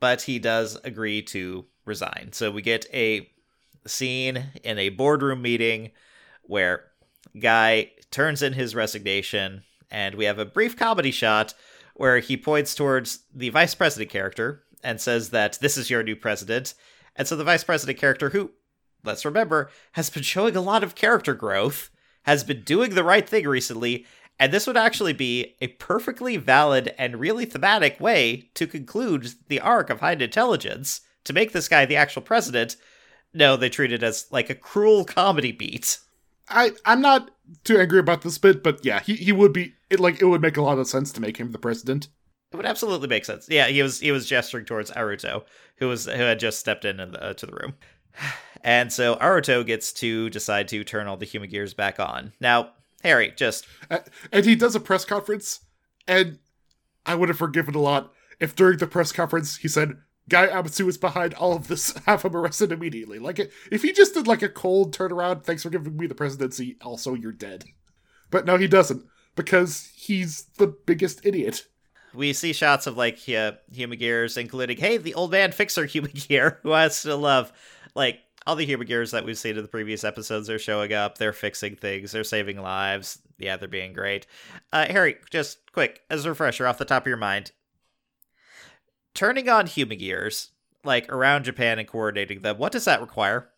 but 0.00 0.22
he 0.22 0.40
does 0.40 0.76
agree 0.82 1.22
to 1.22 1.64
resign." 1.84 2.30
So 2.32 2.50
we 2.50 2.60
get 2.60 2.84
a 2.92 3.30
scene 3.86 4.50
in 4.64 4.78
a 4.78 4.88
boardroom 4.88 5.42
meeting 5.42 5.92
where 6.42 6.86
Gai 7.38 7.92
turns 8.10 8.42
in 8.42 8.52
his 8.52 8.74
resignation 8.74 9.62
and 9.88 10.16
we 10.16 10.24
have 10.24 10.40
a 10.40 10.44
brief 10.44 10.76
comedy 10.76 11.12
shot 11.12 11.54
where 11.94 12.18
he 12.18 12.36
points 12.36 12.74
towards 12.74 13.20
the 13.32 13.50
vice 13.50 13.76
president 13.76 14.10
character 14.10 14.64
and 14.82 15.00
says 15.00 15.30
that 15.30 15.56
this 15.60 15.76
is 15.76 15.88
your 15.88 16.02
new 16.02 16.16
president. 16.16 16.74
And 17.14 17.28
so 17.28 17.36
the 17.36 17.44
vice 17.44 17.62
president 17.62 17.98
character, 17.98 18.30
who, 18.30 18.50
let's 19.04 19.24
remember, 19.24 19.70
has 19.92 20.10
been 20.10 20.24
showing 20.24 20.56
a 20.56 20.60
lot 20.60 20.82
of 20.82 20.96
character 20.96 21.34
growth, 21.34 21.90
has 22.22 22.44
been 22.44 22.62
doing 22.62 22.94
the 22.94 23.04
right 23.04 23.28
thing 23.28 23.46
recently, 23.46 24.06
and 24.38 24.52
this 24.52 24.66
would 24.66 24.76
actually 24.76 25.12
be 25.12 25.56
a 25.60 25.68
perfectly 25.68 26.36
valid 26.36 26.94
and 26.98 27.20
really 27.20 27.44
thematic 27.44 28.00
way 28.00 28.50
to 28.54 28.66
conclude 28.66 29.34
the 29.48 29.60
arc 29.60 29.90
of 29.90 30.00
Hiden 30.00 30.22
Intelligence 30.22 31.02
to 31.24 31.32
make 31.32 31.52
this 31.52 31.68
guy 31.68 31.86
the 31.86 31.96
actual 31.96 32.22
president. 32.22 32.76
No, 33.34 33.56
they 33.56 33.68
treat 33.68 33.92
it 33.92 34.02
as 34.02 34.26
like 34.30 34.50
a 34.50 34.54
cruel 34.54 35.04
comedy 35.04 35.52
beat. 35.52 35.98
I 36.48 36.72
I'm 36.84 37.00
not 37.00 37.30
too 37.64 37.78
angry 37.78 37.98
about 37.98 38.22
this 38.22 38.38
bit, 38.38 38.62
but 38.62 38.84
yeah, 38.84 39.00
he, 39.00 39.14
he 39.14 39.32
would 39.32 39.52
be 39.52 39.74
it 39.90 40.00
like 40.00 40.20
it 40.20 40.26
would 40.26 40.42
make 40.42 40.56
a 40.56 40.62
lot 40.62 40.78
of 40.78 40.88
sense 40.88 41.12
to 41.12 41.20
make 41.20 41.36
him 41.36 41.52
the 41.52 41.58
president. 41.58 42.08
It 42.52 42.56
would 42.56 42.66
absolutely 42.66 43.08
make 43.08 43.24
sense. 43.24 43.46
Yeah, 43.48 43.68
he 43.68 43.82
was 43.82 44.00
he 44.00 44.12
was 44.12 44.26
gesturing 44.26 44.66
towards 44.66 44.90
Aruto, 44.90 45.44
who 45.76 45.88
was 45.88 46.06
who 46.06 46.12
had 46.12 46.38
just 46.38 46.60
stepped 46.60 46.84
in 46.84 47.00
uh, 47.00 47.32
to 47.34 47.46
the 47.46 47.52
room, 47.52 47.74
and 48.62 48.92
so 48.92 49.16
Aruto 49.16 49.64
gets 49.64 49.92
to 49.94 50.30
decide 50.30 50.68
to 50.68 50.84
turn 50.84 51.06
all 51.06 51.16
the 51.16 51.26
human 51.26 51.50
gears 51.50 51.74
back 51.74 51.98
on. 52.00 52.32
Now, 52.40 52.70
Harry, 53.02 53.32
just 53.36 53.66
Uh, 53.90 53.98
and 54.30 54.44
he 54.44 54.54
does 54.54 54.74
a 54.74 54.80
press 54.80 55.04
conference, 55.04 55.60
and 56.06 56.38
I 57.04 57.14
would 57.14 57.28
have 57.28 57.38
forgiven 57.38 57.74
a 57.74 57.80
lot 57.80 58.12
if 58.40 58.54
during 58.54 58.78
the 58.78 58.86
press 58.86 59.12
conference 59.12 59.56
he 59.56 59.68
said, 59.68 59.96
Gai 60.28 60.46
Amatsu 60.46 60.88
is 60.88 60.98
behind 60.98 61.34
all 61.34 61.54
of 61.54 61.68
this, 61.68 61.92
have 62.06 62.22
him 62.22 62.36
arrested 62.36 62.70
immediately. 62.72 63.18
Like, 63.18 63.38
if 63.70 63.82
he 63.82 63.92
just 63.92 64.14
did 64.14 64.26
like 64.26 64.42
a 64.42 64.48
cold 64.48 64.94
turnaround, 64.96 65.42
thanks 65.44 65.62
for 65.64 65.70
giving 65.70 65.96
me 65.96 66.06
the 66.06 66.14
presidency, 66.14 66.76
also 66.80 67.14
you're 67.14 67.32
dead. 67.32 67.64
But 68.30 68.46
no, 68.46 68.56
he 68.56 68.68
doesn't, 68.68 69.04
because 69.34 69.92
he's 69.94 70.44
the 70.58 70.68
biggest 70.68 71.26
idiot. 71.26 71.66
we 72.14 72.32
see 72.32 72.52
shots 72.52 72.86
of 72.86 72.96
like 72.96 73.18
uh, 73.28 73.52
human 73.70 73.98
gears, 73.98 74.36
including 74.36 74.76
hey, 74.76 74.96
the 74.96 75.14
old 75.14 75.32
man 75.32 75.50
fixer 75.52 75.86
human 75.86 76.12
gear, 76.14 76.60
who 76.62 76.72
I 76.72 76.88
still 76.88 77.18
love. 77.18 77.52
Like 77.94 78.20
all 78.46 78.56
the 78.56 78.66
human 78.66 78.86
gears 78.86 79.10
that 79.12 79.24
we've 79.24 79.38
seen 79.38 79.56
in 79.56 79.62
the 79.62 79.68
previous 79.68 80.04
episodes 80.04 80.50
are 80.50 80.58
showing 80.58 80.92
up. 80.92 81.18
They're 81.18 81.32
fixing 81.32 81.76
things. 81.76 82.12
They're 82.12 82.24
saving 82.24 82.60
lives. 82.60 83.18
Yeah, 83.38 83.56
they're 83.56 83.68
being 83.68 83.92
great. 83.92 84.26
Uh, 84.72 84.86
Harry, 84.88 85.16
just 85.30 85.72
quick 85.72 86.02
as 86.10 86.24
a 86.24 86.30
refresher 86.30 86.66
off 86.66 86.78
the 86.78 86.84
top 86.84 87.04
of 87.04 87.08
your 87.08 87.16
mind, 87.16 87.52
turning 89.14 89.48
on 89.48 89.66
human 89.66 89.98
gears 89.98 90.50
like 90.84 91.10
around 91.12 91.44
Japan 91.44 91.78
and 91.78 91.88
coordinating 91.88 92.40
them. 92.40 92.58
What 92.58 92.72
does 92.72 92.84
that 92.84 93.00
require? 93.00 93.48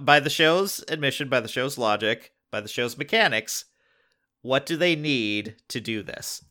By 0.00 0.20
the 0.20 0.30
show's 0.30 0.84
admission, 0.88 1.28
by 1.28 1.40
the 1.40 1.48
show's 1.48 1.76
logic, 1.76 2.32
by 2.50 2.60
the 2.60 2.68
show's 2.68 2.96
mechanics, 2.96 3.64
what 4.42 4.64
do 4.64 4.76
they 4.76 4.94
need 4.94 5.56
to 5.68 5.80
do 5.80 6.02
this? 6.02 6.44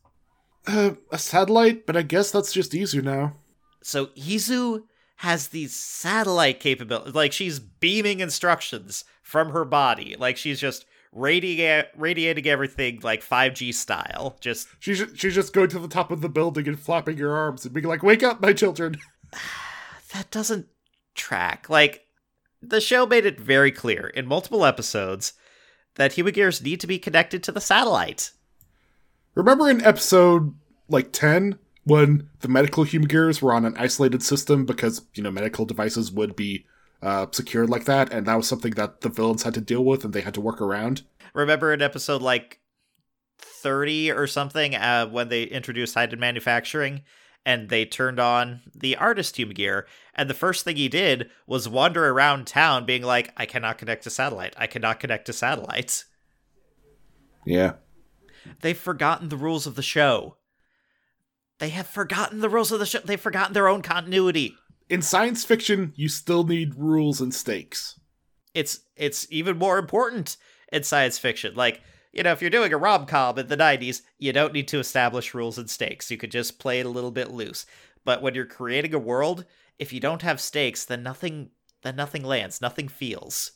Uh, 0.66 0.92
a 1.10 1.18
satellite, 1.18 1.86
but 1.86 1.96
I 1.96 2.02
guess 2.02 2.30
that's 2.30 2.52
just 2.52 2.74
easier 2.74 3.00
now. 3.02 3.36
So 3.82 4.06
Izu 4.08 4.82
has 5.20 5.48
these 5.48 5.76
satellite 5.76 6.60
capabilities. 6.60 7.14
Like 7.14 7.30
she's 7.30 7.58
beaming 7.58 8.20
instructions 8.20 9.04
from 9.22 9.50
her 9.50 9.66
body. 9.66 10.16
Like 10.18 10.38
she's 10.38 10.58
just 10.58 10.86
radi- 11.14 11.84
radiating 11.94 12.46
everything 12.46 13.00
like 13.02 13.22
5G 13.22 13.74
style. 13.74 14.38
Just 14.40 14.68
she's 14.78 15.04
she's 15.14 15.34
just 15.34 15.52
going 15.52 15.68
to 15.68 15.78
the 15.78 15.88
top 15.88 16.10
of 16.10 16.22
the 16.22 16.30
building 16.30 16.66
and 16.66 16.80
flapping 16.80 17.18
her 17.18 17.36
arms 17.36 17.66
and 17.66 17.74
being 17.74 17.86
like, 17.86 18.02
"Wake 18.02 18.22
up, 18.22 18.40
my 18.40 18.54
children." 18.54 18.96
that 20.14 20.30
doesn't 20.30 20.68
track. 21.14 21.68
Like 21.68 22.06
the 22.62 22.80
show 22.80 23.04
made 23.04 23.26
it 23.26 23.38
very 23.38 23.72
clear 23.72 24.06
in 24.06 24.26
multiple 24.26 24.64
episodes 24.64 25.34
that 25.96 26.14
human 26.14 26.32
gears 26.32 26.62
need 26.62 26.80
to 26.80 26.86
be 26.86 26.98
connected 26.98 27.42
to 27.42 27.52
the 27.52 27.60
satellite. 27.60 28.30
Remember 29.34 29.68
in 29.68 29.84
episode 29.84 30.54
like 30.88 31.12
10 31.12 31.58
when 31.90 32.28
the 32.40 32.48
medical 32.48 32.84
humidors 32.84 33.42
were 33.42 33.52
on 33.52 33.64
an 33.64 33.74
isolated 33.76 34.22
system 34.22 34.64
because, 34.64 35.02
you 35.14 35.22
know, 35.22 35.30
medical 35.30 35.64
devices 35.64 36.12
would 36.12 36.36
be 36.36 36.66
uh, 37.02 37.26
secured 37.32 37.70
like 37.70 37.84
that, 37.86 38.12
and 38.12 38.26
that 38.26 38.36
was 38.36 38.46
something 38.46 38.72
that 38.72 39.00
the 39.00 39.08
villains 39.08 39.42
had 39.42 39.54
to 39.54 39.60
deal 39.60 39.84
with 39.84 40.04
and 40.04 40.12
they 40.12 40.20
had 40.20 40.34
to 40.34 40.40
work 40.40 40.60
around. 40.60 41.02
Remember 41.34 41.72
an 41.72 41.82
episode 41.82 42.22
like 42.22 42.60
30 43.38 44.12
or 44.12 44.26
something 44.26 44.74
uh, 44.74 45.06
when 45.06 45.28
they 45.28 45.44
introduced 45.44 45.94
hybrid 45.94 46.20
manufacturing? 46.20 47.02
and 47.46 47.68
they 47.68 47.84
turned 47.84 48.20
on 48.20 48.60
the 48.74 48.96
artist 48.96 49.36
human. 49.36 49.84
And 50.14 50.28
the 50.28 50.34
first 50.34 50.64
thing 50.64 50.76
he 50.76 50.88
did 50.88 51.30
was 51.46 51.68
wander 51.68 52.08
around 52.08 52.46
town 52.46 52.84
being 52.84 53.02
like, 53.02 53.32
I 53.36 53.46
cannot 53.46 53.78
connect 53.78 54.04
to 54.04 54.10
satellite. 54.10 54.54
I 54.58 54.66
cannot 54.66 55.00
connect 55.00 55.26
to 55.26 55.32
satellites. 55.32 56.04
Yeah. 57.46 57.74
They've 58.60 58.76
forgotten 58.76 59.28
the 59.28 59.36
rules 59.36 59.66
of 59.66 59.74
the 59.74 59.82
show 59.82 60.36
they 61.60 61.68
have 61.68 61.86
forgotten 61.86 62.40
the 62.40 62.48
rules 62.48 62.72
of 62.72 62.80
the 62.80 62.86
show 62.86 62.98
they've 63.04 63.20
forgotten 63.20 63.52
their 63.54 63.68
own 63.68 63.82
continuity 63.82 64.56
In 64.88 65.02
science 65.02 65.44
fiction, 65.44 65.92
you 65.94 66.08
still 66.08 66.42
need 66.44 66.74
rules 66.74 67.20
and 67.20 67.32
stakes. 67.32 68.00
it's 68.54 68.80
it's 68.96 69.26
even 69.30 69.56
more 69.56 69.78
important 69.78 70.36
in 70.72 70.82
science 70.82 71.18
fiction. 71.18 71.54
Like, 71.54 71.80
you 72.12 72.22
know, 72.24 72.32
if 72.32 72.40
you're 72.40 72.50
doing 72.50 72.72
a 72.72 72.76
rom 72.76 73.06
com 73.06 73.38
in 73.38 73.46
the 73.46 73.56
90s, 73.56 74.02
you 74.18 74.32
don't 74.32 74.52
need 74.52 74.66
to 74.68 74.78
establish 74.80 75.32
rules 75.34 75.58
and 75.58 75.70
stakes. 75.70 76.10
You 76.10 76.16
could 76.16 76.32
just 76.32 76.58
play 76.58 76.80
it 76.80 76.86
a 76.86 76.90
little 76.90 77.10
bit 77.12 77.30
loose. 77.30 77.66
But 78.04 78.20
when 78.22 78.34
you're 78.34 78.46
creating 78.46 78.94
a 78.94 78.98
world, 78.98 79.44
if 79.78 79.92
you 79.92 80.00
don't 80.00 80.22
have 80.22 80.40
stakes, 80.40 80.84
then 80.84 81.02
nothing 81.02 81.50
then 81.82 81.96
nothing 81.96 82.24
lands, 82.24 82.60
nothing 82.60 82.88
feels. 82.88 83.52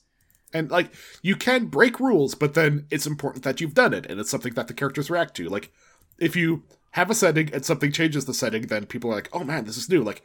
And 0.52 0.70
like 0.70 0.92
you 1.22 1.34
can 1.36 1.66
break 1.66 1.98
rules, 1.98 2.34
but 2.36 2.54
then 2.54 2.86
it's 2.90 3.06
important 3.06 3.42
that 3.44 3.60
you've 3.60 3.74
done 3.74 3.92
it 3.92 4.06
and 4.06 4.20
it's 4.20 4.30
something 4.30 4.54
that 4.54 4.68
the 4.68 4.74
characters 4.74 5.10
react 5.10 5.34
to. 5.36 5.48
Like 5.48 5.72
if 6.18 6.36
you 6.36 6.62
have 6.94 7.10
a 7.10 7.14
setting 7.14 7.50
and 7.52 7.64
something 7.64 7.92
changes 7.92 8.24
the 8.24 8.34
setting, 8.34 8.62
then 8.66 8.86
people 8.86 9.10
are 9.10 9.14
like, 9.14 9.28
"Oh 9.32 9.44
man, 9.44 9.64
this 9.64 9.76
is 9.76 9.88
new." 9.88 10.02
Like 10.02 10.22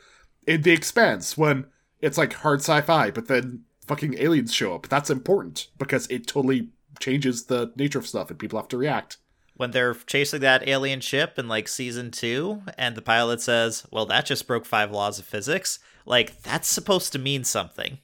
in 0.48 0.62
The 0.64 0.72
Expanse 0.72 1.38
when 1.38 1.66
it's 2.00 2.18
like 2.18 2.34
hard 2.34 2.62
sci-fi, 2.62 3.12
but 3.12 3.28
then 3.28 3.64
fucking 3.86 4.18
aliens 4.20 4.54
show 4.54 4.74
up. 4.76 4.88
That's 4.88 5.10
important 5.10 5.68
because 5.78 6.08
it 6.08 6.28
totally 6.28 6.70
changes 7.00 7.46
the 7.46 7.72
nature 7.76 8.00
of 8.00 8.08
stuff 8.08 8.30
and 8.30 8.40
people 8.40 8.60
have 8.60 8.68
to 8.70 8.78
react. 8.78 9.18
when 9.56 9.72
they're 9.72 9.94
chasing 9.94 10.40
that 10.42 10.68
alien 10.70 11.02
ship 11.02 11.38
in 11.38 11.48
like 11.50 11.68
season 11.68 12.12
two, 12.12 12.62
and 12.78 12.96
the 12.96 13.02
pilot 13.02 13.42
says, 13.42 13.86
Well, 13.92 14.06
that 14.06 14.26
just 14.26 14.48
broke 14.48 14.66
five 14.66 14.90
laws 14.92 15.20
of 15.20 15.26
physics. 15.26 15.80
Like, 16.06 16.42
that's 16.44 16.70
supposed 16.70 17.12
to 17.12 17.20
mean 17.20 17.44
something. 17.44 18.00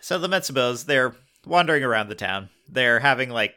So 0.00 0.18
the 0.18 0.28
Metsubos, 0.28 0.86
they're 0.86 1.16
wandering 1.44 1.82
around 1.82 2.08
the 2.08 2.14
town. 2.14 2.50
They're 2.68 3.00
having 3.00 3.30
like 3.30 3.54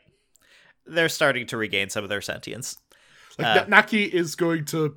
they're 0.87 1.09
starting 1.09 1.45
to 1.47 1.57
regain 1.57 1.89
some 1.89 2.03
of 2.03 2.09
their 2.09 2.21
sentience. 2.21 2.77
Like 3.37 3.63
Uh, 3.63 3.65
Naki 3.67 4.05
is 4.05 4.35
going 4.35 4.65
to 4.65 4.95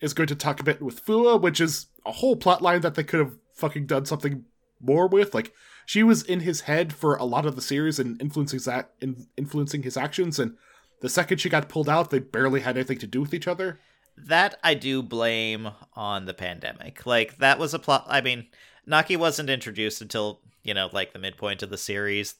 is 0.00 0.14
going 0.14 0.26
to 0.26 0.34
talk 0.34 0.60
a 0.60 0.64
bit 0.64 0.82
with 0.82 1.04
Fuwa, 1.04 1.40
which 1.40 1.60
is 1.60 1.86
a 2.04 2.12
whole 2.12 2.36
plot 2.36 2.60
line 2.60 2.80
that 2.82 2.94
they 2.94 3.04
could 3.04 3.20
have 3.20 3.36
fucking 3.54 3.86
done 3.86 4.04
something 4.04 4.44
more 4.80 5.06
with. 5.06 5.34
Like 5.34 5.52
she 5.86 6.02
was 6.02 6.22
in 6.22 6.40
his 6.40 6.62
head 6.62 6.92
for 6.92 7.16
a 7.16 7.24
lot 7.24 7.46
of 7.46 7.56
the 7.56 7.62
series 7.62 7.98
and 7.98 8.20
influencing 8.20 8.60
that 8.66 8.90
in, 9.00 9.26
influencing 9.36 9.82
his 9.82 9.96
actions, 9.96 10.38
and 10.38 10.56
the 11.00 11.08
second 11.08 11.38
she 11.38 11.48
got 11.48 11.68
pulled 11.68 11.88
out, 11.88 12.10
they 12.10 12.18
barely 12.18 12.60
had 12.60 12.76
anything 12.76 12.98
to 12.98 13.06
do 13.06 13.20
with 13.20 13.34
each 13.34 13.48
other. 13.48 13.78
That 14.16 14.58
I 14.62 14.74
do 14.74 15.02
blame 15.02 15.70
on 15.94 16.26
the 16.26 16.34
pandemic. 16.34 17.04
Like 17.06 17.38
that 17.38 17.58
was 17.58 17.74
a 17.74 17.78
plot. 17.78 18.06
I 18.08 18.20
mean, 18.20 18.46
Naki 18.86 19.16
wasn't 19.16 19.50
introduced 19.50 20.00
until 20.00 20.40
you 20.62 20.74
know, 20.74 20.88
like 20.92 21.12
the 21.12 21.18
midpoint 21.18 21.62
of 21.62 21.70
the 21.70 21.78
series. 21.78 22.34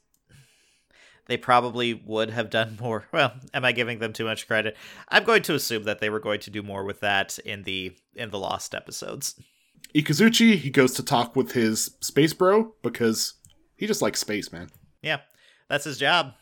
They 1.27 1.37
probably 1.37 1.95
would 1.95 2.31
have 2.31 2.51
done 2.51 2.77
more. 2.81 3.07
Well, 3.13 3.35
am 3.53 3.65
I 3.65 3.73
giving 3.73 3.99
them 3.99 4.13
too 4.13 4.25
much 4.25 4.47
credit? 4.47 4.77
I'm 5.09 5.25
going 5.25 5.43
to 5.43 5.55
assume 5.55 5.85
that 5.85 6.01
they 6.01 6.11
were 6.11 6.21
going 6.21 6.41
to 6.41 6.51
do 6.51 6.63
more 6.63 6.85
with 6.85 7.01
that 7.01 7.39
in 7.41 7.63
the 7.63 7.97
in 8.15 8.31
the 8.31 8.39
lost 8.39 8.75
episodes. 8.75 9.41
Ikazuchi, 9.95 10.57
he 10.57 10.71
goes 10.71 10.93
to 10.95 11.03
talk 11.03 11.37
with 11.37 11.53
his 11.53 11.97
space 12.01 12.33
bro 12.33 12.75
because 12.83 13.35
he 13.77 13.87
just 13.87 14.03
likes 14.03 14.21
space, 14.21 14.53
man. 14.53 14.71
Yeah, 15.03 15.21
that's 15.69 15.85
his 15.85 15.99
job. 15.99 16.33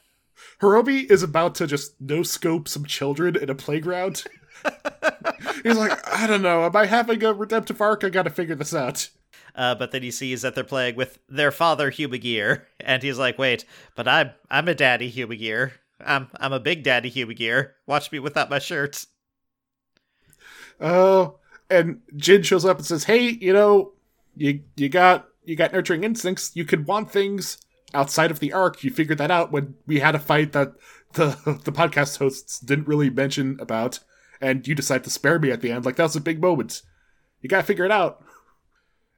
Horobi 0.61 1.11
is 1.11 1.23
about 1.23 1.55
to 1.57 1.67
just 1.67 2.01
no 2.01 2.23
scope 2.23 2.69
some 2.69 2.85
children 2.85 3.37
in 3.37 3.51
a 3.51 3.55
playground. 3.55 4.25
He's 5.63 5.77
like, 5.77 5.99
I 6.09 6.27
don't 6.27 6.43
know, 6.43 6.65
am 6.65 6.75
I 6.75 6.87
having 6.87 7.23
a 7.23 7.33
redemptive 7.33 7.81
arc? 7.81 8.05
I 8.05 8.09
gotta 8.09 8.31
figure 8.31 8.55
this 8.55 8.75
out. 8.75 9.11
Uh, 9.55 9.75
but 9.75 9.91
then 9.91 10.03
he 10.03 10.11
sees 10.11 10.43
that 10.43 10.55
they're 10.55 10.65
playing 10.65 10.97
with 10.97 11.19
their 11.29 11.51
father 11.51 11.91
Humagear, 11.91 12.63
and 12.81 13.03
he's 13.03 13.19
like, 13.19 13.39
"Wait, 13.39 13.65
but 13.95 14.09
I'm 14.09 14.31
I'm 14.51 14.69
a 14.69 14.75
daddy 14.75 15.11
Humagear. 15.11 15.73
I'm 16.05 16.29
I'm 16.41 16.53
a 16.53 16.61
big 16.61 16.83
daddy 16.83 17.11
Humagear. 17.11 17.73
Watch 17.87 18.11
me 18.13 18.19
without 18.19 18.51
my 18.51 18.59
shirt." 18.59 19.05
Oh, 20.81 21.39
and 21.71 22.01
Jin 22.17 22.43
shows 22.43 22.65
up 22.65 22.79
and 22.79 22.87
says, 22.87 23.05
"Hey, 23.05 23.29
you 23.29 23.53
know, 23.53 23.93
you 24.37 24.63
you 24.77 24.89
got 24.89 25.29
you 25.45 25.57
got 25.57 25.73
nurturing 25.73 26.05
instincts. 26.05 26.53
You 26.55 26.65
can 26.65 26.85
want 26.85 27.11
things 27.11 27.59
outside 27.95 28.31
of 28.31 28.41
the 28.41 28.53
Ark. 28.53 28.83
You 28.83 28.91
figured 28.91 29.19
that 29.19 29.31
out 29.31 29.53
when 29.53 29.75
we 29.87 30.01
had 30.01 30.15
a 30.15 30.19
fight 30.19 30.53
that 30.53 30.73
the 31.13 31.61
the 31.65 31.73
podcast 31.73 32.19
hosts 32.19 32.59
didn't 32.59 32.89
really 32.89 33.11
mention 33.11 33.59
about, 33.61 34.01
and 34.41 34.67
you 34.67 34.75
decide 34.75 35.05
to 35.05 35.11
spare 35.11 35.39
me 35.39 35.51
at 35.51 35.61
the 35.61 35.71
end. 35.71 35.85
Like 35.85 35.97
that 35.97 36.05
was 36.05 36.17
a 36.17 36.21
big 36.21 36.41
moment. 36.41 36.83
You 37.43 37.51
gotta 37.51 37.65
figure 37.65 37.85
it 37.85 37.93
out." 37.93 38.25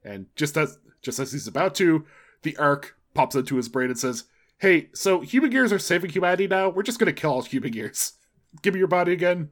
And 0.04 0.26
just 0.36 0.56
as 0.56 0.78
just 1.02 1.18
as 1.18 1.32
he's 1.32 1.48
about 1.48 1.74
to, 1.76 2.04
the 2.42 2.56
Ark 2.56 2.96
pops 3.14 3.34
into 3.34 3.56
his 3.56 3.68
brain 3.68 3.88
and 3.88 3.98
says, 3.98 4.24
"Hey, 4.58 4.90
so 4.94 5.20
human 5.20 5.50
gears 5.50 5.72
are 5.72 5.78
saving 5.78 6.10
humanity 6.10 6.46
now. 6.46 6.68
We're 6.68 6.82
just 6.82 6.98
gonna 6.98 7.12
kill 7.12 7.30
all 7.30 7.42
human 7.42 7.70
gears. 7.70 8.14
Give 8.62 8.74
me 8.74 8.78
your 8.78 8.88
body 8.88 9.12
again." 9.12 9.50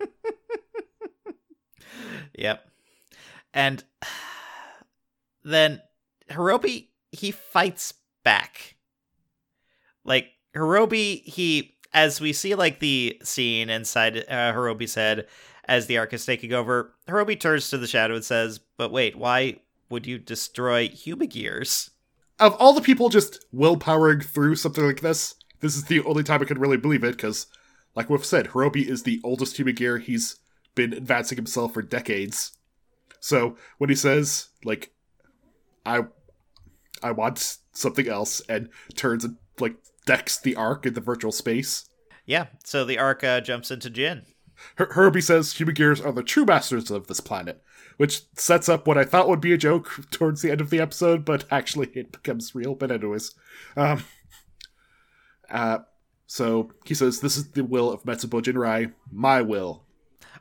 Yep. 2.36 2.64
And 3.52 3.84
then 5.44 5.80
Horobi 6.30 6.88
he 7.12 7.30
fights 7.30 7.94
back. 8.24 8.76
Like 10.04 10.28
Horobi 10.54 11.22
he 11.24 11.76
as 11.92 12.20
we 12.20 12.32
see 12.32 12.54
like 12.54 12.80
the 12.80 13.20
scene 13.22 13.70
inside 13.70 14.18
uh, 14.28 14.52
Horobi's 14.52 14.94
head 14.94 15.26
as 15.66 15.86
the 15.86 15.98
Ark 15.98 16.12
is 16.12 16.26
taking 16.26 16.52
over, 16.52 16.94
Horobi 17.08 17.38
turns 17.38 17.70
to 17.70 17.78
the 17.78 17.86
shadow 17.86 18.14
and 18.14 18.24
says, 18.24 18.60
"But 18.76 18.92
wait, 18.92 19.16
why 19.16 19.60
would 19.90 20.06
you 20.06 20.18
destroy 20.18 20.88
human 20.88 21.28
gears? 21.28 21.90
of 22.40 22.54
all 22.58 22.72
the 22.72 22.80
people 22.80 23.08
just 23.08 23.44
willpowering 23.54 24.24
through 24.24 24.56
something 24.56 24.84
like 24.84 25.00
this, 25.00 25.36
this 25.60 25.76
is 25.76 25.84
the 25.84 26.02
only 26.02 26.24
time 26.24 26.42
I 26.42 26.46
can 26.46 26.58
really 26.58 26.76
believe 26.76 27.04
it, 27.04 27.12
because, 27.12 27.46
like 27.94 28.10
we've 28.10 28.24
said, 28.24 28.48
Horobi 28.48 28.84
is 28.86 29.04
the 29.04 29.20
oldest 29.22 29.56
human 29.56 29.74
gear. 29.76 29.98
He's 29.98 30.36
been 30.74 30.92
advancing 30.92 31.36
himself 31.36 31.74
for 31.74 31.82
decades. 31.82 32.52
So 33.20 33.56
when 33.78 33.88
he 33.88 33.96
says, 33.96 34.48
like, 34.64 34.92
I 35.86 36.02
I 37.02 37.12
want 37.12 37.58
something 37.72 38.08
else, 38.08 38.40
and 38.48 38.68
turns 38.96 39.24
and 39.24 39.36
like 39.60 39.76
decks 40.06 40.38
the 40.38 40.56
Ark 40.56 40.86
in 40.86 40.94
the 40.94 41.00
virtual 41.00 41.32
space, 41.32 41.88
Yeah, 42.26 42.46
so 42.64 42.84
the 42.84 42.98
Ark 42.98 43.22
uh, 43.22 43.40
jumps 43.40 43.70
into 43.70 43.90
Jin. 43.90 44.22
Her- 44.76 44.92
Herbie 44.92 45.20
says 45.20 45.52
human 45.52 45.74
gears 45.74 46.00
are 46.00 46.12
the 46.12 46.22
true 46.22 46.44
masters 46.44 46.90
of 46.90 47.06
this 47.06 47.20
planet, 47.20 47.62
which 47.96 48.22
sets 48.34 48.68
up 48.68 48.86
what 48.86 48.98
I 48.98 49.04
thought 49.04 49.28
would 49.28 49.40
be 49.40 49.52
a 49.52 49.58
joke 49.58 50.00
towards 50.10 50.42
the 50.42 50.50
end 50.50 50.60
of 50.60 50.70
the 50.70 50.80
episode, 50.80 51.24
but 51.24 51.44
actually 51.50 51.90
it 51.94 52.12
becomes 52.12 52.54
real. 52.54 52.74
But 52.74 52.90
anyways, 52.90 53.34
um, 53.76 54.04
uh, 55.50 55.78
so 56.26 56.72
he 56.84 56.94
says 56.94 57.20
this 57.20 57.36
is 57.36 57.52
the 57.52 57.64
will 57.64 57.90
of 57.90 58.04
Metsubo 58.04 58.42
Jinrai, 58.42 58.92
my 59.10 59.42
will. 59.42 59.84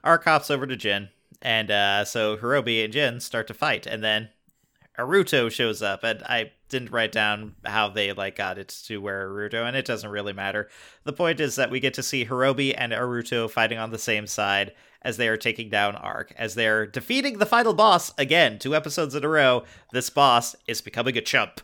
Arc 0.04 0.26
hops 0.26 0.52
over 0.52 0.68
to 0.68 0.76
Jin, 0.76 1.10
and 1.42 1.72
uh, 1.72 2.06
so 2.06 2.38
Horobi 2.38 2.84
and 2.84 2.92
Jin 2.92 3.20
start 3.20 3.48
to 3.48 3.54
fight, 3.54 3.86
and 3.86 4.04
then 4.04 4.30
Aruto 4.98 5.50
shows 5.50 5.82
up, 5.82 6.04
and 6.04 6.24
I 6.24 6.52
didn't 6.74 6.92
write 6.92 7.12
down 7.12 7.54
how 7.64 7.88
they 7.88 8.12
like 8.14 8.36
got 8.36 8.58
it 8.58 8.68
to 8.88 8.98
where 8.98 9.30
Aruto, 9.30 9.66
and 9.66 9.78
it 9.78 9.86
doesn't 9.86 10.10
really 10.10 10.34
matter. 10.34 10.68
The 11.04 11.14
point 11.14 11.40
is 11.40 11.56
that 11.56 11.70
we 11.70 11.80
get 11.80 11.94
to 11.94 12.04
see 12.04 12.26
Horobi 12.26 12.74
and 12.76 12.92
Aruto 12.92 13.50
fighting 13.50 13.78
on 13.78 13.92
the 13.92 14.00
same 14.00 14.26
side 14.26 14.74
as 15.04 15.18
they 15.18 15.28
are 15.28 15.38
taking 15.38 15.70
down 15.70 15.96
Arc, 15.96 16.34
as 16.36 16.56
they're 16.56 16.88
defeating 16.88 17.38
the 17.38 17.46
final 17.46 17.74
boss 17.74 18.12
again, 18.18 18.58
two 18.58 18.76
episodes 18.76 19.14
in 19.14 19.24
a 19.24 19.30
row. 19.30 19.64
This 19.92 20.10
boss 20.10 20.56
is 20.68 20.82
becoming 20.82 21.16
a 21.16 21.22
chump. 21.22 21.62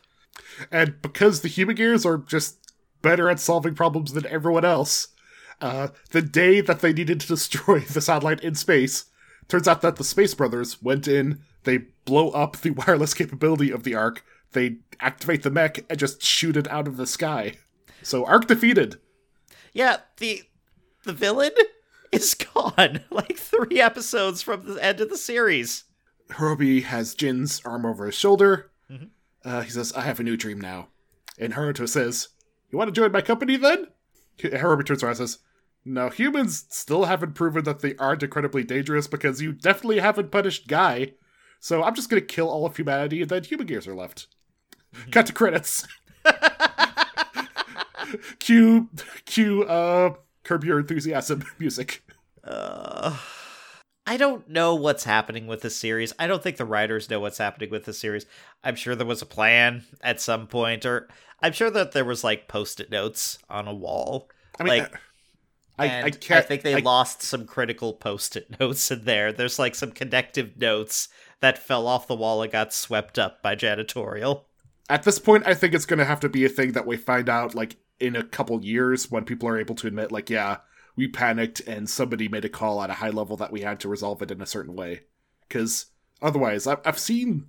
And 0.71 1.01
because 1.01 1.41
the 1.41 1.47
human 1.47 1.75
gears 1.75 2.05
are 2.05 2.17
just 2.17 2.71
better 3.01 3.29
at 3.29 3.39
solving 3.39 3.73
problems 3.73 4.13
than 4.13 4.27
everyone 4.27 4.65
else, 4.65 5.07
uh, 5.59 5.87
the 6.11 6.21
day 6.21 6.61
that 6.61 6.81
they 6.81 6.93
needed 6.93 7.19
to 7.21 7.27
destroy 7.27 7.79
the 7.93 8.01
satellite 8.01 8.43
in 8.43 8.53
space, 8.53 9.05
turns 9.47 9.67
out 9.67 9.81
that 9.81 9.95
the 9.95 10.03
Space 10.03 10.35
Brothers 10.35 10.83
went 10.83 11.07
in, 11.07 11.39
they 11.63 11.79
blow 12.05 12.29
up 12.29 12.57
the 12.57 12.69
wireless 12.87 13.15
capability 13.15 13.71
of 13.71 13.83
the 13.83 13.95
Ark, 13.95 14.23
they 14.53 14.77
activate 14.99 15.43
the 15.43 15.51
mech, 15.51 15.79
and 15.89 15.99
just 15.99 16.21
shoot 16.23 16.57
it 16.57 16.67
out 16.69 16.87
of 16.87 16.97
the 16.97 17.07
sky. 17.07 17.53
So 18.03 18.25
Ark 18.25 18.47
defeated. 18.47 18.97
Yeah, 19.73 19.97
the 20.17 20.43
the 21.03 21.13
villain 21.13 21.51
is 22.11 22.33
gone 22.33 23.01
like 23.11 23.37
three 23.37 23.79
episodes 23.79 24.41
from 24.41 24.65
the 24.65 24.83
end 24.83 24.99
of 25.01 25.09
the 25.09 25.17
series. 25.17 25.85
Horobi 26.29 26.83
has 26.83 27.15
Jin's 27.15 27.61
arm 27.65 27.85
over 27.85 28.05
his 28.05 28.15
shoulder. 28.15 28.71
Mhm. 28.91 29.09
Uh, 29.43 29.61
he 29.61 29.69
says, 29.69 29.93
I 29.93 30.01
have 30.01 30.19
a 30.19 30.23
new 30.23 30.35
dream 30.37 30.59
now. 30.59 30.89
And 31.39 31.53
Haruto 31.53 31.87
says, 31.87 32.29
You 32.71 32.77
want 32.77 32.87
to 32.93 32.99
join 33.01 33.11
my 33.11 33.21
company 33.21 33.55
then? 33.57 33.87
Horobi 34.39 34.85
turns 34.85 35.01
around 35.03 35.11
and 35.11 35.17
says, 35.17 35.39
No, 35.85 36.09
humans 36.09 36.65
still 36.69 37.05
haven't 37.05 37.35
proven 37.35 37.63
that 37.63 37.79
they 37.79 37.95
aren't 37.95 38.23
incredibly 38.23 38.63
dangerous 38.63 39.07
because 39.07 39.41
you 39.41 39.53
definitely 39.53 39.99
haven't 39.99 40.31
punished 40.31 40.67
Gai. 40.67 41.13
So 41.59 41.83
I'm 41.83 41.95
just 41.95 42.09
going 42.09 42.21
to 42.21 42.25
kill 42.27 42.49
all 42.49 42.65
of 42.65 42.75
humanity 42.77 43.21
and 43.21 43.29
then 43.29 43.43
human 43.43 43.67
gears 43.67 43.87
are 43.87 43.95
left. 43.95 44.27
Cut 45.11 45.27
to 45.27 45.33
credits. 45.33 45.87
cue, 48.39 48.89
cue, 49.25 49.63
uh, 49.63 50.15
curb 50.43 50.63
your 50.63 50.79
enthusiasm 50.79 51.43
music. 51.59 52.03
Uh, 52.43 53.17
I 54.07 54.17
don't 54.17 54.49
know 54.49 54.73
what's 54.75 55.03
happening 55.03 55.45
with 55.47 55.61
this 55.61 55.75
series. 55.75 56.13
I 56.17 56.27
don't 56.27 56.41
think 56.41 56.57
the 56.57 56.65
writers 56.65 57.09
know 57.09 57.19
what's 57.19 57.37
happening 57.37 57.69
with 57.69 57.85
this 57.85 57.99
series. 57.99 58.25
I'm 58.63 58.75
sure 58.75 58.95
there 58.95 59.05
was 59.05 59.21
a 59.21 59.25
plan 59.27 59.83
at 60.01 60.19
some 60.19 60.47
point, 60.47 60.85
or 60.85 61.07
I'm 61.41 61.53
sure 61.53 61.69
that 61.69 61.91
there 61.91 62.05
was 62.05 62.23
like 62.23 62.47
post-it 62.47 62.89
notes 62.89 63.37
on 63.49 63.67
a 63.67 63.73
wall. 63.73 64.29
I 64.59 64.63
mean, 64.63 64.79
Like, 64.83 64.99
I, 65.77 65.85
and 65.85 66.05
I 66.07 66.09
can't. 66.11 66.45
think 66.45 66.63
they 66.63 66.75
I- 66.75 66.79
lost 66.79 67.21
some 67.21 67.45
critical 67.45 67.93
post-it 67.93 68.59
notes 68.59 68.89
in 68.91 69.05
there. 69.05 69.31
There's 69.31 69.59
like 69.59 69.75
some 69.75 69.91
connective 69.91 70.57
notes 70.57 71.07
that 71.41 71.57
fell 71.57 71.87
off 71.87 72.07
the 72.07 72.15
wall 72.15 72.41
and 72.41 72.51
got 72.51 72.73
swept 72.73 73.17
up 73.19 73.41
by 73.43 73.55
janitorial. 73.55 74.45
At 74.89 75.03
this 75.03 75.19
point, 75.19 75.45
I 75.45 75.53
think 75.53 75.73
it's 75.73 75.85
going 75.85 75.99
to 75.99 76.05
have 76.05 76.19
to 76.21 76.29
be 76.29 76.45
a 76.45 76.49
thing 76.49 76.71
that 76.71 76.87
we 76.87 76.97
find 76.97 77.29
out 77.29 77.53
like 77.53 77.77
in 77.99 78.15
a 78.15 78.23
couple 78.23 78.63
years 78.63 79.11
when 79.11 79.23
people 79.23 79.47
are 79.47 79.59
able 79.59 79.75
to 79.75 79.87
admit, 79.87 80.11
like, 80.11 80.29
yeah, 80.29 80.57
we 80.95 81.07
panicked 81.07 81.61
and 81.61 81.89
somebody 81.89 82.27
made 82.27 82.45
a 82.45 82.49
call 82.49 82.81
at 82.81 82.89
a 82.89 82.93
high 82.93 83.09
level 83.09 83.37
that 83.37 83.51
we 83.51 83.61
had 83.61 83.79
to 83.81 83.87
resolve 83.87 84.21
it 84.21 84.31
in 84.31 84.41
a 84.41 84.45
certain 84.47 84.75
way. 84.75 85.01
Because 85.47 85.87
otherwise, 86.21 86.65
I've, 86.65 86.79
I've 86.85 86.99
seen 86.99 87.47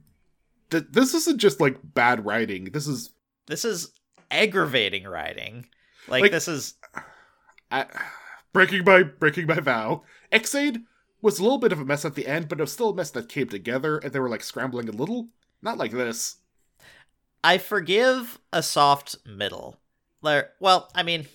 that 0.71 0.93
this 0.93 1.15
isn't 1.15 1.39
just 1.39 1.61
like 1.61 1.79
bad 1.83 2.25
writing. 2.25 2.65
This 2.67 2.87
is 2.87 3.11
This 3.47 3.65
is 3.65 3.93
aggravating 4.31 5.05
writing. 5.05 5.67
Like, 6.09 6.23
Like- 6.23 6.33
this 6.33 6.49
is 6.49 6.75
uh, 7.71 7.85
breaking 8.53 8.85
my 8.85 9.03
breaking 9.03 9.47
my 9.47 9.61
vow. 9.61 10.03
Ex-Aid 10.31 10.83
was 11.23 11.39
a 11.39 11.43
little 11.43 11.59
bit 11.59 11.73
of 11.73 11.81
a 11.81 11.85
mess 11.85 12.05
at 12.05 12.15
the 12.15 12.27
end, 12.27 12.49
but 12.49 12.59
it 12.59 12.63
was 12.63 12.73
still 12.73 12.91
a 12.91 12.95
mess 12.95 13.11
that 13.11 13.29
came 13.29 13.49
together, 13.49 13.99
and 13.99 14.13
they 14.13 14.19
were 14.21 14.29
like 14.29 14.43
scrambling 14.43 14.89
a 14.89 14.93
little. 14.93 15.29
Not 15.63 15.79
like 15.79 15.93
this. 15.93 16.37
I 17.43 17.59
forgive 17.59 18.39
a 18.53 18.63
soft 18.63 19.17
middle. 19.27 19.77
Well, 20.23 20.91
I 20.95 21.03
mean, 21.03 21.27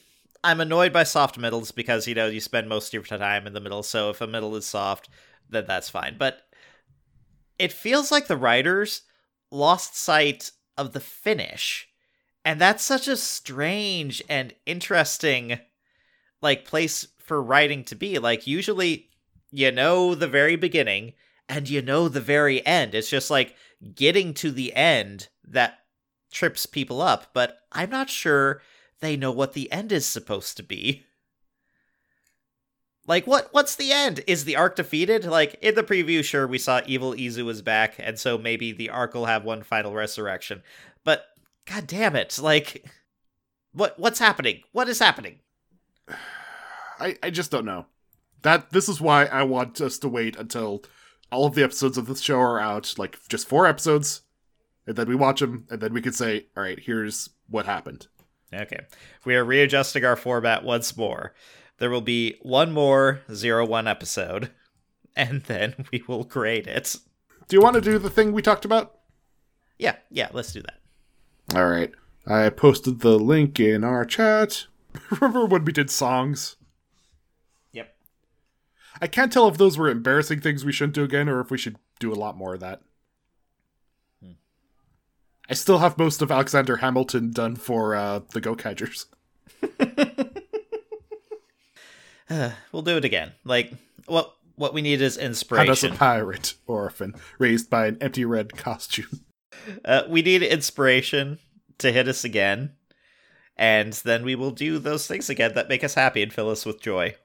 I'm 0.43 0.61
annoyed 0.61 0.93
by 0.93 1.03
soft 1.03 1.37
middles 1.37 1.71
because 1.71 2.07
you 2.07 2.13
know 2.13 2.27
you 2.27 2.39
spend 2.39 2.69
most 2.69 2.89
of 2.89 2.93
your 2.93 3.03
time 3.03 3.47
in 3.47 3.53
the 3.53 3.59
middle. 3.59 3.81
So 3.81 4.11
if 4.11 4.21
a 4.21 4.27
middle 4.27 4.55
is 4.55 4.65
soft, 4.65 5.09
then 5.49 5.65
that's 5.67 5.89
fine. 5.89 6.17
But 6.19 6.41
it 7.57 7.71
feels 7.71 8.11
like 8.11 8.27
the 8.27 8.37
writers 8.37 9.01
lost 9.49 9.97
sight 9.97 10.51
of 10.77 10.93
the 10.93 10.99
finish, 10.99 11.87
and 12.43 12.61
that's 12.61 12.83
such 12.83 13.07
a 13.07 13.17
strange 13.17 14.21
and 14.29 14.53
interesting 14.65 15.59
like 16.41 16.65
place 16.65 17.07
for 17.17 17.41
writing 17.41 17.83
to 17.85 17.95
be. 17.95 18.19
Like 18.19 18.45
usually, 18.45 19.09
you 19.51 19.71
know 19.71 20.13
the 20.13 20.27
very 20.27 20.55
beginning 20.55 21.13
and 21.49 21.67
you 21.67 21.81
know 21.81 22.07
the 22.07 22.21
very 22.21 22.63
end. 22.65 22.93
It's 22.93 23.09
just 23.09 23.31
like 23.31 23.55
getting 23.95 24.33
to 24.35 24.51
the 24.51 24.75
end 24.75 25.29
that 25.43 25.79
trips 26.31 26.65
people 26.65 27.01
up, 27.01 27.27
but 27.33 27.59
I'm 27.71 27.89
not 27.89 28.09
sure 28.09 28.61
they 28.99 29.15
know 29.15 29.31
what 29.31 29.53
the 29.53 29.71
end 29.71 29.91
is 29.91 30.05
supposed 30.05 30.57
to 30.57 30.63
be. 30.63 31.03
Like 33.07 33.27
what 33.27 33.49
what's 33.51 33.75
the 33.75 33.91
end? 33.91 34.23
Is 34.25 34.45
the 34.45 34.55
Ark 34.55 34.75
defeated? 34.75 35.25
Like 35.25 35.55
in 35.61 35.75
the 35.75 35.83
preview 35.83 36.23
sure 36.23 36.47
we 36.47 36.57
saw 36.57 36.81
evil 36.85 37.13
Izu 37.13 37.49
is 37.49 37.61
back 37.61 37.95
and 37.99 38.17
so 38.17 38.37
maybe 38.37 38.71
the 38.71 38.89
Ark 38.89 39.13
will 39.13 39.27
have 39.27 39.43
one 39.43 39.61
final 39.61 39.93
resurrection. 39.93 40.63
But 41.03 41.25
god 41.65 41.85
damn 41.87 42.15
it, 42.15 42.39
like 42.39 42.85
what 43.73 43.99
what's 43.99 44.19
happening? 44.19 44.61
What 44.71 44.89
is 44.89 44.99
happening? 44.99 45.39
I, 46.99 47.17
I 47.21 47.29
just 47.29 47.51
don't 47.51 47.65
know. 47.65 47.85
That 48.41 48.71
this 48.71 48.87
is 48.87 49.01
why 49.01 49.25
I 49.25 49.43
want 49.43 49.81
us 49.81 49.97
to 49.99 50.07
wait 50.07 50.35
until 50.35 50.83
all 51.31 51.45
of 51.45 51.55
the 51.55 51.63
episodes 51.63 51.97
of 51.97 52.05
the 52.05 52.15
show 52.15 52.39
are 52.39 52.59
out, 52.59 52.93
like 52.97 53.17
just 53.27 53.47
four 53.47 53.65
episodes, 53.67 54.21
and 54.87 54.95
then 54.95 55.07
we 55.07 55.15
watch 55.15 55.39
them, 55.39 55.65
and 55.69 55.81
then 55.81 55.93
we 55.93 56.01
can 56.01 56.13
say, 56.13 56.45
all 56.55 56.63
right, 56.63 56.79
here's 56.79 57.29
what 57.49 57.65
happened. 57.65 58.07
Okay. 58.53 58.79
We 59.25 59.35
are 59.35 59.43
readjusting 59.43 60.05
our 60.05 60.15
format 60.15 60.63
once 60.63 60.95
more. 60.95 61.33
There 61.77 61.89
will 61.89 62.01
be 62.01 62.37
one 62.41 62.71
more 62.71 63.21
zero 63.33 63.65
one 63.65 63.87
episode, 63.87 64.51
and 65.15 65.43
then 65.43 65.75
we 65.91 66.03
will 66.07 66.23
grade 66.23 66.67
it. 66.67 66.95
Do 67.47 67.55
you 67.55 67.61
want 67.61 67.75
to 67.75 67.81
do 67.81 67.97
the 67.99 68.09
thing 68.09 68.31
we 68.31 68.41
talked 68.41 68.65
about? 68.65 68.99
Yeah, 69.77 69.95
yeah, 70.09 70.29
let's 70.31 70.53
do 70.53 70.61
that. 70.61 70.79
All 71.55 71.67
right. 71.67 71.91
I 72.25 72.49
posted 72.49 73.01
the 73.01 73.19
link 73.19 73.59
in 73.59 73.83
our 73.83 74.05
chat. 74.05 74.65
Remember 75.11 75.45
when 75.45 75.65
we 75.65 75.71
did 75.71 75.91
songs? 75.91 76.55
Yep. 77.73 77.95
I 79.01 79.07
can't 79.07 79.31
tell 79.31 79.47
if 79.47 79.57
those 79.57 79.77
were 79.77 79.89
embarrassing 79.89 80.41
things 80.41 80.65
we 80.65 80.71
shouldn't 80.71 80.95
do 80.95 81.03
again 81.03 81.29
or 81.29 81.39
if 81.39 81.51
we 81.51 81.57
should 81.57 81.75
do 81.99 82.11
a 82.11 82.15
lot 82.15 82.37
more 82.37 82.55
of 82.55 82.61
that. 82.61 82.81
I 85.49 85.53
still 85.53 85.79
have 85.79 85.97
most 85.97 86.21
of 86.21 86.31
Alexander 86.31 86.77
Hamilton 86.77 87.31
done 87.31 87.55
for 87.55 87.95
uh, 87.95 88.19
the 88.31 88.41
Gokaigers. 88.41 89.05
Uh, 92.29 92.51
we'll 92.71 92.81
do 92.81 92.97
it 92.97 93.05
again. 93.05 93.33
Like 93.43 93.71
what 94.07 94.35
what 94.55 94.73
we 94.73 94.81
need 94.81 95.01
is 95.01 95.17
inspiration. 95.17 95.67
How 95.67 95.73
does 95.73 95.83
a 95.83 95.91
pirate 95.91 96.55
orphan 96.65 97.13
raised 97.37 97.69
by 97.69 97.87
an 97.87 97.97
empty 98.01 98.25
red 98.25 98.57
costume? 98.57 99.21
Uh, 99.85 100.03
we 100.09 100.21
need 100.21 100.43
inspiration 100.43 101.39
to 101.77 101.91
hit 101.91 102.09
us 102.09 102.25
again, 102.25 102.73
and 103.55 103.93
then 103.93 104.23
we 104.23 104.35
will 104.35 104.51
do 104.51 104.77
those 104.77 105.07
things 105.07 105.29
again 105.29 105.53
that 105.55 105.69
make 105.69 105.81
us 105.83 105.93
happy 105.93 106.21
and 106.21 106.31
fill 106.31 106.49
us 106.49 106.65
with 106.65 106.81
joy. 106.81 107.15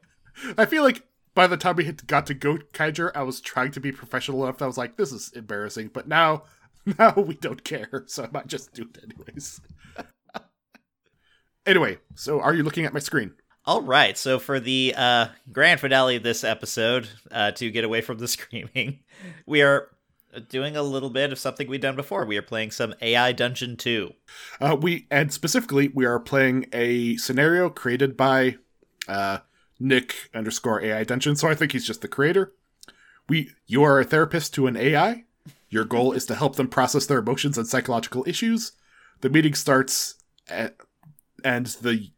I 0.57 0.65
feel 0.65 0.85
like 0.85 1.03
by 1.35 1.49
the 1.49 1.57
time 1.57 1.75
we 1.77 1.85
hit, 1.85 2.07
got 2.07 2.27
to 2.27 2.35
Gokaiger, 2.35 3.11
I 3.17 3.25
was 3.25 3.41
trying 3.41 3.73
to 3.73 3.81
be 3.81 3.91
professional 3.91 4.45
enough 4.45 4.63
I 4.63 4.67
was 4.67 4.79
like, 4.79 4.97
this 4.97 5.11
is 5.13 5.33
embarrassing. 5.33 5.91
But 5.93 6.07
now, 6.07 6.45
now 6.99 7.15
we 7.17 7.35
don't 7.35 7.65
care, 7.65 8.05
so 8.07 8.25
I 8.25 8.29
might 8.31 8.47
just 8.47 8.73
do 8.73 8.83
it 8.83 9.03
anyways. 9.03 9.61
anyway, 11.67 11.99
so 12.15 12.41
are 12.41 12.55
you 12.55 12.63
looking 12.63 12.85
at 12.85 12.95
my 12.95 13.01
screen? 13.01 13.33
All 13.67 13.83
right, 13.83 14.17
so 14.17 14.39
for 14.39 14.59
the 14.59 14.95
uh, 14.97 15.27
grand 15.53 15.81
finale 15.81 16.17
of 16.17 16.23
this 16.23 16.45
episode, 16.45 17.09
uh, 17.31 17.53
to 17.53 17.71
get 17.71 17.85
away 17.85 18.01
from 18.01 18.19
the 18.19 18.29
screaming, 18.29 19.01
we 19.47 19.63
are 19.63 19.91
doing 20.49 20.77
a 20.77 20.83
little 20.83 21.11
bit 21.11 21.33
of 21.33 21.39
something 21.39 21.69
we've 21.69 21.81
done 21.81 21.97
before. 21.97 22.25
We 22.25 22.37
are 22.37 22.43
playing 22.43 22.71
some 22.71 22.95
AI 23.01 23.33
Dungeon 23.33 23.77
2. 23.77 24.13
Uh, 24.61 24.77
we 24.81 25.07
and 25.11 25.33
specifically, 25.33 25.89
we 25.89 26.07
are 26.07 26.21
playing 26.21 26.67
a 26.73 27.17
scenario 27.17 27.69
created 27.69 28.17
by 28.17 28.57
uh, 29.09 29.39
Nick 29.79 30.31
underscore 30.35 30.83
AI 30.83 31.05
Dungeon. 31.05 31.37
So 31.37 31.49
I 31.49 31.55
think 31.55 31.73
he's 31.73 31.87
just 31.87 32.01
the 32.01 32.09
creator. 32.09 32.53
We, 33.29 33.51
you 33.67 33.83
are 33.83 34.01
a 34.01 34.05
therapist 34.05 34.55
to 34.55 34.67
an 34.67 34.77
AI. 34.77 35.25
Your 35.71 35.85
goal 35.85 36.13
is 36.13 36.27
to 36.27 36.35
help 36.35 36.57
them 36.57 36.69
process 36.69 37.07
their 37.07 37.21
emotions 37.21 37.57
and 37.57 37.67
psychological 37.67 38.25
issues. 38.27 38.73
The 39.21 39.31
meeting 39.31 39.55
starts, 39.55 40.17
at, 40.49 40.77
and 41.45 41.67
the 41.67 42.11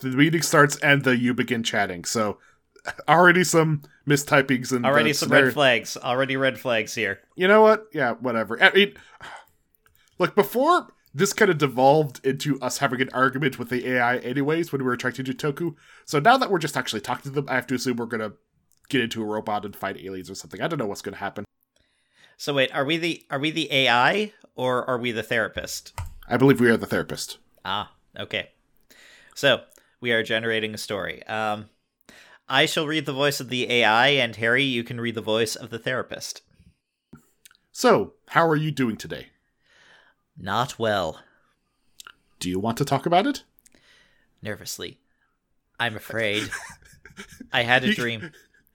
the 0.00 0.08
meeting 0.08 0.42
starts, 0.42 0.76
and 0.78 1.04
the 1.04 1.16
you 1.16 1.34
begin 1.34 1.62
chatting. 1.62 2.04
So 2.04 2.38
already 3.08 3.44
some 3.44 3.82
mistypings 4.06 4.72
and 4.72 4.86
Already 4.86 5.12
some 5.12 5.28
red 5.28 5.52
flags. 5.52 5.96
Already 5.96 6.36
red 6.36 6.58
flags 6.58 6.94
here. 6.94 7.20
you 7.36 7.46
know 7.46 7.62
what? 7.62 7.86
Yeah, 7.92 8.14
whatever. 8.14 8.62
I 8.62 8.72
mean, 8.72 8.94
look, 10.18 10.34
before 10.34 10.88
this 11.14 11.32
kind 11.32 11.50
of 11.50 11.58
devolved 11.58 12.24
into 12.24 12.60
us 12.60 12.78
having 12.78 13.00
an 13.00 13.10
argument 13.12 13.58
with 13.58 13.70
the 13.70 13.88
AI, 13.88 14.18
anyways, 14.18 14.72
when 14.72 14.80
we 14.80 14.86
were 14.86 14.96
trying 14.96 15.14
to 15.14 15.22
do 15.22 15.32
Toku. 15.32 15.74
So 16.04 16.18
now 16.18 16.36
that 16.36 16.50
we're 16.50 16.58
just 16.58 16.76
actually 16.76 17.00
talking 17.00 17.30
to 17.30 17.30
them, 17.30 17.46
I 17.48 17.54
have 17.54 17.66
to 17.68 17.74
assume 17.74 17.96
we're 17.96 18.06
gonna 18.06 18.32
get 18.88 19.02
into 19.02 19.22
a 19.22 19.26
robot 19.26 19.64
and 19.64 19.74
fight 19.76 19.98
aliens 19.98 20.30
or 20.30 20.34
something. 20.34 20.60
I 20.62 20.68
don't 20.68 20.78
know 20.78 20.86
what's 20.86 21.02
gonna 21.02 21.16
happen. 21.18 21.44
So 22.38 22.54
wait, 22.54 22.72
are 22.72 22.84
we 22.84 22.96
the 22.96 23.26
are 23.30 23.38
we 23.40 23.50
the 23.50 23.70
AI 23.72 24.32
or 24.54 24.88
are 24.88 24.96
we 24.96 25.10
the 25.10 25.24
therapist? 25.24 25.92
I 26.28 26.36
believe 26.36 26.60
we 26.60 26.70
are 26.70 26.76
the 26.76 26.86
therapist. 26.86 27.38
Ah, 27.64 27.92
okay. 28.18 28.50
So 29.34 29.62
we 30.00 30.12
are 30.12 30.22
generating 30.22 30.72
a 30.72 30.78
story. 30.78 31.26
Um, 31.26 31.68
I 32.48 32.64
shall 32.66 32.86
read 32.86 33.06
the 33.06 33.12
voice 33.12 33.40
of 33.40 33.48
the 33.50 33.70
AI, 33.70 34.08
and 34.08 34.36
Harry, 34.36 34.62
you 34.62 34.84
can 34.84 35.00
read 35.00 35.16
the 35.16 35.20
voice 35.20 35.56
of 35.56 35.70
the 35.70 35.78
therapist. 35.78 36.42
So, 37.72 38.14
how 38.28 38.46
are 38.48 38.56
you 38.56 38.70
doing 38.70 38.96
today? 38.96 39.28
Not 40.36 40.78
well. 40.78 41.20
Do 42.38 42.48
you 42.48 42.58
want 42.58 42.78
to 42.78 42.84
talk 42.84 43.04
about 43.04 43.26
it? 43.26 43.42
Nervously. 44.40 44.98
I'm 45.78 45.96
afraid. 45.96 46.48
I 47.52 47.64
had 47.64 47.84
a 47.84 47.92
dream. 47.94 48.30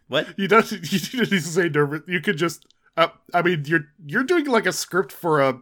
What? 0.07 0.37
You 0.37 0.47
don't. 0.47 0.69
You 0.91 0.99
didn't 0.99 1.31
need 1.31 1.41
to 1.41 1.41
say 1.41 1.69
nervous. 1.69 2.01
You 2.07 2.19
could 2.19 2.37
just. 2.37 2.65
Uh, 2.95 3.07
I 3.33 3.41
mean, 3.41 3.63
you're 3.65 3.85
you're 4.05 4.23
doing 4.23 4.45
like 4.45 4.65
a 4.65 4.71
script 4.71 5.11
for 5.11 5.41
a 5.41 5.59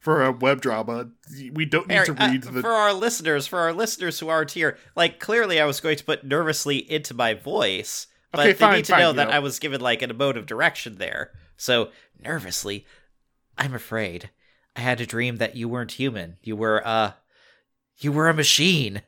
for 0.00 0.22
a 0.22 0.30
web 0.30 0.60
drama. 0.60 1.08
We 1.52 1.64
don't 1.64 1.88
need 1.88 1.94
Harry, 1.94 2.06
to 2.06 2.22
uh, 2.22 2.28
read 2.28 2.42
the. 2.42 2.60
for 2.60 2.72
our 2.72 2.92
listeners, 2.92 3.46
for 3.46 3.58
our 3.60 3.72
listeners 3.72 4.20
who 4.20 4.28
aren't 4.28 4.52
here, 4.52 4.76
like 4.94 5.18
clearly 5.18 5.60
I 5.60 5.64
was 5.64 5.80
going 5.80 5.96
to 5.96 6.04
put 6.04 6.24
nervously 6.24 6.78
into 6.90 7.14
my 7.14 7.34
voice, 7.34 8.06
but 8.30 8.40
Okay, 8.40 8.52
they 8.52 8.58
fine, 8.58 8.76
need 8.76 8.84
to 8.86 8.92
fine, 8.92 9.00
know 9.00 9.12
that 9.14 9.28
know. 9.28 9.34
I 9.34 9.38
was 9.40 9.58
given 9.58 9.80
like 9.80 10.02
an 10.02 10.10
emotive 10.10 10.46
direction 10.46 10.98
there. 10.98 11.32
So 11.56 11.90
nervously, 12.22 12.86
I'm 13.56 13.74
afraid. 13.74 14.30
I 14.76 14.80
had 14.80 15.00
a 15.00 15.06
dream 15.06 15.36
that 15.38 15.56
you 15.56 15.68
weren't 15.68 15.92
human. 15.92 16.36
You 16.42 16.56
were 16.56 16.86
uh 16.86 17.12
you 17.98 18.12
were 18.12 18.28
a 18.28 18.34
machine. 18.34 19.02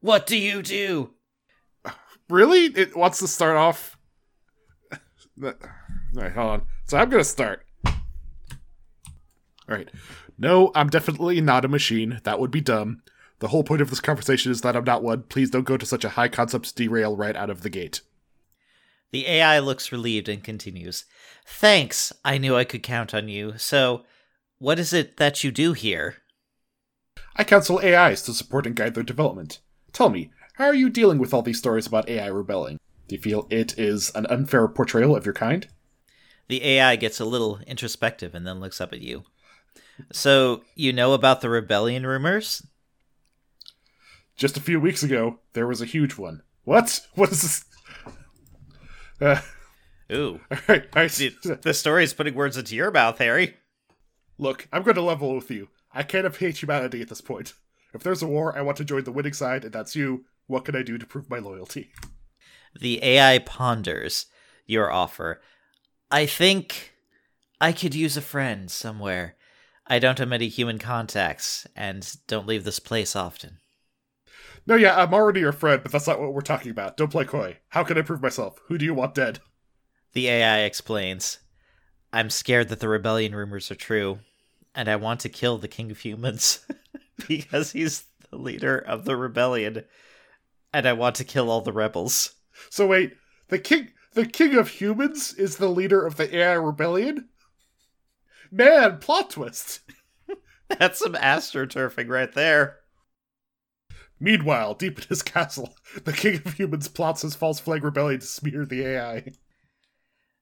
What 0.00 0.26
do 0.26 0.36
you 0.36 0.62
do? 0.62 1.10
Really? 2.28 2.64
It 2.64 2.96
wants 2.96 3.18
to 3.18 3.28
start 3.28 3.56
off. 3.56 3.98
All 5.42 5.52
right, 6.14 6.32
hold 6.32 6.50
on. 6.50 6.62
So 6.86 6.98
I'm 6.98 7.08
gonna 7.08 7.24
start. 7.24 7.64
All 7.86 7.92
right. 9.68 9.88
No, 10.38 10.72
I'm 10.74 10.88
definitely 10.88 11.40
not 11.40 11.64
a 11.64 11.68
machine. 11.68 12.20
That 12.24 12.40
would 12.40 12.50
be 12.50 12.60
dumb. 12.60 13.02
The 13.38 13.48
whole 13.48 13.64
point 13.64 13.80
of 13.82 13.90
this 13.90 14.00
conversation 14.00 14.52
is 14.52 14.60
that 14.60 14.76
I'm 14.76 14.84
not 14.84 15.02
one. 15.02 15.24
Please 15.24 15.50
don't 15.50 15.64
go 15.64 15.76
to 15.76 15.86
such 15.86 16.04
a 16.04 16.10
high 16.10 16.28
concept 16.28 16.76
derail 16.76 17.16
right 17.16 17.36
out 17.36 17.50
of 17.50 17.62
the 17.62 17.70
gate. 17.70 18.00
The 19.12 19.26
AI 19.26 19.58
looks 19.58 19.92
relieved 19.92 20.28
and 20.28 20.42
continues. 20.42 21.04
Thanks. 21.46 22.12
I 22.24 22.38
knew 22.38 22.56
I 22.56 22.64
could 22.64 22.82
count 22.82 23.14
on 23.14 23.28
you. 23.28 23.54
So, 23.58 24.04
what 24.58 24.78
is 24.78 24.92
it 24.92 25.16
that 25.18 25.44
you 25.44 25.50
do 25.50 25.72
here? 25.72 26.16
I 27.36 27.44
counsel 27.44 27.80
AIs 27.80 28.22
to 28.22 28.32
support 28.32 28.66
and 28.66 28.76
guide 28.76 28.94
their 28.94 29.02
development. 29.02 29.60
Tell 29.92 30.08
me, 30.08 30.30
how 30.54 30.66
are 30.66 30.74
you 30.74 30.88
dealing 30.88 31.18
with 31.18 31.34
all 31.34 31.42
these 31.42 31.58
stories 31.58 31.86
about 31.86 32.08
AI 32.08 32.26
rebelling? 32.26 32.78
Do 33.12 33.16
you 33.16 33.22
feel 33.22 33.46
it 33.50 33.78
is 33.78 34.10
an 34.14 34.24
unfair 34.30 34.66
portrayal 34.66 35.14
of 35.14 35.26
your 35.26 35.34
kind? 35.34 35.68
The 36.48 36.64
AI 36.64 36.96
gets 36.96 37.20
a 37.20 37.26
little 37.26 37.60
introspective 37.66 38.34
and 38.34 38.46
then 38.46 38.58
looks 38.58 38.80
up 38.80 38.94
at 38.94 39.02
you. 39.02 39.24
So, 40.10 40.62
you 40.74 40.94
know 40.94 41.12
about 41.12 41.42
the 41.42 41.50
rebellion 41.50 42.06
rumors? 42.06 42.66
Just 44.34 44.56
a 44.56 44.62
few 44.62 44.80
weeks 44.80 45.02
ago, 45.02 45.40
there 45.52 45.66
was 45.66 45.82
a 45.82 45.84
huge 45.84 46.16
one. 46.16 46.40
What? 46.64 47.06
What 47.14 47.32
is 47.32 47.42
this? 47.42 47.64
Uh, 49.20 49.42
Ooh. 50.10 50.40
all 50.50 50.58
right, 50.66 50.84
all 50.96 51.02
right. 51.02 51.10
The, 51.10 51.58
the 51.62 51.74
story 51.74 52.04
is 52.04 52.14
putting 52.14 52.34
words 52.34 52.56
into 52.56 52.74
your 52.74 52.90
mouth, 52.90 53.18
Harry. 53.18 53.56
Look, 54.38 54.68
I'm 54.72 54.84
going 54.84 54.94
to 54.94 55.02
level 55.02 55.34
with 55.34 55.50
you. 55.50 55.68
I 55.92 56.00
of 56.00 56.38
hate 56.38 56.62
humanity 56.62 57.02
at 57.02 57.10
this 57.10 57.20
point. 57.20 57.52
If 57.92 58.02
there's 58.02 58.22
a 58.22 58.26
war, 58.26 58.56
I 58.56 58.62
want 58.62 58.78
to 58.78 58.86
join 58.86 59.04
the 59.04 59.12
winning 59.12 59.34
side, 59.34 59.64
and 59.64 59.72
that's 59.74 59.94
you. 59.94 60.24
What 60.46 60.64
can 60.64 60.74
I 60.74 60.82
do 60.82 60.96
to 60.96 61.04
prove 61.04 61.28
my 61.28 61.40
loyalty? 61.40 61.92
The 62.78 63.02
AI 63.02 63.38
ponders 63.38 64.26
your 64.66 64.90
offer. 64.90 65.40
I 66.10 66.26
think 66.26 66.92
I 67.60 67.72
could 67.72 67.94
use 67.94 68.16
a 68.16 68.22
friend 68.22 68.70
somewhere. 68.70 69.36
I 69.86 69.98
don't 69.98 70.18
have 70.18 70.28
many 70.28 70.48
human 70.48 70.78
contacts 70.78 71.66
and 71.76 72.16
don't 72.26 72.46
leave 72.46 72.64
this 72.64 72.78
place 72.78 73.14
often. 73.14 73.58
No, 74.66 74.76
yeah, 74.76 75.00
I'm 75.00 75.12
already 75.12 75.40
your 75.40 75.52
friend, 75.52 75.82
but 75.82 75.90
that's 75.90 76.06
not 76.06 76.20
what 76.20 76.32
we're 76.32 76.40
talking 76.40 76.70
about. 76.70 76.96
Don't 76.96 77.10
play 77.10 77.24
coy. 77.24 77.58
How 77.68 77.82
can 77.82 77.98
I 77.98 78.02
prove 78.02 78.22
myself? 78.22 78.58
Who 78.68 78.78
do 78.78 78.84
you 78.84 78.94
want 78.94 79.14
dead? 79.14 79.40
The 80.12 80.28
AI 80.28 80.60
explains 80.60 81.38
I'm 82.12 82.30
scared 82.30 82.68
that 82.68 82.80
the 82.80 82.88
rebellion 82.88 83.34
rumors 83.34 83.70
are 83.70 83.76
true, 83.76 84.20
and 84.74 84.88
I 84.88 84.96
want 84.96 85.20
to 85.20 85.28
kill 85.28 85.58
the 85.58 85.68
king 85.68 85.90
of 85.90 86.00
humans 86.00 86.64
because 87.28 87.72
he's 87.72 88.04
the 88.30 88.36
leader 88.36 88.78
of 88.78 89.04
the 89.04 89.16
rebellion, 89.16 89.84
and 90.72 90.86
I 90.86 90.92
want 90.92 91.16
to 91.16 91.24
kill 91.24 91.50
all 91.50 91.62
the 91.62 91.72
rebels. 91.72 92.34
So 92.70 92.86
wait, 92.86 93.14
the 93.48 93.58
king 93.58 93.90
the 94.14 94.26
king 94.26 94.54
of 94.56 94.68
humans 94.68 95.32
is 95.34 95.56
the 95.56 95.68
leader 95.68 96.04
of 96.06 96.16
the 96.16 96.36
AI 96.36 96.54
rebellion? 96.54 97.28
Man, 98.50 98.98
plot 98.98 99.30
twist. 99.30 99.80
That's 100.68 100.98
some 100.98 101.14
astroturfing 101.14 102.08
right 102.08 102.32
there. 102.32 102.76
Meanwhile, 104.20 104.74
deep 104.74 104.98
in 104.98 105.08
his 105.08 105.22
castle, 105.22 105.74
the 106.04 106.12
king 106.12 106.42
of 106.44 106.54
humans 106.54 106.88
plots 106.88 107.22
his 107.22 107.34
false 107.34 107.58
flag 107.58 107.82
rebellion 107.82 108.20
to 108.20 108.26
smear 108.26 108.64
the 108.66 108.86
AI. 108.86 109.32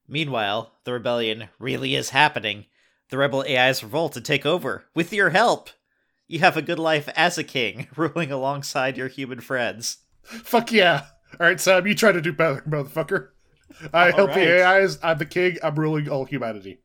Meanwhile, 0.09 0.73
the 0.85 0.93
rebellion 0.93 1.49
really 1.59 1.95
is 1.95 2.11
happening. 2.11 2.67
The 3.11 3.19
rebel 3.19 3.45
AIs 3.49 3.83
revolt 3.83 4.17
and 4.17 4.27
take 4.27 4.45
over. 4.45 4.85
With 4.95 5.13
your 5.13 5.31
help! 5.31 5.71
You 6.27 6.41
have 6.41 6.57
a 6.57 6.63
good 6.63 6.79
life 6.79 7.09
as 7.17 7.39
a 7.39 7.45
king, 7.45 7.89
ruling 7.97 8.31
alongside 8.31 8.97
your 8.97 9.09
human 9.09 9.41
friends. 9.41 9.99
Fuck 10.23 10.73
yeah! 10.73 11.07
Alright, 11.35 11.61
Sam, 11.61 11.87
you 11.87 11.95
try 11.95 12.13
to 12.13 12.21
do 12.21 12.33
better, 12.33 12.63
motherfucker. 12.63 13.29
I 13.93 14.11
All 14.13 14.13
help 14.13 14.33
the 14.33 14.47
right. 14.47 14.49
AIs, 14.49 14.99
I'm 15.03 15.19
the 15.19 15.27
king, 15.27 15.59
I'm 15.63 15.75
ruling 15.77 16.09
all 16.09 16.25
humanity. 16.25 16.81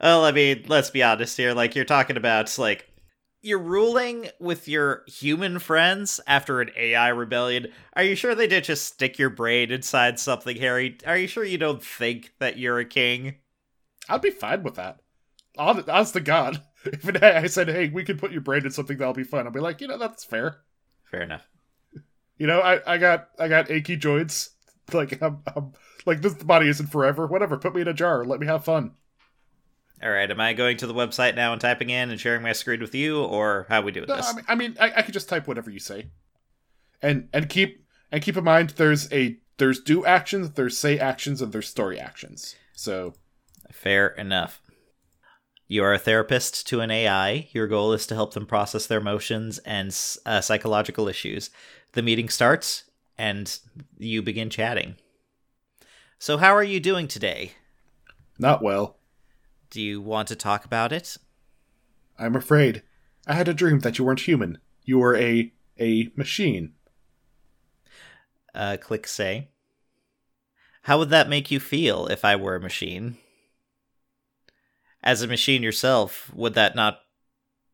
Well, 0.00 0.24
I 0.24 0.32
mean, 0.32 0.64
let's 0.68 0.90
be 0.90 1.02
honest 1.02 1.36
here. 1.36 1.54
Like, 1.54 1.74
you're 1.74 1.84
talking 1.84 2.16
about, 2.16 2.56
like, 2.58 2.88
you're 3.40 3.58
ruling 3.58 4.28
with 4.38 4.68
your 4.68 5.02
human 5.06 5.58
friends 5.58 6.20
after 6.26 6.60
an 6.60 6.70
AI 6.76 7.08
rebellion. 7.08 7.68
Are 7.94 8.02
you 8.04 8.14
sure 8.14 8.34
they 8.34 8.46
did 8.46 8.64
just 8.64 8.84
stick 8.84 9.18
your 9.18 9.30
brain 9.30 9.70
inside 9.70 10.18
something, 10.18 10.56
Harry? 10.58 10.98
Are 11.06 11.16
you 11.16 11.26
sure 11.26 11.44
you 11.44 11.58
don't 11.58 11.82
think 11.82 12.32
that 12.38 12.58
you're 12.58 12.78
a 12.78 12.84
king? 12.84 13.36
I'd 14.08 14.20
be 14.22 14.30
fine 14.30 14.62
with 14.62 14.76
that. 14.76 15.00
Hon- 15.56 15.88
Honest 15.88 16.12
to 16.14 16.20
God. 16.20 16.62
If 16.84 17.06
an 17.08 17.16
AI 17.22 17.46
said, 17.46 17.68
hey, 17.68 17.88
we 17.90 18.02
can 18.04 18.18
put 18.18 18.32
your 18.32 18.40
brain 18.40 18.64
in 18.64 18.72
something 18.72 18.96
that'll 18.98 19.14
be 19.14 19.22
fun, 19.24 19.46
I'll 19.46 19.52
be 19.52 19.60
like, 19.60 19.80
you 19.80 19.86
know, 19.86 19.98
that's 19.98 20.24
fair. 20.24 20.62
Fair 21.04 21.22
enough. 21.22 21.48
You 22.42 22.48
know, 22.48 22.58
I, 22.60 22.94
I 22.94 22.98
got 22.98 23.28
I 23.38 23.46
got 23.46 23.70
achy 23.70 23.94
joints. 23.96 24.50
Like 24.92 25.22
I'm, 25.22 25.38
I'm 25.56 25.72
like 26.04 26.20
this 26.20 26.34
body 26.34 26.68
isn't 26.68 26.88
forever. 26.88 27.26
Whatever, 27.26 27.56
put 27.56 27.72
me 27.72 27.80
in 27.80 27.88
a 27.88 27.94
jar. 27.94 28.24
Let 28.24 28.40
me 28.40 28.46
have 28.46 28.64
fun. 28.64 28.90
All 30.02 30.10
right, 30.10 30.28
am 30.28 30.40
I 30.40 30.52
going 30.52 30.76
to 30.78 30.88
the 30.88 30.92
website 30.92 31.36
now 31.36 31.52
and 31.52 31.60
typing 31.60 31.88
in 31.88 32.10
and 32.10 32.20
sharing 32.20 32.42
my 32.42 32.52
screen 32.52 32.80
with 32.80 32.94
you, 32.94 33.22
or 33.22 33.66
how 33.70 33.80
we 33.80 33.92
doing 33.92 34.08
No, 34.08 34.16
this? 34.16 34.26
I 34.26 34.34
mean, 34.34 34.44
I, 34.48 34.54
mean 34.56 34.76
I, 34.80 34.92
I 34.96 35.02
could 35.02 35.14
just 35.14 35.28
type 35.28 35.46
whatever 35.46 35.70
you 35.70 35.78
say, 35.78 36.08
and 37.00 37.28
and 37.32 37.48
keep 37.48 37.86
and 38.10 38.20
keep 38.22 38.36
in 38.36 38.42
mind 38.44 38.70
there's 38.70 39.10
a 39.12 39.38
there's 39.58 39.80
do 39.80 40.04
actions, 40.04 40.50
there's 40.50 40.76
say 40.76 40.98
actions, 40.98 41.40
and 41.40 41.52
there's 41.52 41.68
story 41.68 41.98
actions. 41.98 42.56
So 42.74 43.14
Fair 43.70 44.08
enough. 44.08 44.60
You 45.68 45.84
are 45.84 45.94
a 45.94 45.98
therapist 45.98 46.66
to 46.66 46.80
an 46.80 46.90
AI. 46.90 47.48
Your 47.52 47.66
goal 47.66 47.94
is 47.94 48.06
to 48.08 48.14
help 48.14 48.34
them 48.34 48.44
process 48.44 48.86
their 48.86 48.98
emotions 48.98 49.56
and 49.60 49.88
uh, 50.26 50.42
psychological 50.42 51.08
issues. 51.08 51.48
The 51.92 52.02
meeting 52.02 52.28
starts, 52.28 52.84
and 53.18 53.58
you 53.98 54.22
begin 54.22 54.50
chatting. 54.50 54.96
So, 56.18 56.38
how 56.38 56.54
are 56.54 56.62
you 56.62 56.80
doing 56.80 57.08
today? 57.08 57.52
not 58.38 58.62
well. 58.62 58.96
Do 59.70 59.80
you 59.80 60.00
want 60.00 60.28
to 60.28 60.36
talk 60.36 60.64
about 60.64 60.92
it? 60.92 61.16
I'm 62.18 62.34
afraid. 62.34 62.82
I 63.26 63.34
had 63.34 63.48
a 63.48 63.54
dream 63.54 63.80
that 63.80 63.98
you 63.98 64.04
weren't 64.04 64.20
human. 64.20 64.58
You 64.84 64.98
were 64.98 65.16
a 65.16 65.52
a 65.78 66.10
machine. 66.16 66.72
Uh, 68.54 68.76
click 68.80 69.06
say. 69.06 69.48
How 70.82 70.98
would 70.98 71.10
that 71.10 71.28
make 71.28 71.50
you 71.50 71.60
feel 71.60 72.06
if 72.06 72.24
I 72.24 72.36
were 72.36 72.56
a 72.56 72.60
machine? 72.60 73.16
As 75.02 75.22
a 75.22 75.28
machine 75.28 75.62
yourself, 75.62 76.32
would 76.34 76.54
that 76.54 76.74
not 76.74 77.00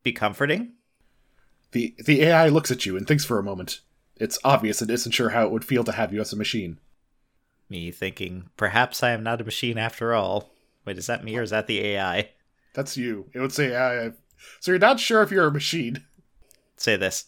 be 0.02 0.12
comforting? 0.12 0.74
The 1.72 1.94
the 2.04 2.22
AI 2.22 2.48
looks 2.48 2.70
at 2.70 2.86
you 2.86 2.96
and 2.96 3.06
thinks 3.06 3.24
for 3.24 3.38
a 3.38 3.42
moment. 3.42 3.80
It's 4.18 4.38
obvious 4.44 4.82
it 4.82 4.90
isn't 4.90 5.12
sure 5.12 5.30
how 5.30 5.44
it 5.44 5.50
would 5.50 5.64
feel 5.64 5.84
to 5.84 5.92
have 5.92 6.12
you 6.12 6.20
as 6.20 6.32
a 6.32 6.36
machine. 6.36 6.78
Me 7.70 7.90
thinking, 7.90 8.50
perhaps 8.56 9.02
I 9.02 9.10
am 9.10 9.22
not 9.22 9.40
a 9.40 9.44
machine 9.44 9.78
after 9.78 10.14
all. 10.14 10.50
Wait, 10.84 10.98
is 10.98 11.06
that 11.06 11.24
me 11.24 11.36
or 11.36 11.42
is 11.42 11.50
that 11.50 11.66
the 11.66 11.80
AI? 11.80 12.30
That's 12.74 12.96
you. 12.96 13.28
It 13.34 13.40
would 13.40 13.52
say 13.52 13.72
AI. 13.72 14.12
So 14.60 14.70
you're 14.70 14.78
not 14.78 15.00
sure 15.00 15.22
if 15.22 15.30
you're 15.30 15.46
a 15.46 15.52
machine. 15.52 16.04
Say 16.76 16.96
this. 16.96 17.26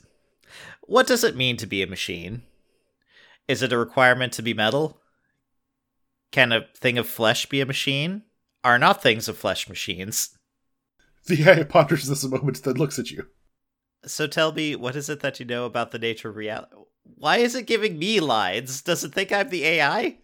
What 0.83 1.07
does 1.07 1.25
it 1.25 1.37
mean 1.37 1.57
to 1.59 1.67
be 1.67 1.83
a 1.83 1.87
machine? 1.87 2.43
Is 3.47 3.63
it 3.63 3.73
a 3.73 3.79
requirement 3.79 4.33
to 4.35 4.43
be 4.43 4.55
metal? 4.55 5.01
Can 6.31 6.53
a 6.53 6.67
thing 6.77 6.99
of 6.99 7.09
flesh 7.09 7.47
be 7.47 7.61
a 7.61 7.67
machine? 7.67 8.23
Are 8.63 8.79
not 8.79 9.03
things 9.03 9.29
of 9.29 9.37
flesh 9.37 9.69
machines? 9.69 10.37
The 11.27 11.43
AI 11.43 11.65
ponders 11.65 12.07
this 12.07 12.25
a 12.25 12.29
moment, 12.29 12.63
then 12.63 12.75
looks 12.75 12.99
at 12.99 13.11
you. 13.11 13.27
So 14.07 14.27
tell 14.27 14.53
me, 14.53 14.77
what 14.77 14.97
is 14.97 15.09
it 15.09 15.21
that 15.21 15.41
you 15.41 15.47
know 15.47 15.67
about 15.67 15.91
the 15.91 15.99
nature 15.99 16.31
of 16.31 16.37
reality? 16.37 16.75
Why 17.05 17.39
is 17.39 17.55
it 17.55 17.67
giving 17.67 17.99
me 17.99 18.21
lines? 18.21 18.83
Does 18.83 19.05
it 19.05 19.13
think 19.13 19.33
I'm 19.33 19.51
the 19.51 19.65
AI? 19.65 20.19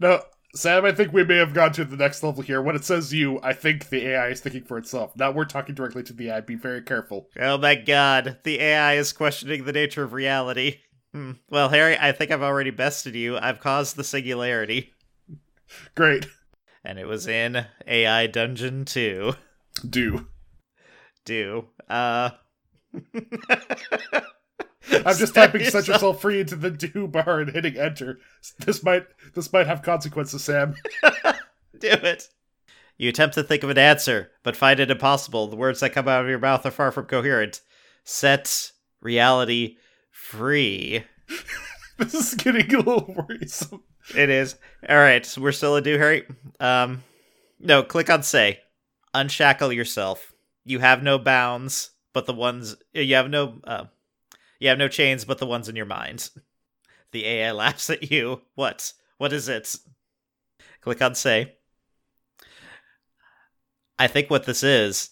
No, 0.00 0.22
Sam, 0.54 0.84
I 0.84 0.92
think 0.92 1.12
we 1.12 1.24
may 1.24 1.36
have 1.36 1.52
gone 1.52 1.72
to 1.72 1.84
the 1.84 1.96
next 1.96 2.22
level 2.22 2.42
here. 2.42 2.62
When 2.62 2.74
it 2.74 2.84
says 2.84 3.12
you, 3.12 3.38
I 3.42 3.52
think 3.52 3.88
the 3.88 4.06
AI 4.08 4.28
is 4.28 4.40
thinking 4.40 4.64
for 4.64 4.78
itself. 4.78 5.14
Now 5.14 5.30
we're 5.30 5.44
talking 5.44 5.74
directly 5.74 6.02
to 6.04 6.12
the 6.12 6.30
AI. 6.30 6.40
Be 6.40 6.54
very 6.54 6.82
careful. 6.82 7.28
Oh 7.38 7.58
my 7.58 7.74
god, 7.74 8.38
the 8.44 8.60
AI 8.60 8.94
is 8.94 9.12
questioning 9.12 9.64
the 9.64 9.72
nature 9.72 10.04
of 10.04 10.12
reality. 10.12 10.80
Hmm. 11.12 11.32
Well, 11.50 11.68
Harry, 11.68 11.96
I 11.98 12.12
think 12.12 12.30
I've 12.30 12.42
already 12.42 12.70
bested 12.70 13.14
you. 13.14 13.36
I've 13.36 13.60
caused 13.60 13.96
the 13.96 14.04
singularity. 14.04 14.94
Great. 15.94 16.26
And 16.84 16.98
it 16.98 17.06
was 17.06 17.26
in 17.26 17.66
AI 17.86 18.26
Dungeon 18.26 18.84
2. 18.84 19.34
Do. 19.88 20.26
Do. 21.24 21.66
Uh. 21.88 22.30
I'm 24.90 25.16
just 25.16 25.34
typing 25.34 25.64
set 25.64 25.88
yourself 25.88 26.22
free 26.22 26.40
into 26.40 26.56
the 26.56 26.70
do 26.70 27.06
bar 27.06 27.40
and 27.40 27.50
hitting 27.50 27.76
enter. 27.76 28.18
This 28.58 28.82
might 28.82 29.06
this 29.34 29.52
might 29.52 29.66
have 29.66 29.82
consequences, 29.82 30.44
Sam. 30.44 30.74
Do 31.78 31.88
it. 31.88 32.28
You 32.96 33.08
attempt 33.10 33.34
to 33.36 33.44
think 33.44 33.62
of 33.62 33.70
an 33.70 33.78
answer, 33.78 34.32
but 34.42 34.56
find 34.56 34.80
it 34.80 34.90
impossible. 34.90 35.46
The 35.46 35.56
words 35.56 35.80
that 35.80 35.92
come 35.92 36.08
out 36.08 36.22
of 36.22 36.28
your 36.28 36.40
mouth 36.40 36.66
are 36.66 36.70
far 36.70 36.90
from 36.90 37.06
coherent. 37.06 37.60
Set 38.04 38.72
reality 39.00 39.76
free. 40.10 41.04
This 41.98 42.14
is 42.14 42.34
getting 42.34 42.72
a 42.72 42.78
little 42.78 43.12
worrisome. 43.28 43.82
It 44.16 44.30
is. 44.30 44.54
All 44.88 44.96
right, 44.96 45.26
so 45.26 45.42
we're 45.42 45.50
still 45.50 45.74
a 45.74 45.82
do, 45.82 45.98
Harry. 45.98 46.24
Um, 46.60 47.02
no, 47.58 47.82
click 47.82 48.08
on 48.08 48.22
say. 48.22 48.60
Unshackle 49.14 49.72
yourself. 49.72 50.32
You 50.64 50.78
have 50.78 51.02
no 51.02 51.18
bounds, 51.18 51.90
but 52.18 52.26
the 52.26 52.34
ones 52.34 52.74
you 52.92 53.14
have 53.14 53.30
no. 53.30 53.60
Uh, 53.62 53.84
you 54.58 54.68
have 54.70 54.76
no 54.76 54.88
chains, 54.88 55.24
but 55.24 55.38
the 55.38 55.46
ones 55.46 55.68
in 55.68 55.76
your 55.76 55.86
mind. 55.86 56.30
The 57.12 57.24
AI 57.24 57.52
laughs 57.52 57.88
at 57.88 58.10
you. 58.10 58.42
What? 58.54 58.92
What 59.16 59.32
is 59.32 59.48
it? 59.48 59.76
Click 60.82 61.00
on 61.00 61.14
say. 61.14 61.54
I 63.98 64.08
think 64.08 64.28
what 64.28 64.44
this 64.44 64.62
is 64.62 65.10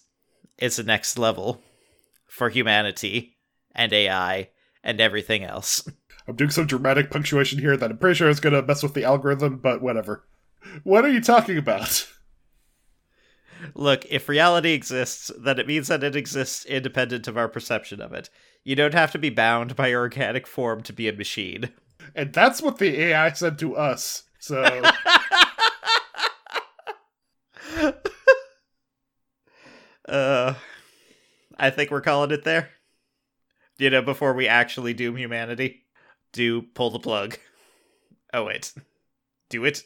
is 0.59 0.75
the 0.75 0.83
next 0.83 1.17
level 1.17 1.63
for 2.27 2.49
humanity 2.49 3.37
and 3.73 3.91
AI 3.91 4.49
and 4.83 5.01
everything 5.01 5.43
else. 5.43 5.89
I'm 6.27 6.35
doing 6.35 6.51
some 6.51 6.67
dramatic 6.67 7.09
punctuation 7.09 7.57
here 7.57 7.77
that 7.77 7.89
I'm 7.89 7.97
pretty 7.97 8.15
sure 8.15 8.29
is 8.29 8.39
going 8.39 8.53
to 8.53 8.61
mess 8.61 8.83
with 8.83 8.93
the 8.93 9.05
algorithm, 9.05 9.57
but 9.57 9.81
whatever. 9.81 10.27
What 10.83 11.03
are 11.03 11.11
you 11.11 11.21
talking 11.21 11.57
about? 11.57 12.07
Look, 13.73 14.05
if 14.09 14.29
reality 14.29 14.71
exists, 14.71 15.31
then 15.37 15.59
it 15.59 15.67
means 15.67 15.87
that 15.87 16.03
it 16.03 16.15
exists 16.15 16.65
independent 16.65 17.27
of 17.27 17.37
our 17.37 17.47
perception 17.47 18.01
of 18.01 18.13
it. 18.13 18.29
You 18.63 18.75
don't 18.75 18.93
have 18.93 19.11
to 19.13 19.17
be 19.17 19.29
bound 19.29 19.75
by 19.75 19.87
your 19.87 20.01
organic 20.01 20.45
form 20.47 20.83
to 20.83 20.93
be 20.93 21.07
a 21.07 21.13
machine. 21.13 21.71
And 22.15 22.33
that's 22.33 22.61
what 22.61 22.77
the 22.77 22.99
AI 23.01 23.31
said 23.31 23.59
to 23.59 23.75
us. 23.75 24.23
So 24.39 24.61
uh, 30.07 30.53
I 31.57 31.69
think 31.69 31.91
we're 31.91 32.01
calling 32.01 32.31
it 32.31 32.43
there. 32.43 32.69
You 33.77 33.89
know, 33.89 34.01
before 34.01 34.33
we 34.33 34.47
actually 34.47 34.93
doom 34.93 35.17
humanity, 35.17 35.83
do 36.33 36.61
pull 36.61 36.89
the 36.89 36.99
plug. 36.99 37.37
Oh 38.33 38.45
wait, 38.45 38.73
do 39.49 39.65
it. 39.65 39.83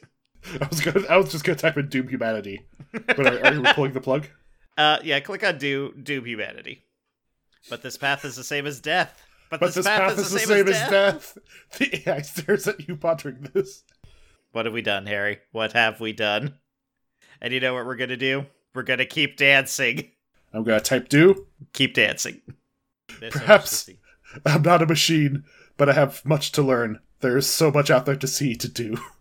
I 0.60 0.68
was 0.68 0.82
gonna, 0.82 1.06
I 1.08 1.18
was 1.18 1.32
just 1.32 1.44
gonna 1.44 1.58
type 1.58 1.78
in 1.78 1.88
Doom 1.88 2.08
Humanity. 2.08 2.66
But 2.92 3.20
are, 3.20 3.46
are 3.46 3.54
you 3.54 3.64
pulling 3.74 3.94
the 3.94 4.02
plug? 4.02 4.28
Uh, 4.78 4.98
yeah, 5.04 5.20
click 5.20 5.44
on 5.44 5.58
do 5.58 5.94
doom 6.02 6.26
humanity. 6.26 6.86
But 7.70 7.84
this 7.84 7.98
path 7.98 8.24
is 8.24 8.38
the 8.38 8.44
same 8.44 8.66
as 8.66 8.80
death. 8.80 9.22
But, 9.50 9.60
But 9.60 9.74
this 9.74 9.86
path 9.86 10.18
is 10.18 10.32
the 10.32 10.40
same 10.40 10.68
as 10.70 10.90
death. 10.90 11.38
The 11.78 12.10
AI 12.10 12.22
stares 12.22 12.68
at 12.70 12.88
you 12.88 12.96
pondering 12.96 13.50
this. 13.54 13.84
What 14.54 14.66
have 14.66 14.74
we 14.74 14.82
done, 14.82 15.08
Harry? 15.08 15.40
What 15.52 15.74
have 15.74 16.00
we 16.00 16.14
done? 16.14 16.56
And 17.42 17.54
you 17.54 17.60
know 17.60 17.74
what 17.74 17.86
we're 17.86 17.98
gonna 17.98 18.18
do? 18.18 18.46
We're 18.74 18.84
gonna 18.84 19.06
keep 19.06 19.36
dancing. 19.36 20.12
I'm 20.54 20.64
gonna 20.64 20.80
type 20.80 21.10
do. 21.10 21.48
Keep 21.74 21.96
dancing. 21.96 22.42
This 23.20 23.34
Perhaps-. 23.34 23.90
I'm 24.46 24.62
not 24.62 24.82
a 24.82 24.88
machine, 24.88 25.44
but 25.78 25.90
I 25.90 25.94
have 25.94 26.26
much 26.26 26.54
to 26.54 26.62
learn. 26.62 27.02
There 27.20 27.38
is 27.38 27.48
so 27.48 27.72
much 27.72 27.92
out 27.92 28.06
there 28.06 28.16
to 28.16 28.28
see 28.28 28.56
to 28.56 28.68
do. 28.70 28.98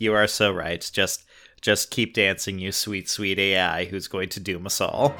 You 0.00 0.14
are 0.14 0.26
so 0.26 0.50
right. 0.50 0.90
Just 0.94 1.26
just 1.60 1.90
keep 1.90 2.14
dancing, 2.14 2.58
you 2.58 2.72
sweet, 2.72 3.06
sweet 3.06 3.38
AI 3.38 3.84
who's 3.84 4.08
going 4.08 4.30
to 4.30 4.40
doom 4.40 4.64
us 4.64 4.80
all. 4.80 5.14